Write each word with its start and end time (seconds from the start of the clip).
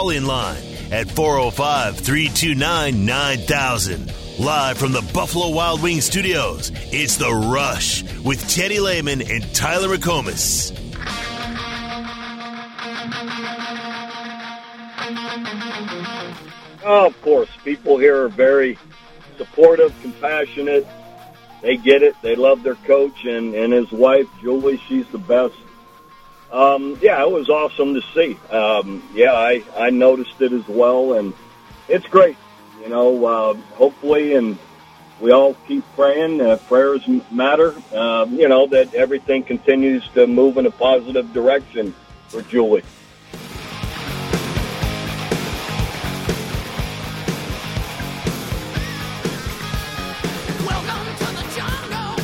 Call 0.00 0.10
in 0.10 0.26
line 0.26 0.62
at 0.92 1.10
405 1.10 1.96
329 1.98 3.04
9000. 3.04 4.12
Live 4.38 4.78
from 4.78 4.92
the 4.92 5.02
Buffalo 5.12 5.48
Wild 5.48 5.82
Wings 5.82 6.04
studios, 6.04 6.70
it's 6.92 7.16
The 7.16 7.28
Rush 7.28 8.04
with 8.22 8.48
Teddy 8.48 8.78
Lehman 8.78 9.22
and 9.22 9.52
Tyler 9.56 9.88
McComas. 9.88 10.70
Oh, 16.84 17.06
of 17.06 17.20
course. 17.22 17.50
People 17.64 17.98
here 17.98 18.22
are 18.22 18.28
very 18.28 18.78
supportive, 19.36 19.92
compassionate. 20.00 20.86
They 21.60 21.76
get 21.76 22.04
it. 22.04 22.14
They 22.22 22.36
love 22.36 22.62
their 22.62 22.76
coach 22.76 23.24
and, 23.24 23.52
and 23.52 23.72
his 23.72 23.90
wife, 23.90 24.28
Julie. 24.40 24.80
She's 24.88 25.08
the 25.08 25.18
best. 25.18 25.56
Um, 26.50 26.98
yeah, 27.02 27.22
it 27.22 27.30
was 27.30 27.48
awesome 27.48 27.94
to 27.94 28.02
see. 28.14 28.38
Um, 28.50 29.02
yeah, 29.12 29.32
I, 29.32 29.62
I 29.76 29.90
noticed 29.90 30.40
it 30.40 30.52
as 30.52 30.66
well, 30.66 31.14
and 31.14 31.34
it's 31.88 32.06
great. 32.06 32.36
You 32.80 32.88
know, 32.88 33.24
uh, 33.24 33.54
hopefully, 33.74 34.34
and 34.34 34.58
we 35.20 35.32
all 35.32 35.54
keep 35.66 35.84
praying. 35.94 36.40
Uh, 36.40 36.56
prayers 36.56 37.06
matter. 37.30 37.74
Um, 37.94 38.34
you 38.34 38.48
know, 38.48 38.66
that 38.68 38.94
everything 38.94 39.42
continues 39.42 40.08
to 40.14 40.26
move 40.26 40.56
in 40.56 40.66
a 40.66 40.70
positive 40.70 41.32
direction 41.32 41.94
for 42.28 42.42
Julie. 42.42 42.82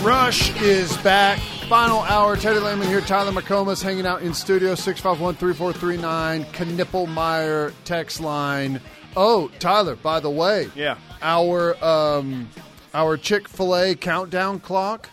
Rush 0.03 0.55
is 0.61 0.95
back. 0.99 1.41
Final 1.75 2.03
hour. 2.03 2.37
Teddy 2.37 2.61
Lehman 2.61 2.87
here. 2.87 3.01
Tyler 3.01 3.33
McComas 3.33 3.83
hanging 3.83 4.07
out 4.07 4.23
in 4.23 4.33
studio. 4.33 4.77
651 4.77 5.35
3439. 5.35 6.45
Knippelmeyer 6.77 7.73
text 7.85 8.21
line. 8.21 8.81
Oh, 9.17 9.49
Tyler, 9.59 9.97
by 9.97 10.21
the 10.21 10.31
way. 10.31 10.71
Yeah. 10.77 10.99
Our, 11.21 11.75
um, 11.85 12.49
our 12.95 13.17
Chick 13.17 13.49
fil 13.49 13.75
A 13.75 13.97
countdown 13.97 14.61
clock 14.61 15.11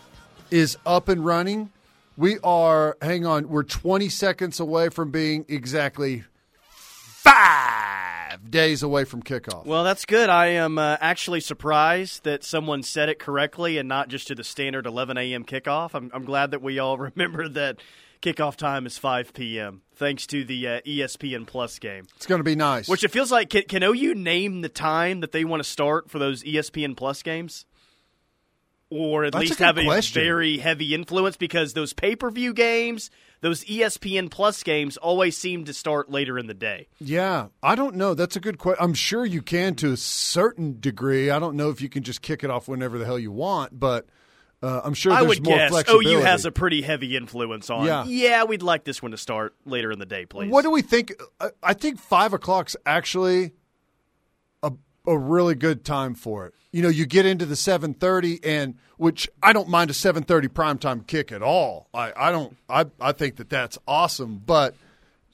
is 0.52 0.78
up 0.86 1.08
and 1.08 1.26
running. 1.26 1.72
We 2.16 2.38
are, 2.44 2.96
hang 3.02 3.26
on, 3.26 3.48
we're 3.48 3.64
20 3.64 4.08
seconds 4.08 4.60
away 4.60 4.88
from 4.88 5.10
being 5.10 5.44
exactly 5.48 6.22
five 6.60 8.11
days 8.48 8.82
away 8.82 9.04
from 9.04 9.22
kickoff. 9.22 9.64
Well, 9.66 9.84
that's 9.84 10.04
good. 10.04 10.28
I 10.28 10.46
am 10.46 10.78
uh, 10.78 10.96
actually 11.00 11.40
surprised 11.40 12.24
that 12.24 12.44
someone 12.44 12.82
said 12.82 13.08
it 13.08 13.18
correctly 13.18 13.78
and 13.78 13.88
not 13.88 14.08
just 14.08 14.28
to 14.28 14.34
the 14.34 14.44
standard 14.44 14.86
11 14.86 15.16
a.m. 15.18 15.44
kickoff. 15.44 15.94
I'm, 15.94 16.10
I'm 16.14 16.24
glad 16.24 16.50
that 16.52 16.62
we 16.62 16.78
all 16.78 16.98
remember 16.98 17.48
that 17.48 17.78
kickoff 18.22 18.56
time 18.56 18.86
is 18.86 18.96
5 18.98 19.34
p.m. 19.34 19.82
Thanks 19.96 20.26
to 20.28 20.44
the 20.44 20.66
uh, 20.66 20.80
ESPN 20.82 21.46
Plus 21.46 21.78
game. 21.78 22.06
It's 22.16 22.26
going 22.26 22.38
to 22.38 22.44
be 22.44 22.56
nice. 22.56 22.88
Which 22.88 23.04
it 23.04 23.10
feels 23.10 23.30
like. 23.30 23.50
Can, 23.50 23.64
can 23.68 23.82
OU 23.82 24.14
name 24.14 24.60
the 24.62 24.68
time 24.68 25.20
that 25.20 25.32
they 25.32 25.44
want 25.44 25.62
to 25.62 25.68
start 25.68 26.10
for 26.10 26.18
those 26.18 26.42
ESPN 26.42 26.96
Plus 26.96 27.22
games? 27.22 27.66
Or 28.94 29.24
at 29.24 29.32
That's 29.32 29.40
least 29.40 29.58
good 29.58 29.64
have 29.64 29.78
a 29.78 29.84
question. 29.84 30.22
very 30.22 30.58
heavy 30.58 30.94
influence 30.94 31.38
because 31.38 31.72
those 31.72 31.94
pay 31.94 32.14
per 32.14 32.30
view 32.30 32.52
games, 32.52 33.10
those 33.40 33.64
ESPN 33.64 34.30
Plus 34.30 34.62
games, 34.62 34.98
always 34.98 35.34
seem 35.34 35.64
to 35.64 35.72
start 35.72 36.10
later 36.10 36.38
in 36.38 36.46
the 36.46 36.52
day. 36.52 36.88
Yeah, 37.00 37.46
I 37.62 37.74
don't 37.74 37.96
know. 37.96 38.12
That's 38.12 38.36
a 38.36 38.40
good 38.40 38.58
question. 38.58 38.84
I'm 38.84 38.92
sure 38.92 39.24
you 39.24 39.40
can 39.40 39.76
to 39.76 39.92
a 39.92 39.96
certain 39.96 40.78
degree. 40.78 41.30
I 41.30 41.38
don't 41.38 41.56
know 41.56 41.70
if 41.70 41.80
you 41.80 41.88
can 41.88 42.02
just 42.02 42.20
kick 42.20 42.44
it 42.44 42.50
off 42.50 42.68
whenever 42.68 42.98
the 42.98 43.06
hell 43.06 43.18
you 43.18 43.32
want, 43.32 43.80
but 43.80 44.04
uh, 44.62 44.82
I'm 44.84 44.92
sure 44.94 45.12
I 45.12 45.22
would 45.22 45.42
more 45.42 45.56
guess 45.56 45.70
flexibility. 45.70 46.12
OU 46.14 46.20
has 46.20 46.44
a 46.44 46.52
pretty 46.52 46.82
heavy 46.82 47.16
influence 47.16 47.70
on. 47.70 47.86
Yeah. 47.86 48.04
yeah, 48.04 48.44
we'd 48.44 48.62
like 48.62 48.84
this 48.84 49.00
one 49.00 49.12
to 49.12 49.16
start 49.16 49.54
later 49.64 49.90
in 49.90 50.00
the 50.00 50.06
day, 50.06 50.26
please. 50.26 50.50
What 50.50 50.62
do 50.62 50.70
we 50.70 50.82
think? 50.82 51.14
I- 51.40 51.50
I 51.62 51.72
think 51.72 51.98
five 51.98 52.34
o'clock's 52.34 52.76
actually 52.84 53.52
a 55.06 55.18
really 55.18 55.54
good 55.54 55.84
time 55.84 56.14
for 56.14 56.46
it. 56.46 56.54
You 56.70 56.82
know, 56.82 56.88
you 56.88 57.06
get 57.06 57.26
into 57.26 57.44
the 57.46 57.56
seven 57.56 57.94
thirty, 57.94 58.40
and 58.44 58.76
which 58.96 59.28
I 59.42 59.52
don't 59.52 59.68
mind 59.68 59.90
a 59.90 59.94
seven 59.94 60.22
thirty 60.22 60.48
primetime 60.48 61.06
kick 61.06 61.30
at 61.32 61.42
all. 61.42 61.88
I, 61.92 62.12
I 62.16 62.30
don't. 62.32 62.56
I 62.68 62.86
I 63.00 63.12
think 63.12 63.36
that 63.36 63.48
that's 63.50 63.78
awesome, 63.86 64.40
but. 64.44 64.74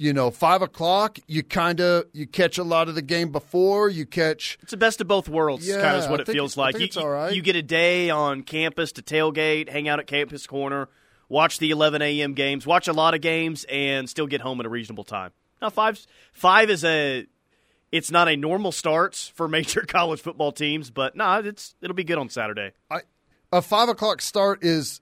You 0.00 0.12
know, 0.12 0.30
five 0.30 0.62
o'clock. 0.62 1.18
You 1.26 1.42
kind 1.42 1.80
of 1.80 2.04
you 2.12 2.24
catch 2.28 2.56
a 2.56 2.62
lot 2.62 2.88
of 2.88 2.94
the 2.94 3.02
game 3.02 3.32
before. 3.32 3.88
You 3.88 4.06
catch 4.06 4.56
It's 4.62 4.70
the 4.70 4.76
best 4.76 5.00
of 5.00 5.08
both 5.08 5.28
worlds, 5.28 5.66
Yeah, 5.66 5.80
kind 5.82 5.96
of 5.96 6.04
is 6.04 6.08
what 6.08 6.20
I 6.20 6.22
it 6.22 6.28
feels 6.28 6.56
like. 6.56 6.78
you, 6.78 6.84
it's 6.84 6.96
all 6.96 7.08
right. 7.08 7.34
you 7.34 7.42
get 7.42 7.56
a 7.56 7.62
day 7.62 8.08
on 8.08 8.42
campus 8.44 8.92
to 8.92 9.02
tailgate, 9.02 9.68
hang 9.68 9.88
out 9.88 9.98
at 9.98 10.06
Campus 10.06 10.46
Corner, 10.46 10.88
watch 11.28 11.58
the 11.58 11.70
11 11.72 12.00
a.m. 12.00 12.34
games, 12.34 12.64
watch 12.64 12.86
a 12.86 12.92
lot 12.92 13.14
of 13.14 13.20
games, 13.22 13.66
and 13.68 14.08
still 14.08 14.28
get 14.28 14.40
home 14.40 14.60
at 14.60 14.66
a 14.66 14.68
reasonable 14.68 15.02
time. 15.02 15.32
Now, 15.60 15.68
five 15.70 15.98
five 16.32 16.70
is 16.70 16.84
a 16.84 17.26
it's 17.92 18.10
not 18.10 18.28
a 18.28 18.36
normal 18.36 18.72
start 18.72 19.14
for 19.34 19.48
major 19.58 19.82
college 19.82 20.20
football 20.20 20.52
teams, 20.52 20.90
but 20.90 21.16
no, 21.16 21.40
it's 21.40 21.74
it'll 21.80 21.96
be 21.96 22.04
good 22.04 22.18
on 22.18 22.28
Saturday. 22.28 22.72
I, 22.90 23.00
a 23.52 23.62
five 23.62 23.88
o'clock 23.88 24.20
start 24.20 24.62
is 24.64 25.00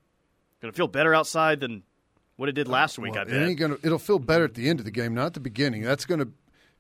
Going 0.63 0.73
to 0.73 0.77
feel 0.77 0.89
better 0.89 1.15
outside 1.15 1.61
than 1.61 1.83
what 2.37 2.49
it 2.49 2.53
did 2.53 2.67
last 2.67 2.99
week. 2.99 3.15
I 3.17 3.23
It 3.23 3.29
bet. 3.29 3.43
ain't 3.43 3.59
gonna. 3.59 3.77
It'll 3.83 3.99
feel 3.99 4.19
better 4.19 4.45
at 4.45 4.55
the 4.55 4.69
end 4.71 4.79
of 4.79 4.85
the 4.87 4.91
game, 4.91 5.13
not 5.15 5.27
at 5.27 5.35
the 5.35 5.41
beginning. 5.41 5.83
That's 5.83 6.07
going 6.07 6.21
to 6.21 6.29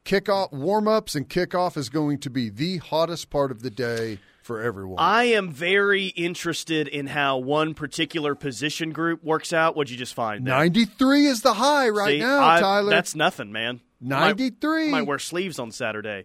kick 0.04 0.28
off. 0.30 0.50
Warm 0.50 0.88
ups 0.88 1.14
and 1.14 1.28
kickoff 1.28 1.76
is 1.76 1.88
going 1.90 2.18
to 2.20 2.30
be 2.30 2.48
the 2.48 2.78
hottest 2.78 3.28
part 3.28 3.50
of 3.50 3.62
the 3.62 3.68
day 3.70 4.18
for 4.42 4.62
everyone. 4.62 4.96
I 4.98 5.24
am 5.24 5.50
very 5.50 6.06
interested 6.06 6.88
in 6.88 7.06
how 7.08 7.36
one 7.36 7.74
particular 7.74 8.34
position 8.34 8.92
group 8.92 9.22
works 9.22 9.52
out. 9.52 9.76
What'd 9.76 9.90
you 9.90 9.98
just 9.98 10.14
find? 10.14 10.42
Ninety 10.44 10.86
three 10.86 11.26
is 11.26 11.42
the 11.42 11.52
high 11.52 11.90
right 11.90 12.12
See, 12.12 12.18
now, 12.20 12.48
I- 12.48 12.60
Tyler. 12.60 12.90
That's 12.90 13.14
nothing, 13.14 13.52
man. 13.52 13.80
93. 14.00 14.86
Might, 14.86 14.98
might 14.98 15.06
wear 15.06 15.18
sleeves 15.18 15.58
on 15.58 15.70
Saturday. 15.70 16.24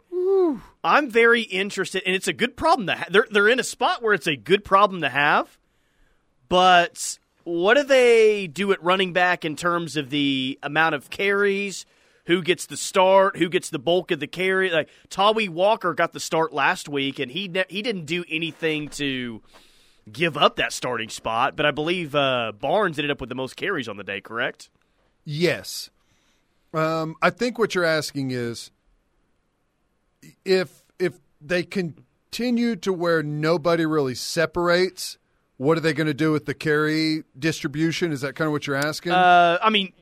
I'm 0.83 1.09
very 1.09 1.41
interested, 1.43 2.03
and 2.05 2.15
it's 2.15 2.27
a 2.27 2.33
good 2.33 2.57
problem 2.57 2.87
to 2.87 2.95
have. 2.95 3.11
They're 3.11 3.27
they're 3.29 3.47
in 3.47 3.59
a 3.59 3.63
spot 3.63 4.01
where 4.01 4.13
it's 4.13 4.27
a 4.27 4.35
good 4.35 4.63
problem 4.65 5.01
to 5.01 5.09
have, 5.09 5.57
but 6.49 7.19
what 7.43 7.75
do 7.77 7.83
they 7.83 8.47
do 8.47 8.71
at 8.71 8.83
running 8.83 9.13
back 9.13 9.45
in 9.45 9.55
terms 9.55 9.97
of 9.97 10.09
the 10.09 10.59
amount 10.61 10.95
of 10.95 11.09
carries? 11.09 11.85
Who 12.25 12.43
gets 12.43 12.65
the 12.67 12.77
start? 12.77 13.37
Who 13.37 13.49
gets 13.49 13.69
the 13.69 13.79
bulk 13.79 14.11
of 14.11 14.19
the 14.19 14.27
carry? 14.27 14.69
Like 14.69 14.89
Tawee 15.09 15.49
Walker 15.49 15.93
got 15.93 16.13
the 16.13 16.19
start 16.19 16.53
last 16.53 16.87
week, 16.87 17.19
and 17.19 17.31
he 17.31 17.47
ne- 17.47 17.65
he 17.69 17.81
didn't 17.81 18.05
do 18.05 18.23
anything 18.29 18.89
to 18.89 19.41
give 20.11 20.37
up 20.37 20.57
that 20.57 20.73
starting 20.73 21.09
spot. 21.09 21.55
But 21.55 21.65
I 21.65 21.71
believe 21.71 22.13
uh, 22.15 22.51
Barnes 22.59 22.99
ended 22.99 23.11
up 23.11 23.21
with 23.21 23.29
the 23.29 23.35
most 23.35 23.55
carries 23.55 23.87
on 23.87 23.97
the 23.97 24.03
day. 24.03 24.21
Correct? 24.21 24.69
yes. 25.23 25.89
Um, 26.73 27.15
I 27.21 27.29
think 27.29 27.59
what 27.59 27.75
you're 27.75 27.83
asking 27.83 28.31
is 28.31 28.71
if 30.45 30.83
if 30.99 31.19
they 31.41 31.63
continue 31.63 32.75
to 32.77 32.93
where 32.93 33.23
nobody 33.23 33.85
really 33.85 34.15
separates. 34.15 35.17
What 35.57 35.77
are 35.77 35.81
they 35.81 35.93
going 35.93 36.07
to 36.07 36.13
do 36.15 36.31
with 36.31 36.47
the 36.47 36.55
carry 36.55 37.23
distribution? 37.37 38.11
Is 38.11 38.21
that 38.21 38.35
kind 38.35 38.47
of 38.47 38.51
what 38.51 38.65
you're 38.65 38.75
asking? 38.75 39.11
Uh, 39.11 39.59
I 39.61 39.69
mean, 39.69 39.93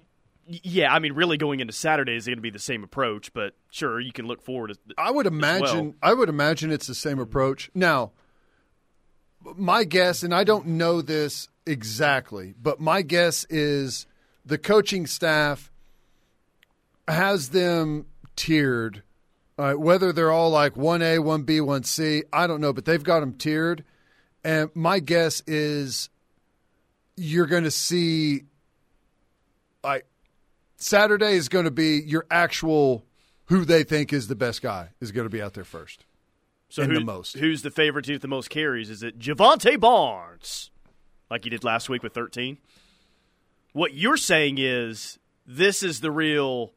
yeah, 0.47 0.93
I 0.93 0.99
mean, 0.99 1.13
really 1.13 1.37
going 1.37 1.59
into 1.59 1.73
Saturday 1.73 2.15
is 2.15 2.25
going 2.25 2.37
to 2.37 2.41
be 2.41 2.49
the 2.49 2.59
same 2.59 2.83
approach, 2.83 3.33
but 3.33 3.53
sure, 3.69 3.99
you 3.99 4.13
can 4.13 4.25
look 4.25 4.41
forward. 4.41 4.71
To, 4.71 4.77
I 4.97 5.11
would 5.11 5.27
imagine. 5.27 5.95
I 6.01 6.13
would 6.13 6.29
imagine 6.29 6.71
it's 6.71 6.87
the 6.87 6.95
same 6.95 7.19
approach. 7.19 7.69
Now, 7.75 8.11
my 9.55 9.83
guess, 9.83 10.23
and 10.23 10.33
I 10.33 10.43
don't 10.43 10.65
know 10.65 11.01
this 11.01 11.49
exactly, 11.65 12.53
but 12.61 12.79
my 12.79 13.01
guess 13.01 13.45
is 13.49 14.07
the 14.45 14.57
coaching 14.57 15.05
staff 15.05 15.68
has 17.09 17.49
them 17.49 18.05
tiered. 18.35 19.03
Uh, 19.57 19.73
whether 19.73 20.13
they're 20.13 20.31
all 20.31 20.49
like 20.51 20.77
one 20.77 21.01
A, 21.01 21.19
one 21.19 21.43
B, 21.43 21.59
one 21.59 21.83
C, 21.83 22.23
I 22.31 22.47
don't 22.47 22.61
know, 22.61 22.71
but 22.71 22.85
they've 22.85 23.03
got 23.03 23.19
them 23.19 23.33
tiered. 23.33 23.83
And 24.43 24.69
my 24.73 24.99
guess 24.99 25.43
is 25.47 26.09
you're 27.17 27.45
going 27.45 27.65
to 27.65 27.71
see 27.71 28.43
like 29.83 30.05
Saturday 30.77 31.33
is 31.33 31.49
going 31.49 31.65
to 31.65 31.71
be 31.71 32.01
your 32.05 32.25
actual 32.31 33.03
who 33.45 33.65
they 33.65 33.83
think 33.83 34.13
is 34.13 34.27
the 34.27 34.35
best 34.35 34.61
guy 34.61 34.89
is 35.01 35.11
going 35.11 35.25
to 35.25 35.29
be 35.29 35.41
out 35.41 35.53
there 35.55 35.65
first. 35.65 36.05
so 36.69 36.85
who- 36.85 36.93
the 36.93 36.99
most. 37.01 37.37
Who's 37.37 37.61
the 37.61 37.71
favorite 37.71 38.05
to 38.05 38.13
get 38.13 38.21
the 38.21 38.27
most 38.29 38.49
carries? 38.49 38.89
Is 38.89 39.03
it 39.03 39.19
Jovantae 39.19 39.77
Barnes, 39.79 40.71
like 41.29 41.43
he 41.43 41.49
did 41.49 41.65
last 41.65 41.89
week 41.89 42.01
with 42.03 42.13
13? 42.13 42.57
What 43.73 43.93
you're 43.93 44.17
saying 44.17 44.57
is 44.57 45.19
this 45.45 45.83
is 45.83 45.99
the 45.99 46.11
real 46.11 46.71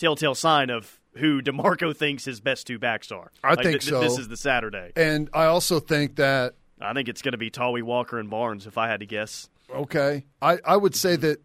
telltale 0.00 0.34
sign 0.34 0.70
of 0.70 0.98
who 1.16 1.40
DeMarco 1.42 1.94
thinks 1.96 2.24
his 2.24 2.40
best 2.40 2.66
two 2.66 2.78
backs 2.78 3.10
are. 3.12 3.30
I 3.44 3.50
Like, 3.54 3.64
think 3.64 3.80
th- 3.82 3.90
th- 3.90 4.02
This 4.02 4.18
is 4.18 4.28
the 4.28 4.36
Saturday. 4.36 4.92
And 4.96 5.28
I 5.32 5.44
also 5.46 5.78
think 5.80 6.16
that 6.16 6.54
I 6.80 6.92
think 6.94 7.08
it's 7.08 7.20
going 7.22 7.32
to 7.32 7.38
be 7.38 7.50
Tawee 7.50 7.82
Walker 7.82 8.18
and 8.18 8.30
Barnes, 8.30 8.66
if 8.66 8.78
I 8.78 8.88
had 8.88 9.00
to 9.00 9.06
guess. 9.06 9.48
okay, 9.74 10.24
I, 10.42 10.58
I 10.64 10.76
would 10.76 10.94
say 10.96 11.16
that 11.16 11.42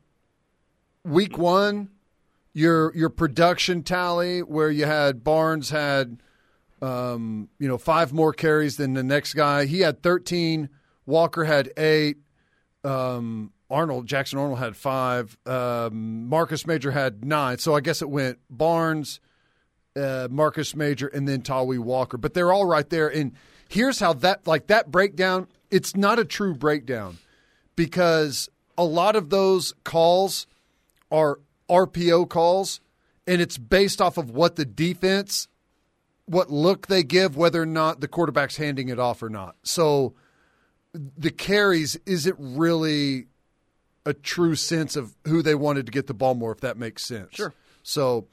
week 1.03 1.37
one, 1.37 1.89
your 2.53 2.95
your 2.95 3.09
production 3.09 3.83
tally 3.83 4.41
where 4.41 4.71
you 4.71 4.85
had 4.85 5.23
Barnes 5.23 5.69
had 5.71 6.21
um, 6.81 7.49
you 7.59 7.67
know 7.67 7.77
five 7.77 8.13
more 8.13 8.31
carries 8.33 8.77
than 8.77 8.93
the 8.93 9.03
next 9.03 9.33
guy. 9.33 9.65
He 9.65 9.81
had 9.81 10.01
thirteen. 10.01 10.69
Walker 11.05 11.43
had 11.43 11.69
eight. 11.77 12.17
Um, 12.83 13.51
Arnold 13.69 14.05
Jackson 14.05 14.39
Arnold 14.39 14.59
had 14.59 14.75
five. 14.75 15.37
Um, 15.45 16.27
Marcus 16.29 16.67
Major 16.67 16.91
had 16.91 17.25
nine. 17.25 17.57
So 17.57 17.75
I 17.75 17.81
guess 17.81 18.01
it 18.01 18.09
went 18.09 18.39
Barnes, 18.49 19.19
uh, 19.95 20.27
Marcus 20.29 20.75
Major, 20.75 21.07
and 21.07 21.27
then 21.27 21.41
Tawee 21.41 21.79
Walker. 21.79 22.17
But 22.17 22.33
they're 22.33 22.53
all 22.53 22.65
right 22.65 22.89
there. 22.89 23.07
And 23.07 23.33
here's 23.69 23.99
how 23.99 24.13
that 24.13 24.45
like 24.45 24.67
that 24.67 24.91
breakdown. 24.91 25.47
It's 25.71 25.95
not 25.95 26.19
a 26.19 26.25
true 26.25 26.53
breakdown 26.53 27.17
because 27.75 28.49
a 28.77 28.83
lot 28.85 29.15
of 29.15 29.29
those 29.29 29.73
calls 29.83 30.47
are 31.11 31.39
RPO 31.69 32.29
calls, 32.29 32.81
and 33.25 33.41
it's 33.41 33.57
based 33.57 34.01
off 34.01 34.17
of 34.17 34.29
what 34.29 34.55
the 34.57 34.65
defense, 34.65 35.47
what 36.25 36.51
look 36.51 36.87
they 36.87 37.03
give, 37.03 37.35
whether 37.35 37.61
or 37.61 37.65
not 37.65 37.99
the 37.99 38.07
quarterback's 38.07 38.57
handing 38.57 38.89
it 38.89 38.99
off 38.99 39.23
or 39.23 39.29
not. 39.29 39.55
So 39.63 40.13
the 40.93 41.31
carries 41.31 41.97
isn't 42.05 42.37
really 42.39 43.27
a 44.05 44.13
true 44.13 44.55
sense 44.55 44.95
of 44.95 45.15
who 45.25 45.41
they 45.41 45.55
wanted 45.55 45.85
to 45.87 45.91
get 45.91 46.07
the 46.07 46.13
ball 46.13 46.35
more, 46.35 46.51
if 46.51 46.61
that 46.61 46.77
makes 46.77 47.03
sense. 47.03 47.33
Sure. 47.33 47.53
So 47.83 48.27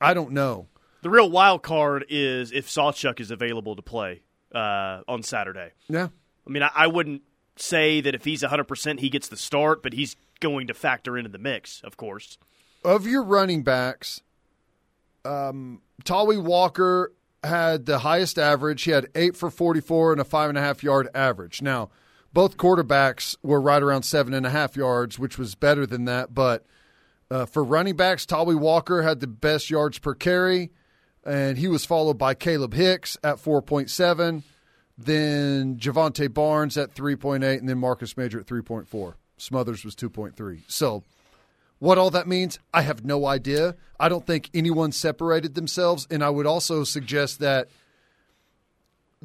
I 0.00 0.14
don't 0.14 0.32
know. 0.32 0.68
The 1.02 1.10
real 1.10 1.30
wild 1.30 1.62
card 1.62 2.06
is 2.08 2.52
if 2.52 2.68
Sawchuk 2.68 3.20
is 3.20 3.30
available 3.30 3.76
to 3.76 3.82
play 3.82 4.22
uh, 4.54 5.00
on 5.08 5.22
Saturday. 5.22 5.72
Yeah. 5.88 6.08
I 6.46 6.50
mean, 6.50 6.62
I, 6.62 6.70
I 6.74 6.86
wouldn't 6.86 7.22
say 7.56 8.00
that 8.00 8.14
if 8.14 8.24
he's 8.24 8.42
100%, 8.42 9.00
he 9.00 9.10
gets 9.10 9.28
the 9.28 9.36
start, 9.36 9.82
but 9.82 9.92
he's 9.92 10.16
going 10.40 10.66
to 10.66 10.74
factor 10.74 11.16
into 11.16 11.30
the 11.30 11.38
mix, 11.38 11.80
of 11.84 11.96
course. 11.96 12.38
Of 12.84 13.06
your 13.06 13.22
running 13.22 13.62
backs, 13.62 14.20
um, 15.24 15.80
Tawee 16.04 16.42
Walker 16.42 17.12
had 17.42 17.86
the 17.86 18.00
highest 18.00 18.38
average. 18.38 18.82
He 18.82 18.90
had 18.90 19.08
eight 19.14 19.36
for 19.36 19.50
44 19.50 20.12
and 20.12 20.20
a 20.20 20.24
five 20.24 20.48
and 20.48 20.58
a 20.58 20.60
half 20.60 20.82
yard 20.82 21.08
average. 21.14 21.62
Now, 21.62 21.90
both 22.34 22.56
quarterbacks 22.56 23.36
were 23.42 23.60
right 23.60 23.82
around 23.82 24.02
seven 24.02 24.34
and 24.34 24.44
a 24.44 24.50
half 24.50 24.76
yards, 24.76 25.18
which 25.18 25.38
was 25.38 25.54
better 25.54 25.86
than 25.86 26.04
that. 26.06 26.34
But 26.34 26.66
uh, 27.30 27.46
for 27.46 27.62
running 27.62 27.96
backs, 27.96 28.26
Tawee 28.26 28.58
Walker 28.58 29.02
had 29.02 29.20
the 29.20 29.28
best 29.28 29.70
yards 29.70 30.00
per 30.00 30.14
carry, 30.14 30.72
and 31.24 31.56
he 31.56 31.68
was 31.68 31.86
followed 31.86 32.18
by 32.18 32.34
Kalib 32.34 32.74
Hicks 32.74 33.16
at 33.22 33.36
4.7, 33.36 34.42
then 34.98 35.76
Jovantae 35.76 36.34
Barnes 36.34 36.76
at 36.76 36.92
3.8, 36.94 37.58
and 37.58 37.68
then 37.68 37.78
Marcus 37.78 38.16
Major 38.16 38.40
at 38.40 38.46
3.4. 38.46 39.14
Smothers 39.36 39.84
was 39.84 39.94
2.3. 39.94 40.62
So, 40.66 41.04
what 41.78 41.98
all 41.98 42.10
that 42.10 42.26
means, 42.26 42.58
I 42.72 42.82
have 42.82 43.04
no 43.04 43.26
idea. 43.26 43.76
I 43.98 44.08
don't 44.08 44.26
think 44.26 44.50
anyone 44.52 44.90
separated 44.90 45.54
themselves, 45.54 46.06
and 46.10 46.22
I 46.22 46.30
would 46.30 46.46
also 46.46 46.82
suggest 46.82 47.38
that 47.38 47.68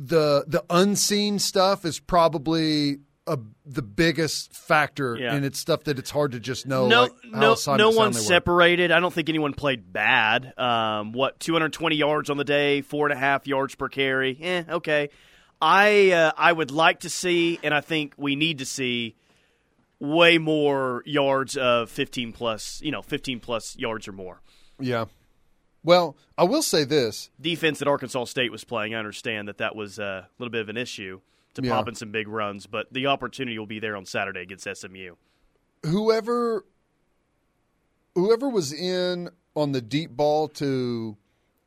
the 0.01 0.45
the 0.47 0.63
unseen 0.69 1.39
stuff 1.39 1.83
is 1.83 1.99
probably 1.99 2.99
a, 3.27 3.37
the 3.65 3.81
biggest 3.81 4.53
factor, 4.53 5.15
Yeah. 5.19 5.33
and 5.35 5.45
it's 5.45 5.59
stuff 5.59 5.83
that 5.83 5.99
it's 5.99 6.09
hard 6.09 6.31
to 6.31 6.39
just 6.39 6.65
know. 6.65 6.87
no, 6.87 7.01
like 7.03 7.11
no, 7.25 7.55
no 7.75 7.89
one 7.91 8.13
separated. 8.13 8.91
I 8.91 8.99
don't 8.99 9.13
think 9.13 9.29
anyone 9.29 9.53
played 9.53 9.91
bad. 9.93 10.57
Um, 10.57 11.11
what 11.11 11.39
220 11.39 11.95
yards 11.95 12.29
on 12.29 12.37
the 12.37 12.43
day, 12.43 12.81
four 12.81 13.07
and 13.07 13.13
a 13.13 13.19
half 13.19 13.45
yards 13.45 13.75
per 13.75 13.89
carry. 13.89 14.37
Eh, 14.41 14.63
okay. 14.69 15.09
I 15.61 16.11
uh, 16.11 16.31
I 16.37 16.51
would 16.53 16.71
like 16.71 17.01
to 17.01 17.09
see, 17.09 17.59
and 17.61 17.73
I 17.73 17.81
think 17.81 18.13
we 18.17 18.35
need 18.35 18.59
to 18.59 18.65
see 18.65 19.15
way 19.99 20.37
more 20.37 21.03
yards 21.05 21.57
of 21.57 21.89
15 21.89 22.31
plus. 22.31 22.81
You 22.81 22.91
know, 22.91 23.01
15 23.01 23.41
plus 23.41 23.75
yards 23.77 24.07
or 24.07 24.13
more. 24.13 24.41
Yeah. 24.79 25.05
Well, 25.83 26.17
I 26.37 26.43
will 26.43 26.61
say 26.61 26.83
this. 26.83 27.29
Defense 27.39 27.79
that 27.79 27.87
Arkansas 27.87 28.25
State 28.25 28.51
was 28.51 28.63
playing, 28.63 28.93
I 28.95 28.99
understand 28.99 29.47
that 29.47 29.59
that 29.59 29.75
was 29.75 29.97
uh, 29.99 30.23
a 30.25 30.27
little 30.37 30.51
bit 30.51 30.61
of 30.61 30.69
an 30.69 30.77
issue 30.77 31.21
to 31.55 31.63
Yeah. 31.63 31.71
pop 31.71 31.87
in 31.87 31.95
some 31.95 32.11
big 32.11 32.27
runs, 32.27 32.67
but 32.67 32.91
the 32.91 33.07
opportunity 33.07 33.57
will 33.57 33.65
be 33.65 33.79
there 33.79 33.95
on 33.95 34.05
Saturday 34.05 34.41
against 34.41 34.67
SMU. 34.67 35.15
whoever 35.85 36.65
whoever 38.15 38.49
was 38.49 38.73
in 38.73 39.29
on 39.55 39.71
the 39.71 39.81
deep 39.81 40.11
ball 40.11 40.47
to 40.49 41.15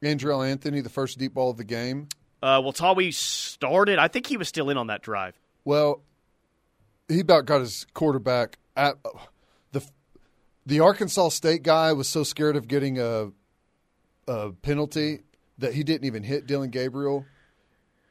Andrel 0.03 0.47
Anthony, 0.47 0.81
the 0.81 0.89
first 0.91 1.19
deep 1.19 1.35
ball 1.35 1.51
of 1.51 1.57
the 1.57 1.65
game. 1.65 2.09
Uh, 2.43 2.61
well, 2.63 2.73
Tawee 2.73 3.13
started. 3.15 3.99
I 3.99 4.09
think 4.09 4.27
he 4.27 4.37
was 4.37 4.49
still 4.49 4.69
in 4.71 4.77
on 4.77 4.89
that 4.89 5.03
drive. 5.03 5.39
Well, 5.65 6.03
he 7.09 7.21
about 7.21 7.47
got 7.47 7.61
his 7.61 7.87
quarterback 7.95 8.59
at 8.77 8.97
the 9.73 9.83
the 10.67 10.81
Arkansas 10.81 11.31
State 11.31 11.63
guy 11.63 11.93
was 11.93 12.09
so 12.09 12.23
scared 12.25 12.57
of 12.57 12.69
getting 12.69 12.99
a 12.99 13.31
a 14.29 14.51
penalty 14.53 15.21
that 15.59 15.75
he 15.75 15.83
didn't 15.83 16.07
even 16.07 16.23
hit 16.23 16.47
Dillon 16.47 16.71
Gabriel. 16.71 17.25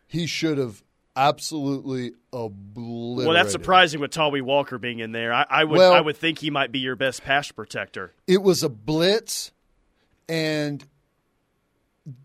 He 0.08 0.28
should 0.28 0.58
have 0.58 0.84
absolutely 1.16 2.14
obliterated. 2.32 3.28
Well, 3.28 3.34
that's 3.34 3.52
surprising 3.52 4.00
with 4.00 4.12
Tawee 4.12 4.42
Walker 4.42 4.78
being 4.78 5.00
in 5.00 5.12
there. 5.12 5.34
I, 5.34 5.46
I 5.50 5.64
would 5.64 5.78
Well- 5.78 5.94
I 5.94 6.02
would 6.02 6.18
think 6.18 6.40
he 6.40 6.50
might 6.50 6.72
be 6.72 6.80
your 6.80 6.96
best 6.96 7.24
pass 7.24 7.52
protector. 7.52 8.14
it 8.28 8.42
was 8.42 8.64
a 8.64 8.70
blitz 8.70 9.52
and 10.30 10.86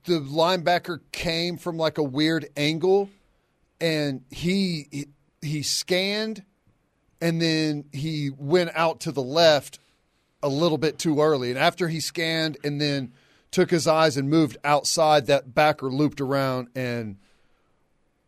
the 0.05 0.21
linebacker 0.21 1.01
came 1.13 1.57
from 1.57 1.77
like 1.77 1.99
a 1.99 2.03
weird 2.03 2.49
angle 2.57 3.11
and 3.81 4.23
he 4.31 4.87
he, 4.91 5.07
he 5.43 5.63
scanned 5.63 6.45
and 7.21 7.41
then 7.43 7.85
he 7.93 8.31
went 8.39 8.71
out 8.75 9.01
to 9.01 9.13
the 9.13 9.23
left 9.23 9.79
a 10.43 10.49
little 10.49 10.79
bit 10.79 10.99
too 10.99 11.21
early 11.21 11.51
and 11.51 11.59
after 11.59 11.89
he 11.89 12.01
scanned 12.01 12.57
and 12.65 12.81
then 12.81 13.13
took 13.57 13.71
his 13.71 13.87
eyes 13.87 14.19
and 14.19 14.29
moved 14.29 14.59
outside 14.65 15.25
that 15.27 15.55
backer 15.55 15.91
looped 15.91 16.21
around 16.21 16.69
and 16.77 17.17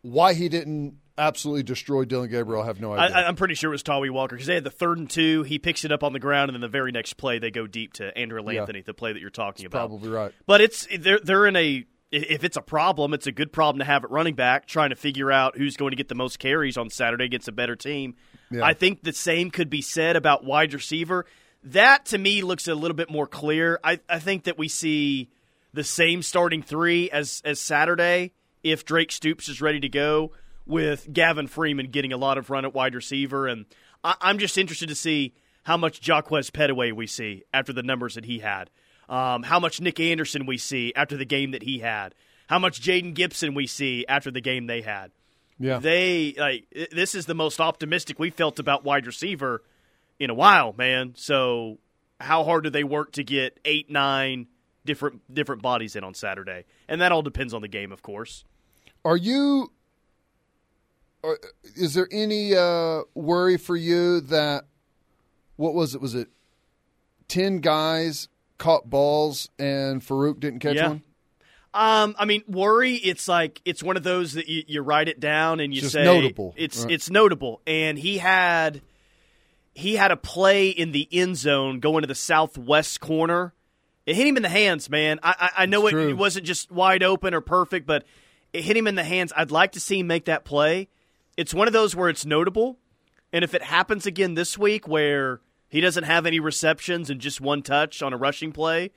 why 0.02 0.32
he 0.32 0.48
didn't 0.48 0.94
absolutely 1.18 1.62
destroy 1.62 2.04
Dillon 2.06 2.30
Gabriel 2.30 2.62
I 2.62 2.66
have 2.66 2.80
no 2.80 2.94
idea. 2.94 3.14
I- 3.14 3.26
I'm 3.28 3.36
pretty 3.36 3.54
sure 3.54 3.70
it 3.70 3.74
was 3.74 3.82
Tawee 3.82 4.08
Walker 4.10 4.36
because 4.36 4.46
they 4.46 4.54
had 4.54 4.64
the 4.64 4.70
third 4.70 4.96
and 4.98 5.10
two. 5.10 5.42
He 5.42 5.58
picks 5.58 5.84
it 5.84 5.92
up 5.92 6.02
on 6.02 6.12
the 6.14 6.18
ground, 6.18 6.48
and 6.48 6.54
then 6.54 6.60
the 6.62 6.68
very 6.68 6.92
next 6.92 7.14
play 7.18 7.38
they 7.38 7.50
go 7.50 7.66
deep 7.66 7.92
to 7.94 8.16
Andrew 8.16 8.42
Yeah. 8.50 8.60
Anthony, 8.60 8.80
the 8.80 8.94
play 8.94 9.12
that 9.12 9.20
you're 9.20 9.28
talking 9.28 9.66
about. 9.66 9.88
Probably 9.88 10.08
right. 10.08 10.32
But 10.46 10.60
it's 10.62 10.88
they're 10.98 11.20
they're 11.22 11.46
in 11.46 11.56
a 11.56 11.84
if 12.10 12.42
it's 12.42 12.56
a 12.56 12.62
problem, 12.62 13.12
it's 13.12 13.26
a 13.26 13.32
good 13.32 13.52
problem 13.52 13.80
to 13.80 13.84
have 13.84 14.02
at 14.04 14.10
running 14.10 14.34
back, 14.34 14.64
trying 14.66 14.88
to 14.90 14.96
figure 14.96 15.30
out 15.30 15.58
who's 15.58 15.76
going 15.76 15.90
to 15.90 15.96
get 15.96 16.08
the 16.08 16.14
most 16.14 16.38
carries 16.38 16.78
on 16.78 16.88
Saturday 16.88 17.24
against 17.26 17.48
a 17.48 17.52
better 17.52 17.76
team. 17.76 18.14
Yeah. 18.50 18.64
I 18.64 18.72
think 18.72 19.02
the 19.02 19.12
same 19.12 19.50
could 19.50 19.68
be 19.68 19.82
said 19.82 20.16
about 20.16 20.42
wide 20.42 20.72
receiver. 20.72 21.26
That 21.64 22.06
to 22.06 22.18
me 22.18 22.42
looks 22.42 22.68
a 22.68 22.74
little 22.74 22.96
bit 22.96 23.10
more 23.10 23.26
clear. 23.26 23.80
I, 23.82 24.00
I 24.08 24.18
think 24.18 24.44
that 24.44 24.58
we 24.58 24.68
see 24.68 25.28
the 25.74 25.84
same 25.84 26.22
starting 26.22 26.62
three 26.62 27.10
as 27.10 27.42
as 27.44 27.60
Saturday 27.60 28.32
if 28.62 28.84
Drake 28.84 29.12
Stoops 29.12 29.48
is 29.48 29.60
ready 29.60 29.80
to 29.80 29.88
go, 29.88 30.32
with 30.68 31.12
Gavin 31.12 31.46
Freeman 31.46 31.90
getting 31.90 32.12
a 32.12 32.16
lot 32.16 32.38
of 32.38 32.50
run 32.50 32.64
at 32.64 32.74
wide 32.74 32.94
receiver, 32.94 33.48
and 33.48 33.64
I, 34.04 34.14
I'm 34.20 34.38
just 34.38 34.58
interested 34.58 34.88
to 34.90 34.94
see 34.94 35.34
how 35.64 35.76
much 35.76 36.00
Jaquaize 36.00 36.50
Pettaway 36.50 36.92
we 36.92 37.06
see 37.06 37.42
after 37.52 37.72
the 37.72 37.82
numbers 37.82 38.14
that 38.14 38.26
he 38.26 38.38
had, 38.38 38.70
um, 39.08 39.42
how 39.42 39.58
much 39.58 39.80
Nic 39.80 39.98
Anderson 39.98 40.46
we 40.46 40.58
see 40.58 40.92
after 40.94 41.16
the 41.16 41.24
game 41.24 41.50
that 41.52 41.62
he 41.62 41.78
had, 41.78 42.14
how 42.48 42.58
much 42.58 42.80
Jayden 42.80 43.14
Gibson 43.14 43.54
we 43.54 43.66
see 43.66 44.04
after 44.08 44.30
the 44.30 44.40
game 44.40 44.66
they 44.66 44.82
had. 44.82 45.10
Yeah. 45.58 45.78
They 45.78 46.34
like 46.38 46.88
this 46.92 47.16
is 47.16 47.26
the 47.26 47.34
most 47.34 47.60
optimistic 47.60 48.18
we 48.18 48.30
felt 48.30 48.60
about 48.60 48.84
wide 48.84 49.06
receiver 49.06 49.62
in 50.18 50.30
a 50.30 50.34
while, 50.34 50.74
man. 50.76 51.12
So 51.16 51.78
how 52.20 52.44
hard 52.44 52.64
do 52.64 52.70
they 52.70 52.84
work 52.84 53.12
to 53.12 53.24
get 53.24 53.58
eight, 53.64 53.90
nine 53.90 54.46
different 54.84 55.22
different 55.32 55.62
bodies 55.62 55.96
in 55.96 56.04
on 56.04 56.14
Saturday? 56.14 56.64
And 56.88 57.00
that 57.00 57.12
all 57.12 57.22
depends 57.22 57.54
on 57.54 57.62
the 57.62 57.68
game, 57.68 57.92
of 57.92 58.02
course. 58.02 58.44
Are 59.04 59.16
you? 59.16 59.72
Are, 61.24 61.38
is 61.74 61.94
there 61.94 62.08
any 62.12 62.54
uh, 62.54 63.02
worry 63.14 63.56
for 63.56 63.76
you 63.76 64.20
that 64.22 64.64
what 65.56 65.74
was 65.74 65.94
it? 65.94 66.00
Was 66.00 66.14
it 66.14 66.28
ten 67.26 67.58
guys 67.58 68.28
caught 68.58 68.88
balls 68.88 69.48
and 69.58 70.00
Farooq 70.00 70.40
didn't 70.40 70.60
catch 70.60 70.76
Yeah. 70.76 70.88
one? 70.88 71.02
Um, 71.74 72.16
I 72.18 72.24
mean, 72.24 72.42
worry. 72.48 72.94
It's 72.94 73.28
like 73.28 73.60
it's 73.64 73.82
one 73.82 73.96
of 73.96 74.02
those 74.02 74.32
that 74.32 74.48
you, 74.48 74.64
you 74.66 74.80
write 74.80 75.08
it 75.08 75.20
down 75.20 75.60
and 75.60 75.72
you 75.74 75.80
just 75.82 75.92
say 75.92 76.02
notable, 76.04 76.54
It's 76.56 76.82
right. 76.82 76.92
it's 76.92 77.10
notable, 77.10 77.60
and 77.66 77.98
he 77.98 78.18
had 78.18 78.80
he 79.78 79.94
had 79.94 80.10
a 80.10 80.16
play 80.16 80.68
in 80.68 80.90
the 80.90 81.08
end 81.12 81.36
zone 81.36 81.78
going 81.78 82.02
to 82.02 82.08
the 82.08 82.14
southwest 82.14 83.00
corner. 83.00 83.54
It 84.06 84.16
hit 84.16 84.26
him 84.26 84.36
in 84.36 84.42
the 84.42 84.48
hands, 84.48 84.90
man. 84.90 85.20
I 85.22 85.50
I, 85.56 85.62
I 85.62 85.66
know 85.66 85.86
it, 85.86 85.94
it 85.94 86.16
wasn't 86.16 86.46
just 86.46 86.72
wide 86.72 87.04
open 87.04 87.32
or 87.32 87.40
perfect, 87.40 87.86
but 87.86 88.04
it 88.52 88.64
hit 88.64 88.76
him 88.76 88.88
in 88.88 88.96
the 88.96 89.04
hands. 89.04 89.32
I'd 89.36 89.52
like 89.52 89.72
to 89.72 89.80
see 89.80 90.00
him 90.00 90.08
make 90.08 90.24
that 90.24 90.44
play. 90.44 90.88
It's 91.36 91.54
one 91.54 91.68
of 91.68 91.72
those 91.72 91.94
where 91.94 92.08
it's 92.08 92.26
notable, 92.26 92.78
and 93.32 93.44
if 93.44 93.54
it 93.54 93.62
happens 93.62 94.04
again 94.04 94.34
this 94.34 94.58
week, 94.58 94.88
where 94.88 95.40
he 95.68 95.80
doesn't 95.80 96.04
have 96.04 96.26
any 96.26 96.40
receptions 96.40 97.08
and 97.08 97.20
just 97.20 97.40
one 97.40 97.62
touch 97.62 98.02
on 98.02 98.12
a 98.12 98.16
rushing 98.16 98.50
play, 98.50 98.90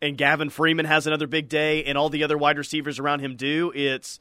and 0.00 0.16
Gavin 0.16 0.50
Freeman 0.50 0.86
has 0.86 1.08
another 1.08 1.26
big 1.26 1.48
day, 1.48 1.82
and 1.82 1.98
all 1.98 2.10
the 2.10 2.22
other 2.22 2.38
wide 2.38 2.58
receivers 2.58 3.00
around 3.00 3.20
him 3.20 3.34
do, 3.34 3.72
it's 3.74 4.20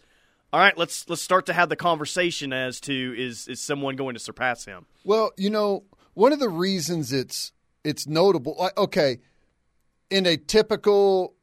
all 0.52 0.60
right. 0.60 0.76
Let's 0.76 1.08
let's 1.08 1.22
start 1.22 1.46
to 1.46 1.54
have 1.54 1.70
the 1.70 1.76
conversation 1.76 2.54
as 2.54 2.80
to 2.82 3.14
is 3.16 3.48
is 3.48 3.62
someone 3.62 3.96
going 3.96 4.16
to 4.16 4.20
surpass 4.20 4.66
him? 4.66 4.88
Well, 5.04 5.32
you 5.38 5.52
know, 5.52 5.84
one 6.18 6.34
of 6.34 6.40
the 6.40 6.50
reasons 6.50 7.14
it's 7.14 7.52
it's 7.84 8.08
notable. 8.08 8.72
Okay, 8.76 9.20
in 10.10 10.26
a 10.26 10.36
typical 10.36 11.36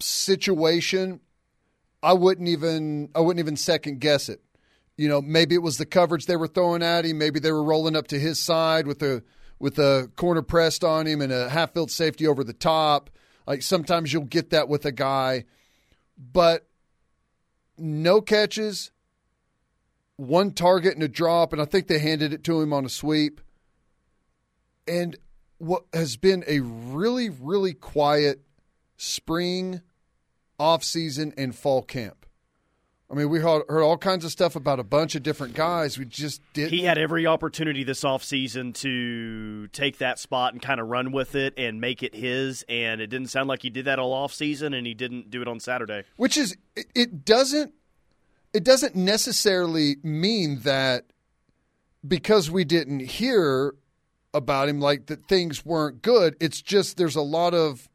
situation, 0.00 1.20
I 2.02 2.14
wouldn't 2.14 2.48
even 2.48 3.10
I 3.14 3.20
wouldn't 3.20 3.38
even 3.38 3.56
second 3.56 4.00
guess 4.00 4.28
it. 4.28 4.42
You 4.96 5.08
know, 5.08 5.22
maybe 5.22 5.54
it 5.54 5.62
was 5.62 5.78
the 5.78 5.86
coverage 5.86 6.26
they 6.26 6.34
were 6.34 6.48
throwing 6.48 6.82
at 6.82 7.04
him. 7.04 7.18
Maybe 7.18 7.38
they 7.38 7.52
were 7.52 7.62
rolling 7.62 7.94
up 7.94 8.08
to 8.08 8.18
his 8.18 8.40
side 8.40 8.88
with 8.88 8.98
the 8.98 9.22
with 9.60 9.76
the 9.76 10.10
corner 10.16 10.42
pressed 10.42 10.82
on 10.82 11.06
him 11.06 11.22
and 11.22 11.32
a 11.32 11.48
half 11.48 11.72
field 11.72 11.92
safety 11.92 12.26
over 12.26 12.42
the 12.42 12.52
top. 12.52 13.10
Like 13.46 13.62
sometimes 13.62 14.12
you'll 14.12 14.24
get 14.24 14.50
that 14.50 14.68
with 14.68 14.86
a 14.86 14.92
guy, 14.92 15.44
but 16.18 16.66
no 17.76 18.20
catches, 18.22 18.90
one 20.16 20.50
target 20.50 20.94
and 20.94 21.02
a 21.04 21.08
drop, 21.08 21.52
and 21.52 21.62
I 21.62 21.64
think 21.64 21.86
they 21.86 22.00
handed 22.00 22.32
it 22.32 22.42
to 22.42 22.60
him 22.60 22.72
on 22.72 22.84
a 22.84 22.88
sweep. 22.88 23.40
And 24.88 25.16
what 25.58 25.84
has 25.92 26.16
been 26.16 26.44
a 26.46 26.60
really, 26.60 27.28
really 27.28 27.74
quiet 27.74 28.40
spring, 28.96 29.82
off 30.58 30.82
season, 30.82 31.32
and 31.36 31.54
fall 31.54 31.82
camp. 31.82 32.26
I 33.10 33.14
mean, 33.14 33.30
we 33.30 33.38
heard, 33.38 33.62
heard 33.70 33.82
all 33.82 33.96
kinds 33.96 34.26
of 34.26 34.30
stuff 34.30 34.54
about 34.54 34.78
a 34.78 34.84
bunch 34.84 35.14
of 35.14 35.22
different 35.22 35.54
guys. 35.54 35.98
We 35.98 36.04
just 36.04 36.42
did. 36.52 36.70
He 36.70 36.84
had 36.84 36.98
every 36.98 37.26
opportunity 37.26 37.82
this 37.82 38.04
offseason 38.04 38.74
to 38.74 39.68
take 39.68 39.98
that 39.98 40.18
spot 40.18 40.52
and 40.52 40.60
kind 40.60 40.78
of 40.78 40.88
run 40.88 41.10
with 41.10 41.34
it 41.34 41.54
and 41.56 41.80
make 41.80 42.02
it 42.02 42.14
his, 42.14 42.66
and 42.68 43.00
it 43.00 43.06
didn't 43.06 43.28
sound 43.28 43.48
like 43.48 43.62
he 43.62 43.70
did 43.70 43.86
that 43.86 43.98
all 43.98 44.28
offseason, 44.28 44.76
and 44.76 44.86
he 44.86 44.92
didn't 44.92 45.30
do 45.30 45.40
it 45.40 45.48
on 45.48 45.58
Saturday. 45.58 46.02
Which 46.16 46.36
is, 46.36 46.56
it, 46.76 46.86
it 46.94 47.24
doesn't, 47.24 47.72
it 48.52 48.62
doesn't 48.62 48.94
necessarily 48.94 49.96
mean 50.02 50.60
that 50.60 51.06
because 52.06 52.50
we 52.50 52.64
didn't 52.64 53.00
hear 53.00 53.74
about 54.34 54.68
him, 54.68 54.80
like 54.80 55.06
that 55.06 55.26
things 55.26 55.64
weren't 55.64 56.02
good. 56.02 56.36
It's 56.40 56.60
just 56.60 56.96
there's 56.96 57.16
a 57.16 57.22
lot 57.22 57.54
of 57.54 57.88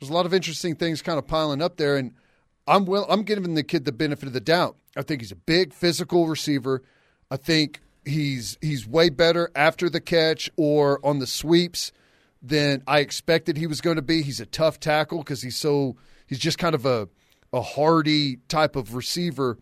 there's 0.00 0.10
a 0.10 0.14
lot 0.14 0.26
of 0.26 0.34
interesting 0.34 0.76
things 0.76 1.02
kind 1.02 1.18
of 1.18 1.26
piling 1.26 1.62
up 1.62 1.76
there, 1.76 1.96
and 1.96 2.14
I'm 2.66 2.84
will 2.84 3.06
I'm 3.08 3.22
giving 3.22 3.54
the 3.54 3.62
kid 3.62 3.84
the 3.84 3.92
benefit 3.92 4.26
of 4.26 4.32
the 4.32 4.40
doubt. 4.40 4.76
I 4.96 5.02
think 5.02 5.20
he's 5.20 5.32
a 5.32 5.36
big 5.36 5.72
physical 5.72 6.26
receiver. 6.26 6.82
I 7.30 7.36
think 7.36 7.80
he's 8.04 8.58
he's 8.60 8.86
way 8.86 9.10
better 9.10 9.50
after 9.54 9.88
the 9.88 10.00
catch 10.00 10.50
or 10.56 11.00
on 11.04 11.18
the 11.18 11.26
sweeps 11.26 11.92
than 12.42 12.82
I 12.86 12.98
expected 12.98 13.56
he 13.56 13.66
was 13.66 13.80
going 13.80 13.96
to 13.96 14.02
be. 14.02 14.22
He's 14.22 14.40
a 14.40 14.46
tough 14.46 14.80
tackle 14.80 15.18
because 15.18 15.42
he's 15.42 15.56
so 15.56 15.96
he's 16.26 16.38
just 16.38 16.58
kind 16.58 16.74
of 16.74 16.84
a 16.84 17.08
a 17.52 17.62
hardy 17.62 18.36
type 18.48 18.76
of 18.76 18.94
receiver. 18.94 19.58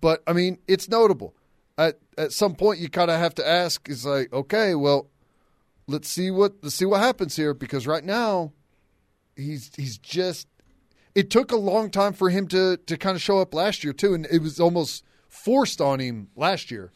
But 0.00 0.22
I 0.26 0.32
mean, 0.32 0.58
it's 0.66 0.88
notable. 0.88 1.34
At 1.78 1.98
at 2.18 2.32
some 2.32 2.54
point, 2.54 2.80
you 2.80 2.88
kind 2.88 3.10
of 3.10 3.18
have 3.18 3.34
to 3.36 3.48
ask: 3.48 3.88
is 3.88 4.04
like, 4.04 4.32
okay, 4.32 4.74
well, 4.74 5.08
let's 5.86 6.08
see 6.08 6.30
what 6.30 6.54
let's 6.62 6.74
see 6.74 6.84
what 6.84 7.00
happens 7.00 7.36
here 7.36 7.54
because 7.54 7.86
right 7.86 8.04
now, 8.04 8.52
he's 9.36 9.70
he's 9.76 9.98
just 9.98 10.48
it 11.14 11.30
took 11.30 11.52
a 11.52 11.56
long 11.56 11.90
time 11.90 12.12
for 12.12 12.30
him 12.30 12.48
to 12.48 12.76
to 12.76 12.96
kind 12.96 13.16
of 13.16 13.22
show 13.22 13.38
up 13.40 13.54
last 13.54 13.84
year 13.84 13.92
too, 13.92 14.14
and 14.14 14.26
it 14.26 14.40
was 14.40 14.60
almost 14.60 15.04
forced 15.28 15.80
on 15.80 15.98
him 15.98 16.28
last 16.36 16.70
year. 16.70 16.92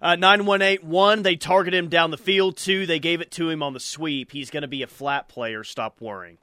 Uh, 0.00 0.14
918 0.14 0.88
1, 0.88 1.22
they 1.22 1.34
target 1.34 1.74
him 1.74 1.88
down 1.88 2.10
the 2.12 2.16
field. 2.16 2.56
Two, 2.56 2.86
they 2.86 3.00
gave 3.00 3.20
it 3.20 3.32
to 3.32 3.50
him 3.50 3.62
on 3.62 3.72
the 3.72 3.80
sweep. 3.80 4.30
He's 4.30 4.50
going 4.50 4.62
to 4.62 4.68
be 4.68 4.82
a 4.82 4.86
flat 4.86 5.28
player. 5.28 5.64
Stop 5.64 6.00
worrying. 6.00 6.38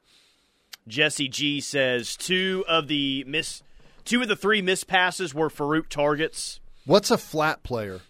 Jesse 0.87 1.29
G 1.29 1.61
says 1.61 2.15
two 2.17 2.65
of 2.67 2.87
the 2.87 3.23
miss, 3.25 3.63
two 4.03 4.21
of 4.21 4.27
the 4.27 4.35
three 4.35 4.61
missed 4.61 4.87
passes 4.87 5.33
were 5.33 5.49
Farooq 5.49 5.87
targets. 5.87 6.59
What's 6.85 7.09
a 7.09 7.17
flat 7.17 7.63
player? 7.63 8.01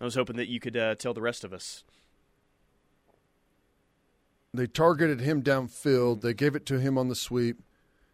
I 0.00 0.04
was 0.04 0.14
hoping 0.14 0.36
that 0.36 0.48
you 0.48 0.60
could 0.60 0.76
uh, 0.76 0.94
tell 0.94 1.14
the 1.14 1.22
rest 1.22 1.42
of 1.42 1.52
us. 1.54 1.82
They 4.56 4.66
targeted 4.66 5.20
him 5.20 5.42
downfield. 5.42 6.20
They 6.20 6.34
gave 6.34 6.54
it 6.54 6.66
to 6.66 6.80
him 6.80 6.98
on 6.98 7.08
the 7.08 7.14
sweep. 7.14 7.62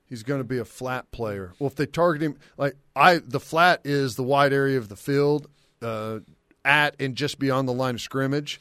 He's 0.04 0.22
going 0.22 0.40
to 0.40 0.44
be 0.44 0.58
a 0.58 0.64
flat 0.64 1.10
player. 1.10 1.54
Well, 1.58 1.68
if 1.68 1.74
they 1.74 1.86
target 1.86 2.22
him, 2.22 2.36
like 2.58 2.74
I, 2.94 3.18
the 3.18 3.40
flat 3.40 3.80
is 3.84 4.16
the 4.16 4.22
wide 4.22 4.52
area 4.52 4.76
of 4.76 4.88
the 4.88 4.96
field, 4.96 5.48
uh, 5.80 6.18
at 6.64 6.94
and 7.00 7.16
just 7.16 7.38
beyond 7.38 7.66
the 7.66 7.72
line 7.72 7.94
of 7.94 8.00
scrimmage. 8.00 8.60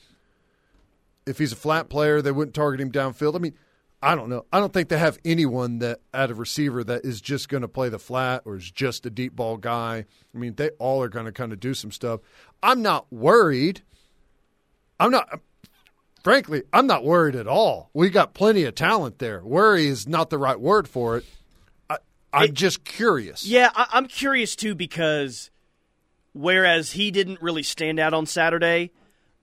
If 1.26 1.38
he's 1.38 1.52
a 1.52 1.58
flat 1.58 1.90
player, 1.90 2.22
they 2.22 2.32
wouldn't 2.32 2.56
target 2.56 2.82
him 2.82 2.92
downfield. 2.92 3.36
I 3.36 3.40
mean, 3.40 3.54
I 4.02 4.16
don't 4.16 4.30
know. 4.30 4.46
I 4.52 4.60
don't 4.60 4.74
think 4.74 4.90
they 4.90 4.98
have 4.98 5.20
anyone 5.24 5.80
that 5.80 6.00
at 6.14 6.32
a 6.32 6.34
receiver 6.34 6.84
that 6.84 7.06
is 7.06 7.22
just 7.22 7.50
going 7.50 7.62
to 7.62 7.68
play 7.68 7.90
the 7.90 8.00
flat 8.00 8.42
or 8.46 8.56
is 8.56 8.72
just 8.72 9.06
a 9.06 9.12
deep 9.12 9.36
ball 9.36 9.58
guy. 9.58 10.06
I 10.34 10.38
mean, 10.38 10.56
they 10.56 10.70
all 10.80 11.04
are 11.04 11.10
going 11.10 11.26
to 11.26 11.32
kind 11.32 11.54
of 11.54 11.60
do 11.60 11.74
some 11.74 11.92
stuff. 11.92 12.22
I'm 12.64 12.82
not 12.82 13.12
worried. 13.12 13.84
I'm 15.00 15.12
not 15.12 15.40
frankly, 16.24 16.64
I'm 16.72 16.88
not 16.88 17.04
worried 17.04 17.36
at 17.36 17.48
all. 17.48 17.90
We 17.94 18.10
got 18.10 18.34
plenty 18.34 18.64
of 18.64 18.76
talent 18.76 19.20
there. 19.20 19.42
Worry 19.44 19.88
is 19.88 20.08
not 20.08 20.30
the 20.30 20.38
right 20.38 20.60
word 20.60 20.88
for 20.88 21.18
it. 21.18 21.26
I, 21.90 21.98
am 22.34 22.44
It- 22.50 22.54
just 22.54 22.84
curious. 22.86 23.46
Yeah, 23.46 23.70
I- 23.76 23.88
I'm 23.94 24.08
curious 24.08 24.56
too 24.56 24.76
because 24.76 25.50
whereas 26.34 26.92
he 26.92 27.12
didn't 27.12 27.42
really 27.42 27.64
stand 27.64 28.00
out 28.00 28.14
on 28.14 28.26
Saturday, 28.26 28.92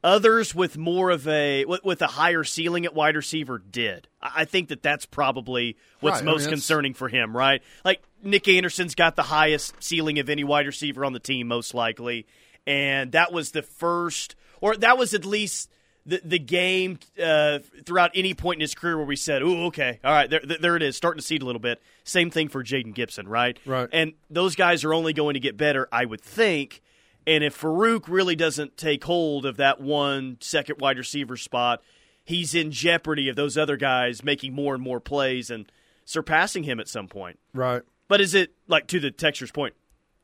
others 0.02 0.54
with 0.54 0.78
more 0.78 1.10
of 1.10 1.26
a 1.28 1.64
with, 1.66 1.84
with 1.84 2.00
a 2.02 2.06
higher 2.06 2.44
ceiling 2.44 2.86
at 2.86 2.94
wide 2.94 3.16
receiver 3.16 3.58
did. 3.58 4.08
I 4.22 4.30
I 4.36 4.44
think 4.44 4.68
that 4.68 4.82
that's 4.82 5.04
probably 5.06 5.76
what's 6.00 6.14
Right, 6.14 6.22
I 6.22 6.24
mean, 6.26 6.34
most 6.34 6.48
concerning 6.48 6.94
for 6.94 7.08
him, 7.08 7.36
right? 7.36 7.62
Like 7.84 8.02
Nic 8.22 8.48
Anderson's 8.48 8.94
got 8.94 9.16
the 9.16 9.22
highest 9.24 9.82
ceiling 9.82 10.18
of 10.18 10.30
any 10.30 10.44
wide 10.44 10.66
receiver 10.66 11.04
on 11.04 11.12
the 11.12 11.20
team, 11.20 11.48
most 11.48 11.74
likely, 11.74 12.26
and 12.66 13.12
that 13.12 13.32
was 13.32 13.50
the 13.50 13.62
first, 13.62 14.34
or 14.60 14.76
that 14.76 14.96
was 14.98 15.12
at 15.14 15.24
least. 15.24 15.70
The, 16.08 16.22
the 16.24 16.38
game 16.38 16.98
uh, 17.22 17.58
throughout 17.84 18.12
any 18.14 18.32
point 18.32 18.56
in 18.56 18.60
his 18.62 18.74
career 18.74 18.96
where 18.96 19.04
we 19.04 19.14
said, 19.14 19.42
"Oh, 19.42 19.66
okay, 19.66 20.00
all 20.02 20.10
right, 20.12 20.30
there, 20.30 20.40
there 20.40 20.74
it 20.74 20.82
is, 20.82 20.96
starting 20.96 21.20
to 21.20 21.24
see 21.26 21.36
it 21.36 21.42
a 21.42 21.44
little 21.44 21.60
bit." 21.60 21.82
Same 22.04 22.30
thing 22.30 22.48
for 22.48 22.64
Jayden 22.64 22.94
Gibson, 22.94 23.28
right? 23.28 23.58
Right. 23.66 23.88
And 23.92 24.14
those 24.30 24.56
guys 24.56 24.84
are 24.84 24.94
only 24.94 25.12
going 25.12 25.34
to 25.34 25.40
get 25.40 25.58
better, 25.58 25.86
I 25.92 26.06
would 26.06 26.22
think. 26.22 26.80
And 27.26 27.44
if 27.44 27.60
Farooq 27.60 28.04
really 28.08 28.34
doesn't 28.36 28.78
take 28.78 29.04
hold 29.04 29.44
of 29.44 29.58
that 29.58 29.82
one 29.82 30.38
second 30.40 30.80
wide 30.80 30.96
receiver 30.96 31.36
spot, 31.36 31.82
he's 32.24 32.54
in 32.54 32.70
jeopardy 32.70 33.28
of 33.28 33.36
those 33.36 33.58
other 33.58 33.76
guys 33.76 34.24
making 34.24 34.54
more 34.54 34.72
and 34.74 34.82
more 34.82 35.00
plays 35.00 35.50
and 35.50 35.70
surpassing 36.06 36.62
him 36.62 36.80
at 36.80 36.88
some 36.88 37.06
point. 37.06 37.38
Right. 37.52 37.82
But 38.08 38.22
is 38.22 38.32
it 38.34 38.52
like 38.66 38.86
to 38.86 38.98
the 39.00 39.10
texture's 39.10 39.50
point? 39.50 39.74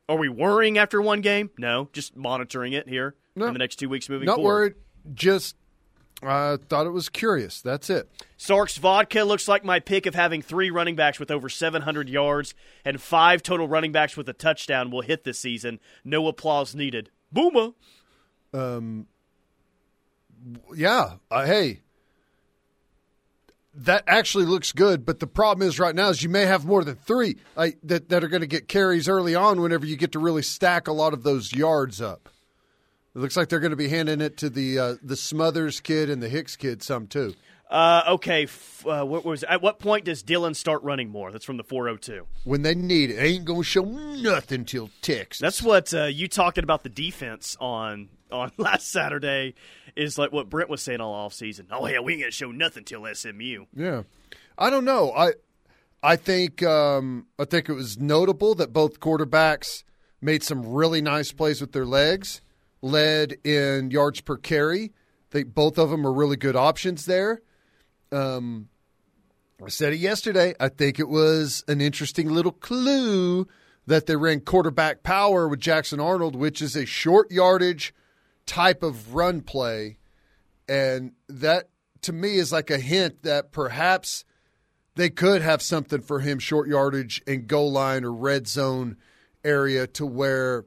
Are 0.09 0.17
we 0.17 0.31
worrying 0.31 0.79
after 0.79 1.03
one 1.03 1.21
game? 1.21 1.51
No, 1.59 1.91
just 1.93 2.17
monitoring 2.17 2.73
it 2.73 2.89
here 2.89 3.15
No. 3.37 3.49
in 3.49 3.53
the 3.53 3.59
next 3.59 3.77
two 3.77 3.91
weeks 3.91 4.09
moving 4.09 4.25
Not 4.25 4.37
forward. 4.37 4.49
worried. 4.51 4.75
Just 5.15 5.57
I 6.27 6.57
thought 6.69 6.87
it 6.87 6.91
was 6.91 7.09
curious. 7.09 7.61
That's 7.61 7.91
it. 7.91 8.09
Sark's 8.37 8.77
Vodka 8.77 9.25
looks 9.25 9.49
like 9.49 9.65
my 9.65 9.81
pick 9.81 10.07
of 10.07 10.15
having 10.15 10.43
three 10.43 10.71
running 10.71 10.97
backs 10.97 11.19
with 11.19 11.31
over 11.31 11.49
700 11.49 12.09
yards 12.09 12.55
and 12.85 13.01
five 13.01 13.43
total 13.43 13.69
running 13.69 13.93
backs 13.93 14.17
with 14.17 14.29
a 14.29 14.33
touchdown 14.33 14.91
will 14.91 15.03
hit 15.03 15.25
this 15.25 15.39
season. 15.39 15.81
No 16.05 16.27
applause 16.29 16.75
needed. 16.75 17.11
Boomer. 17.33 17.71
Um, 18.53 19.07
Yeah. 20.75 21.15
Uh, 21.31 21.47
hey, 21.47 21.81
that 23.75 24.05
actually 24.07 24.45
looks 24.45 24.73
good. 24.73 25.05
But 25.05 25.21
the 25.21 25.27
problem 25.27 25.67
is 25.67 25.79
right 25.79 25.95
now 25.95 26.09
is 26.11 26.23
you 26.23 26.29
may 26.29 26.47
have 26.47 26.65
more 26.65 26.85
than 26.85 26.97
three 26.97 27.37
like, 27.57 27.79
that 27.83 28.09
that 28.11 28.23
are 28.23 28.29
going 28.29 28.43
to 28.43 28.47
get 28.47 28.69
carries 28.69 29.09
early 29.09 29.35
on. 29.35 29.61
Whenever 29.61 29.87
you 29.87 29.97
get 29.97 30.13
to 30.13 30.19
really 30.19 30.43
stack 30.43 30.87
a 30.87 30.93
lot 30.93 31.13
of 31.13 31.23
those 31.23 31.53
yards 31.53 32.01
up, 32.01 32.29
it 33.15 33.19
looks 33.19 33.37
like 33.37 33.49
they're 33.49 33.61
going 33.61 33.71
to 33.71 33.77
be 33.77 33.89
handing 33.89 34.21
it 34.21 34.37
to 34.39 34.51
the 34.51 34.79
uh, 34.79 34.95
the 35.03 35.17
Smothers 35.17 35.81
kid 35.81 36.11
and 36.11 36.23
the 36.23 36.29
Hicks 36.29 36.57
kid 36.57 36.83
some 36.83 37.07
too. 37.07 37.35
Uh, 37.71 38.03
okay, 38.09 38.45
f- 38.45 38.87
uh, 38.87 39.05
what 39.05 39.25
was 39.25 39.43
at 39.45 39.63
what 39.63 39.79
point 39.79 40.05
does 40.05 40.23
Dillon 40.23 40.55
start 40.55 40.83
running 40.83 41.09
more? 41.09 41.33
That's 41.33 41.45
from 41.45 41.57
the 41.57 41.65
402. 41.65 42.27
When 42.45 42.63
they 42.63 42.75
need 42.75 43.11
it, 43.11 43.19
ain't 43.19 43.45
going 43.47 43.63
to 43.63 43.65
show 43.65 43.85
nothing 43.85 44.65
till 44.65 44.91
Texas. 45.01 45.41
That's 45.41 45.63
what 45.63 45.93
uh, 45.95 46.05
you 46.05 46.29
talking 46.29 46.63
about 46.63 46.83
the 46.83 46.89
defense 46.89 47.57
on 47.61 48.11
on 48.31 48.53
last 48.59 48.91
Saturday 48.91 49.55
is 49.97 50.19
like 50.19 50.33
what 50.33 50.51
Brent 50.51 50.69
was 50.69 50.83
saying 50.83 51.01
all 51.01 51.15
off 51.15 51.33
season. 51.33 51.67
Oh 51.71 51.87
yeah, 51.87 52.01
we 52.01 52.13
ain't 52.13 52.23
gonna 52.23 52.33
show 52.33 52.51
nothing 52.51 52.85
till 52.85 53.07
SMU. 53.13 53.65
Yeah, 53.75 54.03
I 54.59 54.71
don't 54.71 54.85
know. 54.85 55.13
I 55.13 55.33
I 56.03 56.17
think 56.17 56.63
um, 56.63 57.27
I 57.39 57.45
think 57.45 57.69
it 57.69 57.75
was 57.75 57.99
notable 57.99 58.55
that 58.57 58.73
both 58.73 59.01
quarterbacks 59.01 59.85
made 60.21 60.43
some 60.43 60.67
really 60.67 61.01
nice 61.01 61.33
plays 61.33 61.61
with 61.61 61.73
their 61.73 61.87
legs, 61.87 62.41
led 62.85 63.39
in 63.45 63.91
yards 63.91 64.21
per 64.21 64.37
carry. 64.37 64.93
Think 65.31 65.55
both 65.55 65.79
of 65.79 65.91
them 65.91 66.07
are 66.07 66.13
really 66.13 66.37
good 66.37 66.55
options 66.55 67.07
there. 67.07 67.41
Um, 68.13 68.69
I 69.65 69.69
said 69.69 69.95
it 69.95 69.99
yesterday. 69.99 70.55
I 70.61 70.69
think 70.69 71.01
it 71.01 71.09
was 71.09 71.65
an 71.67 71.81
interesting 71.81 72.29
little 72.29 72.53
clue 72.53 73.49
that 73.87 74.07
they 74.07 74.17
ran 74.17 74.41
quarterback 74.41 75.03
power 75.03 75.49
with 75.49 75.61
Jackson 75.61 75.99
Arnold, 75.99 76.37
which 76.37 76.61
is 76.61 76.77
a 76.77 76.85
short 76.85 77.31
yardage 77.31 77.95
type 78.47 78.83
of 78.83 79.15
run 79.15 79.41
play. 79.41 79.99
And 80.69 81.13
that 81.29 81.71
to 82.03 82.13
me 82.13 82.37
is 82.37 82.53
like 82.53 82.71
a 82.71 82.79
hint 82.79 83.23
that 83.23 83.51
perhaps 83.51 84.25
they 84.95 85.11
could 85.11 85.43
have 85.43 85.63
something 85.63 86.01
for 86.01 86.21
him 86.21 86.39
short 86.39 86.69
yardage 86.69 87.23
and 87.27 87.49
goal 87.49 87.73
line 87.73 88.05
or 88.05 88.13
red 88.13 88.47
zone 88.47 88.97
area 89.43 89.87
to 89.87 90.07
where 90.07 90.65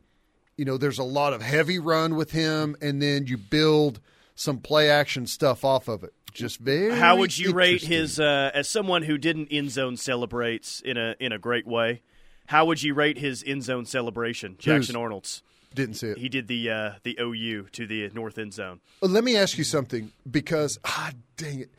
you 0.57 0.65
know 0.65 0.77
there's 0.77 0.99
a 0.99 1.03
lot 1.03 1.33
of 1.33 1.41
heavy 1.41 1.79
run 1.79 2.15
with 2.15 2.31
him 2.31 2.75
and 2.81 3.01
then 3.01 3.27
you 3.27 3.37
build 3.37 3.99
some 4.35 4.59
play 4.59 4.89
action 4.89 5.25
stuff 5.25 5.63
off 5.63 5.87
of 5.87 6.03
it. 6.03 6.13
Just 6.33 6.59
very 6.59 6.95
How 6.95 7.17
would 7.17 7.37
you 7.37 7.53
rate 7.53 7.81
his 7.81 8.19
uh, 8.19 8.51
as 8.53 8.69
someone 8.69 9.03
who 9.03 9.17
didn't 9.17 9.47
end 9.49 9.71
zone 9.71 9.97
celebrates 9.97 10.81
in 10.81 10.97
a 10.97 11.15
in 11.19 11.31
a 11.31 11.39
great 11.39 11.65
way? 11.65 12.01
How 12.47 12.65
would 12.65 12.81
you 12.81 12.93
rate 12.93 13.17
his 13.17 13.43
end 13.45 13.63
zone 13.63 13.85
celebration, 13.85 14.55
Jackson 14.59 14.95
Whose? 14.95 15.01
Arnold's? 15.01 15.43
didn't 15.73 15.95
see 15.95 16.07
it. 16.07 16.17
He 16.17 16.29
did 16.29 16.47
the 16.47 16.69
uh, 16.69 16.91
the 17.03 17.17
OU 17.21 17.67
to 17.73 17.87
the 17.87 18.09
north 18.09 18.37
end 18.37 18.53
zone. 18.53 18.81
Let 19.01 19.23
me 19.23 19.37
ask 19.37 19.57
you 19.57 19.63
something 19.63 20.11
because 20.29 20.79
ah, 20.83 21.11
dang 21.37 21.61
it, 21.61 21.71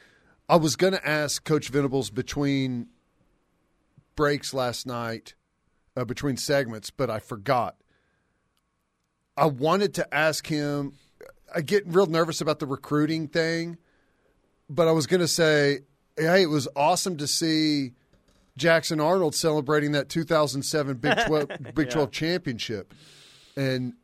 I 0.49 0.56
was 0.56 0.76
going 0.76 0.94
to 0.94 1.06
ask 1.06 1.44
Coach 1.44 1.68
Venables 1.68 2.11
between 2.11 2.88
breaks 4.16 4.54
last 4.54 4.87
night, 4.87 5.35
uh, 5.97 6.04
between 6.04 6.37
segments, 6.37 6.90
but 6.90 7.11
I 7.11 7.18
forgot. 7.18 7.76
I 9.38 9.47
wanted 9.47 9.95
to 9.95 10.14
ask 10.14 10.47
him. 10.47 10.95
I 11.54 11.61
get 11.62 11.85
real 11.87 12.07
nervous 12.07 12.40
about 12.40 12.59
the 12.59 12.66
recruiting 12.66 13.28
thing, 13.28 13.78
but 14.68 14.88
I 14.88 14.92
was 14.92 15.07
going 15.07 15.21
to 15.21 15.28
say, 15.28 15.80
hey, 16.16 16.42
it 16.42 16.50
was 16.50 16.68
awesome 16.76 17.16
to 17.18 17.26
see 17.26 17.92
Jackson 18.57 19.00
Arnold 19.00 19.35
celebrating 19.35 19.92
that 19.92 20.09
2007 20.09 20.97
Big 20.97 21.16
12 21.26 21.49
Big 21.75 21.87
Yeah. 21.87 21.92
12 21.92 22.11
championship. 22.11 22.92
And 23.57 23.95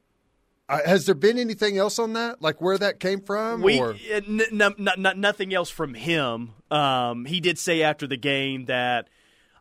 I, 0.69 0.81
has 0.87 1.05
there 1.07 1.15
been 1.15 1.39
anything 1.39 1.77
else 1.77 1.99
on 1.99 2.15
that? 2.15 2.41
Like 2.41 2.63
where 2.63 2.79
that 2.79 2.99
came 3.01 3.21
from? 3.21 3.61
We 3.61 3.79
or? 3.81 3.91
uh, 3.95 3.97
n- 4.27 4.41
n- 4.53 4.63
n- 4.89 5.07
n- 5.07 5.21
nothing 5.21 5.53
else 5.53 5.69
from 5.69 5.93
him. 5.95 6.53
Um, 6.71 7.25
he 7.27 7.41
did 7.41 7.59
say 7.59 7.83
after 7.83 8.07
the 8.07 8.17
game 8.17 8.65
that 8.67 9.09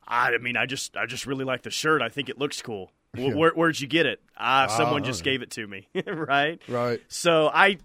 I, 0.08 0.34
I 0.34 0.38
mean 0.38 0.56
I 0.56 0.66
just 0.66 0.96
I 0.96 1.06
just 1.06 1.26
really 1.26 1.44
like 1.44 1.64
the 1.64 1.72
shirt. 1.72 2.02
I 2.02 2.08
think 2.10 2.30
it 2.30 2.38
looks 2.38 2.62
cool. 2.62 2.92
Yeah. 3.16 3.34
Where, 3.36 3.52
where'd 3.52 3.80
you 3.80 3.88
get 3.88 4.06
it? 4.06 4.22
Ah, 4.36 4.68
someone 4.68 5.04
just 5.04 5.24
gave 5.24 5.42
it 5.42 5.52
to 5.52 5.68
me. 5.68 5.88
right. 6.08 6.60
Right. 6.68 7.02
So 7.10 7.50
I 7.54 7.78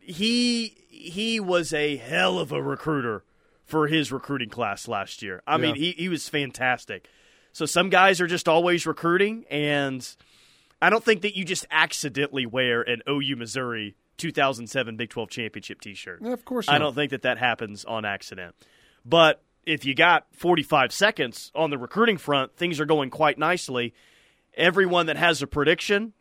he 0.00 0.76
he 0.88 1.40
was 1.40 1.72
a 1.72 1.96
hell 1.96 2.38
of 2.38 2.52
a 2.52 2.62
recruiter 2.62 3.24
for 3.64 3.86
his 3.86 4.12
recruiting 4.12 4.50
class 4.50 4.88
last 4.88 5.22
year. 5.22 5.42
I 5.46 5.56
mean, 5.56 5.74
he 5.74 5.92
he 5.92 6.08
was 6.08 6.28
fantastic. 6.28 7.08
So 7.52 7.64
some 7.66 7.88
guys 7.88 8.20
are 8.20 8.26
just 8.26 8.48
always 8.48 8.86
recruiting 8.86 9.44
and 9.50 10.06
I 10.80 10.90
don't 10.90 11.04
think 11.04 11.22
that 11.22 11.36
you 11.36 11.44
just 11.44 11.66
accidentally 11.70 12.44
wear 12.44 12.82
an 12.82 13.02
OU 13.08 13.36
Missouri 13.36 13.94
2007 14.18 14.96
Big 14.96 15.10
12 15.10 15.30
championship 15.30 15.80
t-shirt. 15.80 16.20
Yeah, 16.22 16.32
of 16.32 16.44
course 16.44 16.68
I 16.68 16.78
don't 16.78 16.94
think 16.94 17.10
that 17.10 17.22
that 17.22 17.38
happens 17.38 17.84
on 17.84 18.04
accident. 18.04 18.54
But 19.04 19.42
if 19.64 19.84
you 19.84 19.94
got 19.94 20.26
45 20.32 20.92
seconds 20.92 21.50
on 21.54 21.70
the 21.70 21.78
recruiting 21.78 22.18
front, 22.18 22.56
things 22.56 22.80
are 22.80 22.84
going 22.86 23.10
quite 23.10 23.38
nicely. 23.38 23.94
Everyone 24.54 25.06
that 25.06 25.16
has 25.16 25.42
a 25.42 25.46
prediction 25.46 26.12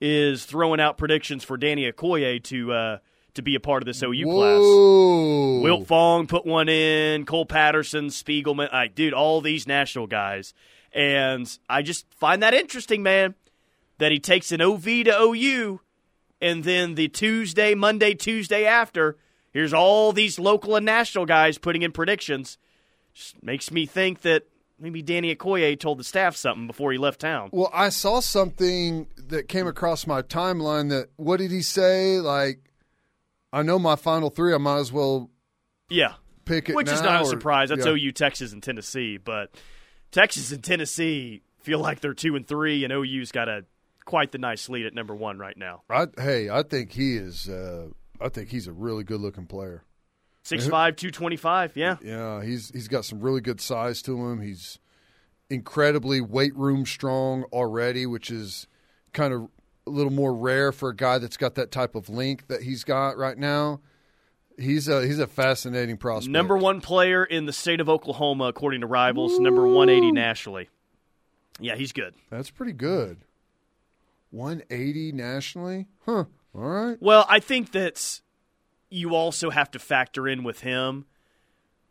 is 0.00 0.44
throwing 0.44 0.80
out 0.80 0.96
predictions 0.96 1.44
for 1.44 1.56
Danny 1.56 1.90
Okoye 1.90 2.42
to 2.44 2.72
uh, 2.72 2.98
to 3.34 3.42
be 3.42 3.54
a 3.54 3.60
part 3.60 3.82
of 3.82 3.86
this 3.86 4.02
OU 4.02 4.24
class. 4.24 4.60
Whoa. 4.60 5.62
Wiltfong 5.62 6.28
put 6.28 6.46
one 6.46 6.68
in, 6.68 7.24
Cole 7.24 7.46
Patterson, 7.46 8.06
Spiegelman, 8.06 8.72
like, 8.72 8.94
dude, 8.94 9.14
all 9.14 9.40
these 9.40 9.66
national 9.66 10.06
guys. 10.06 10.54
And 10.92 11.50
I 11.68 11.82
just 11.82 12.12
find 12.14 12.42
that 12.42 12.54
interesting, 12.54 13.02
man, 13.02 13.34
that 13.98 14.10
he 14.10 14.18
takes 14.18 14.50
an 14.52 14.60
OV 14.60 14.84
to 14.84 15.16
OU, 15.20 15.80
and 16.40 16.64
then 16.64 16.94
the 16.94 17.08
Tuesday, 17.08 17.74
Monday, 17.74 18.14
Tuesday 18.14 18.64
after, 18.64 19.16
here's 19.52 19.72
all 19.72 20.12
these 20.12 20.38
local 20.38 20.74
and 20.74 20.86
national 20.86 21.26
guys 21.26 21.58
putting 21.58 21.82
in 21.82 21.92
predictions. 21.92 22.58
Just 23.12 23.42
makes 23.42 23.70
me 23.70 23.86
think 23.86 24.22
that 24.22 24.44
maybe 24.80 25.02
Danny 25.02 25.34
Okoye 25.34 25.78
told 25.78 25.98
the 25.98 26.04
staff 26.04 26.34
something 26.36 26.66
before 26.66 26.90
he 26.92 26.98
left 26.98 27.20
town. 27.20 27.50
Well, 27.52 27.70
I 27.72 27.90
saw 27.90 28.20
something 28.20 29.06
that 29.28 29.48
came 29.48 29.66
across 29.66 30.06
my 30.06 30.22
timeline 30.22 30.88
that 30.90 31.08
what 31.16 31.36
did 31.38 31.50
he 31.50 31.62
say? 31.62 32.18
Like, 32.18 32.60
I 33.52 33.62
know 33.62 33.78
my 33.78 33.96
final 33.96 34.30
three. 34.30 34.54
I 34.54 34.58
might 34.58 34.78
as 34.78 34.92
well 34.92 35.30
Yeah. 35.88 36.14
pick 36.44 36.68
it. 36.68 36.74
Which 36.74 36.88
is 36.90 37.02
not 37.02 37.22
a 37.22 37.26
surprise. 37.26 37.68
That's 37.68 37.84
yeah. 37.86 37.92
OU, 37.92 38.12
Texas, 38.12 38.52
and 38.52 38.62
Tennessee. 38.62 39.16
But 39.18 39.54
Texas 40.10 40.50
and 40.52 40.62
Tennessee 40.64 41.42
feel 41.60 41.78
like 41.78 42.00
they're 42.00 42.14
two 42.14 42.36
and 42.36 42.46
three, 42.46 42.84
and 42.84 42.92
OU's 42.92 43.32
got 43.32 43.48
a 43.48 43.64
quite 44.06 44.32
the 44.32 44.38
nice 44.38 44.68
lead 44.68 44.86
at 44.86 44.94
number 44.94 45.14
one 45.14 45.38
right 45.38 45.56
now. 45.56 45.82
I, 45.90 46.06
hey, 46.18 46.48
I 46.50 46.62
think 46.62 46.92
he 46.92 47.16
is. 47.16 47.48
Uh, 47.48 47.88
I 48.20 48.28
think 48.28 48.48
he's 48.50 48.66
a 48.66 48.72
really 48.72 49.04
good 49.04 49.20
looking 49.20 49.46
player. 49.46 49.84
Six 50.42 50.64
uh-huh. 50.64 50.70
five, 50.70 50.96
two 50.96 51.10
twenty 51.10 51.36
five. 51.36 51.76
Yeah. 51.76 51.96
Yeah, 52.02 52.42
he's 52.42 52.70
he's 52.70 52.88
got 52.88 53.04
some 53.04 53.20
really 53.20 53.40
good 53.40 53.60
size 53.60 54.02
to 54.02 54.26
him. 54.26 54.40
He's 54.40 54.78
incredibly 55.48 56.20
weight 56.20 56.54
room 56.56 56.86
strong 56.86 57.44
already, 57.52 58.06
which 58.06 58.30
is 58.30 58.66
kind 59.12 59.34
of 59.34 59.48
a 59.86 59.90
little 59.90 60.12
more 60.12 60.34
rare 60.34 60.72
for 60.72 60.90
a 60.90 60.96
guy 60.96 61.18
that's 61.18 61.36
got 61.36 61.56
that 61.56 61.70
type 61.70 61.94
of 61.94 62.08
length 62.08 62.48
that 62.48 62.62
he's 62.62 62.84
got 62.84 63.16
right 63.18 63.36
now. 63.36 63.80
He's 64.58 64.88
a 64.88 65.06
he's 65.06 65.18
a 65.18 65.26
fascinating 65.26 65.96
prospect. 65.96 66.32
Number 66.32 66.56
one 66.56 66.80
player 66.80 67.24
in 67.24 67.46
the 67.46 67.52
state 67.52 67.80
of 67.80 67.88
Oklahoma, 67.88 68.44
according 68.44 68.82
to 68.82 68.86
Rivals. 68.86 69.38
Number 69.38 69.66
one 69.66 69.88
eighty 69.88 70.12
nationally. 70.12 70.68
Yeah, 71.58 71.76
he's 71.76 71.92
good. 71.92 72.14
That's 72.30 72.50
pretty 72.50 72.72
good. 72.72 73.18
180 74.30 75.12
nationally? 75.12 75.86
Huh. 76.06 76.24
All 76.54 76.60
right. 76.62 76.96
Well, 77.00 77.26
I 77.28 77.40
think 77.40 77.72
that 77.72 78.20
you 78.90 79.14
also 79.14 79.50
have 79.50 79.70
to 79.70 79.78
factor 79.78 80.28
in 80.28 80.42
with 80.42 80.60
him 80.60 81.06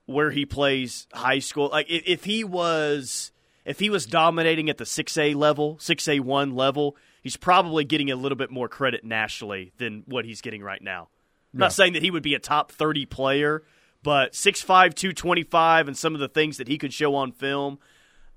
where 0.05 0.31
he 0.31 0.45
plays 0.45 1.07
high 1.13 1.39
school. 1.39 1.69
Like 1.69 1.89
if, 1.89 2.03
if 2.05 2.23
he 2.25 2.43
was 2.43 3.31
if 3.65 3.79
he 3.79 3.89
was 3.89 4.05
dominating 4.05 4.69
at 4.69 4.77
the 4.77 4.85
six 4.85 5.17
A 5.17 5.33
level, 5.33 5.77
six 5.79 6.07
A 6.07 6.19
one 6.19 6.55
level, 6.55 6.97
he's 7.21 7.37
probably 7.37 7.83
getting 7.85 8.11
a 8.11 8.15
little 8.15 8.35
bit 8.35 8.51
more 8.51 8.67
credit 8.67 9.03
nationally 9.03 9.71
than 9.77 10.03
what 10.07 10.25
he's 10.25 10.41
getting 10.41 10.61
right 10.61 10.81
now. 10.81 11.09
I'm 11.53 11.59
not 11.59 11.73
saying 11.73 11.93
that 11.93 12.03
he 12.03 12.11
would 12.11 12.23
be 12.23 12.35
a 12.35 12.39
top 12.39 12.71
thirty 12.71 13.05
player, 13.05 13.63
but 14.03 14.33
6'5", 14.33 14.93
225 14.93 15.87
and 15.87 15.97
some 15.97 16.13
of 16.13 16.19
the 16.19 16.27
things 16.27 16.57
that 16.57 16.67
he 16.67 16.77
could 16.77 16.93
show 16.93 17.15
on 17.15 17.31
film. 17.31 17.79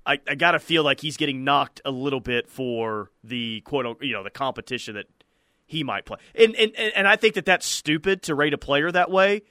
I, 0.05 0.19
I 0.27 0.35
gotta 0.35 0.59
feel 0.59 0.83
like 0.83 0.99
he's 0.99 1.15
getting 1.15 1.43
knocked 1.43 1.79
a 1.85 1.91
little 1.91 2.19
bit 2.19 2.49
for 2.49 3.11
the 3.23 3.61
quote 3.61 3.85
unquote, 3.85 4.03
you 4.03 4.13
know 4.13 4.23
the 4.23 4.29
competition 4.29 4.95
that 4.95 5.05
he 5.73 5.83
might 5.83 6.05
play. 6.05 6.17
And, 6.35 6.55
and 6.55 6.73
and 6.75 7.07
I 7.07 7.17
think 7.17 7.33
that 7.35 7.45
that's 7.45 7.65
stupid 7.65 8.21
to 8.23 8.35
rate 8.35 8.53
a 8.53 8.57
player 8.57 8.91
that 8.91 9.11
way. 9.11 9.41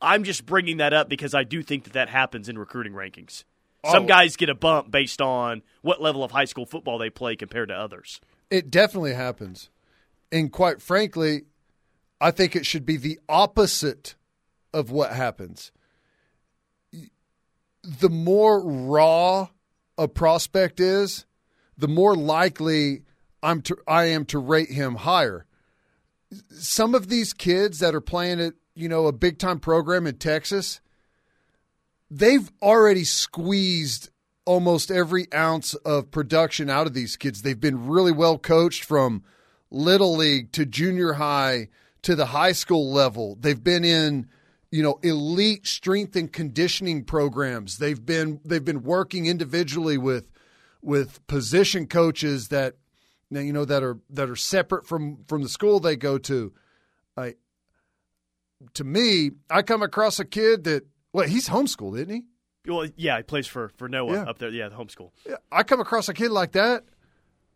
I'm 0.00 0.24
just 0.24 0.46
bringing 0.46 0.78
that 0.78 0.92
up 0.92 1.08
because 1.08 1.34
I 1.34 1.44
do 1.44 1.62
think 1.62 1.84
that 1.84 1.92
that 1.92 2.08
happens 2.08 2.48
in 2.48 2.58
recruiting 2.58 2.92
rankings. 2.92 3.44
Some 3.84 4.04
Oh. 4.04 4.06
guys 4.06 4.36
get 4.36 4.48
a 4.48 4.54
bump 4.54 4.90
based 4.90 5.20
on 5.20 5.62
what 5.82 6.00
level 6.00 6.24
of 6.24 6.30
high 6.30 6.44
school 6.46 6.66
football 6.66 6.98
they 6.98 7.10
play 7.10 7.36
compared 7.36 7.68
to 7.68 7.74
others. 7.74 8.20
It 8.50 8.70
definitely 8.70 9.14
happens. 9.14 9.70
And 10.30 10.50
quite 10.52 10.80
frankly, 10.80 11.42
I 12.20 12.30
think 12.30 12.54
it 12.56 12.64
should 12.64 12.86
be 12.86 12.96
the 12.96 13.18
opposite 13.28 14.14
of 14.72 14.90
what 14.90 15.12
happens. 15.12 15.72
The 17.82 18.08
more 18.08 18.62
raw 18.64 19.48
a 19.98 20.06
prospect 20.08 20.78
is, 20.80 21.26
the 21.76 21.88
more 21.88 22.14
likely 22.14 23.02
I'm 23.42 23.60
to, 23.62 23.76
I 23.88 24.04
am 24.06 24.24
to 24.26 24.38
rate 24.38 24.70
him 24.70 24.94
higher. 24.94 25.46
Some 26.50 26.94
of 26.94 27.08
these 27.08 27.32
kids 27.32 27.78
that 27.80 27.94
are 27.94 28.00
playing 28.00 28.40
at, 28.40 28.54
you 28.74 28.88
know, 28.88 29.06
a 29.06 29.12
big 29.12 29.38
time 29.38 29.60
program 29.60 30.06
in 30.06 30.16
Texas, 30.16 30.80
they've 32.10 32.50
already 32.60 33.04
squeezed 33.04 34.10
almost 34.44 34.90
every 34.90 35.32
ounce 35.32 35.74
of 35.74 36.10
production 36.10 36.68
out 36.68 36.86
of 36.86 36.94
these 36.94 37.16
kids. 37.16 37.42
They've 37.42 37.58
been 37.58 37.86
really 37.86 38.12
well 38.12 38.38
coached 38.38 38.84
from 38.84 39.22
little 39.70 40.16
league 40.16 40.52
to 40.52 40.66
junior 40.66 41.14
high 41.14 41.68
to 42.02 42.14
the 42.14 42.26
high 42.26 42.52
school 42.52 42.92
level. 42.92 43.36
They've 43.40 43.62
been 43.62 43.84
in, 43.84 44.28
you 44.70 44.82
know, 44.82 44.98
elite 45.02 45.66
strength 45.66 46.16
and 46.16 46.32
conditioning 46.32 47.04
programs. 47.04 47.78
They've 47.78 48.04
been 48.04 48.40
they've 48.44 48.64
been 48.64 48.82
working 48.82 49.26
individually 49.26 49.96
with 49.96 50.28
with 50.82 51.24
position 51.26 51.86
coaches 51.86 52.48
that 52.48 52.74
you 53.40 53.52
know 53.52 53.64
that 53.64 53.82
are 53.82 53.98
that 54.10 54.28
are 54.30 54.36
separate 54.36 54.86
from 54.86 55.24
from 55.26 55.42
the 55.42 55.48
school 55.48 55.80
they 55.80 55.96
go 55.96 56.18
to. 56.18 56.52
I 57.16 57.34
to 58.74 58.84
me, 58.84 59.32
I 59.50 59.62
come 59.62 59.82
across 59.82 60.18
a 60.20 60.24
kid 60.24 60.64
that 60.64 60.84
well, 61.12 61.26
he's 61.28 61.48
homeschooled, 61.48 61.96
isn't 61.96 62.10
he? 62.10 62.22
Well, 62.70 62.88
yeah, 62.96 63.16
he 63.16 63.22
plays 63.22 63.46
for 63.46 63.68
for 63.70 63.88
Noah 63.88 64.12
Yeah. 64.12 64.22
up 64.22 64.38
there. 64.38 64.50
Yeah, 64.50 64.68
the 64.68 64.76
homeschool. 64.76 65.10
Yeah, 65.28 65.36
I 65.50 65.62
come 65.62 65.80
across 65.80 66.08
a 66.08 66.14
kid 66.14 66.30
like 66.30 66.52
that, 66.52 66.84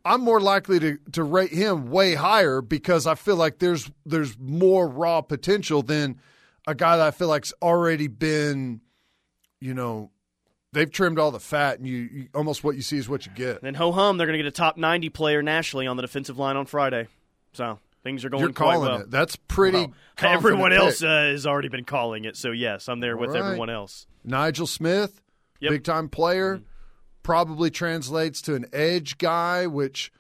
I'm 0.04 0.20
more 0.20 0.40
likely 0.40 0.78
to, 0.78 0.98
to 1.12 1.24
rate 1.24 1.50
him 1.52 1.90
way 1.90 2.14
higher 2.14 2.60
because 2.60 3.06
I 3.08 3.16
feel 3.16 3.36
like 3.36 3.58
there's 3.58 3.90
there's 4.04 4.38
more 4.38 4.88
raw 4.88 5.20
potential 5.20 5.82
than 5.82 6.20
a 6.66 6.74
guy 6.74 6.96
that 6.96 7.06
I 7.06 7.10
feel 7.10 7.28
like's 7.28 7.52
already 7.60 8.06
been, 8.06 8.80
you 9.60 9.74
know, 9.74 10.10
they've 10.76 10.90
trimmed 10.90 11.18
all 11.18 11.30
the 11.30 11.40
fat 11.40 11.78
and 11.78 11.88
you, 11.88 11.96
you 11.96 12.28
almost 12.34 12.62
what 12.62 12.76
you 12.76 12.82
see 12.82 12.98
is 12.98 13.08
what 13.08 13.24
you 13.24 13.32
get. 13.34 13.62
Then 13.62 13.74
ho 13.74 13.92
hum, 13.92 14.18
they're 14.18 14.26
going 14.26 14.38
to 14.38 14.42
get 14.42 14.48
a 14.48 14.52
top 14.52 14.76
90 14.76 15.08
player 15.08 15.42
nationally 15.42 15.86
on 15.86 15.96
the 15.96 16.02
defensive 16.02 16.38
line 16.38 16.56
on 16.56 16.66
Friday. 16.66 17.08
So 17.54 17.78
things 18.04 18.24
are 18.24 18.28
going 18.28 18.42
You're 18.42 18.52
quite 18.52 18.74
calling 18.74 18.90
well. 18.90 19.00
it. 19.00 19.10
That's 19.10 19.36
pretty. 19.36 19.78
Well, 19.78 19.94
everyone 20.18 20.70
pick. 20.70 20.78
else 20.80 21.02
uh, 21.02 21.06
has 21.06 21.46
already 21.46 21.68
been 21.68 21.84
calling 21.84 22.26
it. 22.26 22.36
So 22.36 22.52
yes, 22.52 22.88
I'm 22.88 23.00
there 23.00 23.16
with 23.16 23.30
right. 23.30 23.38
everyone 23.42 23.70
else. 23.70 24.06
Nigel 24.22 24.66
Smith, 24.66 25.22
Yep. 25.60 25.70
big 25.70 25.84
time 25.84 26.10
player, 26.10 26.60
probably 27.22 27.70
translates 27.70 28.42
to 28.42 28.54
an 28.54 28.66
edge 28.72 29.16
guy, 29.16 29.66
which, 29.66 30.12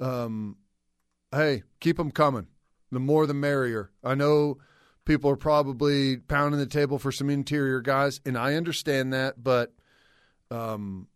um, 0.00 0.56
hey, 1.34 1.62
keep 1.80 1.96
them 1.96 2.10
coming. 2.10 2.48
The 2.90 3.00
more 3.00 3.26
the 3.26 3.32
merrier. 3.32 3.90
I 4.04 4.14
know 4.14 4.58
people 5.06 5.30
are 5.30 5.36
probably 5.36 6.18
pounding 6.18 6.60
the 6.60 6.66
table 6.66 6.98
for 6.98 7.10
some 7.10 7.30
interior 7.30 7.80
guys, 7.80 8.20
and 8.26 8.36
I 8.36 8.54
understand 8.54 9.14
that, 9.14 9.42
but 9.42 9.72
um, 10.52 11.08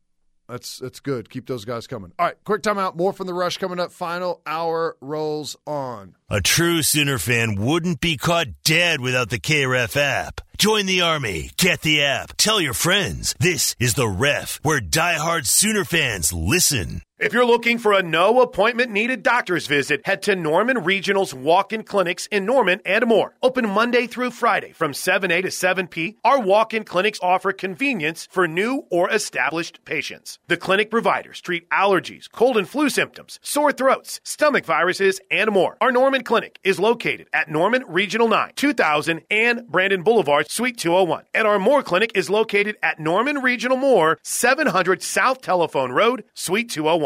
that's 0.49 0.79
that's 0.79 1.01
good. 1.01 1.29
Keep 1.29 1.47
those 1.47 1.65
guys 1.65 1.87
coming. 1.87 2.13
All 2.19 2.27
right, 2.27 2.37
quick 2.45 2.63
timeout. 2.63 2.97
More 2.97 3.13
from 3.13 3.27
the 3.27 3.35
rush 3.35 3.59
coming 3.59 3.81
up. 3.81 3.93
Final 3.93 4.41
hour 4.47 4.97
rolls 5.01 5.57
on. 5.67 6.15
A 6.31 6.41
true 6.41 6.83
Sooner 6.83 7.19
fan 7.19 7.57
wouldn't 7.57 8.01
be 8.01 8.17
caught 8.17 8.49
dead 8.65 9.01
without 9.01 9.31
the 9.31 9.41
KRF 9.41 9.97
app. 9.97 10.41
Join 10.57 10.87
the 10.87 11.01
Army. 11.01 11.51
Get 11.57 11.83
the 11.83 12.03
app. 12.03 12.37
Tell 12.37 12.61
your 12.61 12.75
friends. 12.75 13.35
This 13.41 13.75
is 13.79 13.95
The 13.95 14.09
Ref, 14.09 14.61
where 14.63 14.81
diehard 14.81 15.47
Sooner 15.47 15.85
fans 15.85 16.33
listen. 16.33 17.03
If 17.19 17.33
you're 17.33 17.47
looking 17.47 17.79
for 17.79 17.95
a 17.95 18.03
no 18.03 18.43
appointment 18.43 18.91
needed 18.91 19.23
doctor's 19.23 19.67
visit, 19.67 20.03
head 20.05 20.21
to 20.25 20.37
Norman 20.37 20.85
Regional's 20.85 21.33
walk 21.33 21.73
in 21.73 21.83
clinics 21.83 22.27
in 22.27 22.45
Norman 22.45 22.83
and 22.85 23.07
more. 23.07 23.37
Open 23.43 23.67
Monday 23.67 24.07
through 24.07 24.33
Friday 24.33 24.73
from 24.73 24.93
7A 24.93 25.41
to 25.41 25.49
7P. 25.49 26.17
Our 26.23 26.39
walk 26.39 26.75
in 26.75 26.85
clinics 26.85 27.19
offer 27.23 27.53
convenience 27.53 28.29
for 28.31 28.47
new 28.47 28.85
or 28.91 29.09
established 29.09 29.83
patients. 29.87 30.39
The 30.49 30.59
clinic 30.59 30.91
providers 30.91 31.41
treat 31.41 31.67
allergies, 31.71 32.31
cold 32.31 32.59
and 32.59 32.69
flu 32.69 32.91
symptoms, 32.91 33.41
sore 33.41 33.73
throats, 33.73 34.21
stomach 34.23 34.67
viruses, 34.67 35.19
and 35.31 35.51
more. 35.51 35.79
Our 35.81 35.93
Norman 35.93 36.23
Clinic 36.23 36.59
is 36.65 36.79
located 36.79 37.29
at 37.33 37.49
Norman 37.49 37.83
Regional 37.89 38.29
9, 38.29 38.53
2000 38.57 39.23
and 39.31 39.67
Brandon 39.69 40.03
Boulevard, 40.03 40.51
Suite 40.51 40.77
201. 40.77 41.25
And 41.33 41.49
our 41.49 41.59
Moore 41.59 41.83
Clinic 41.83 42.13
is 42.15 42.29
located 42.29 42.77
at 42.83 43.01
Norman 43.01 43.39
Regional 43.39 43.79
Moore, 43.79 44.19
700 44.23 45.03
South 45.03 45.41
Telephone 45.41 45.93
Road, 45.93 46.23
Suite 46.35 46.69
201. 46.69 47.06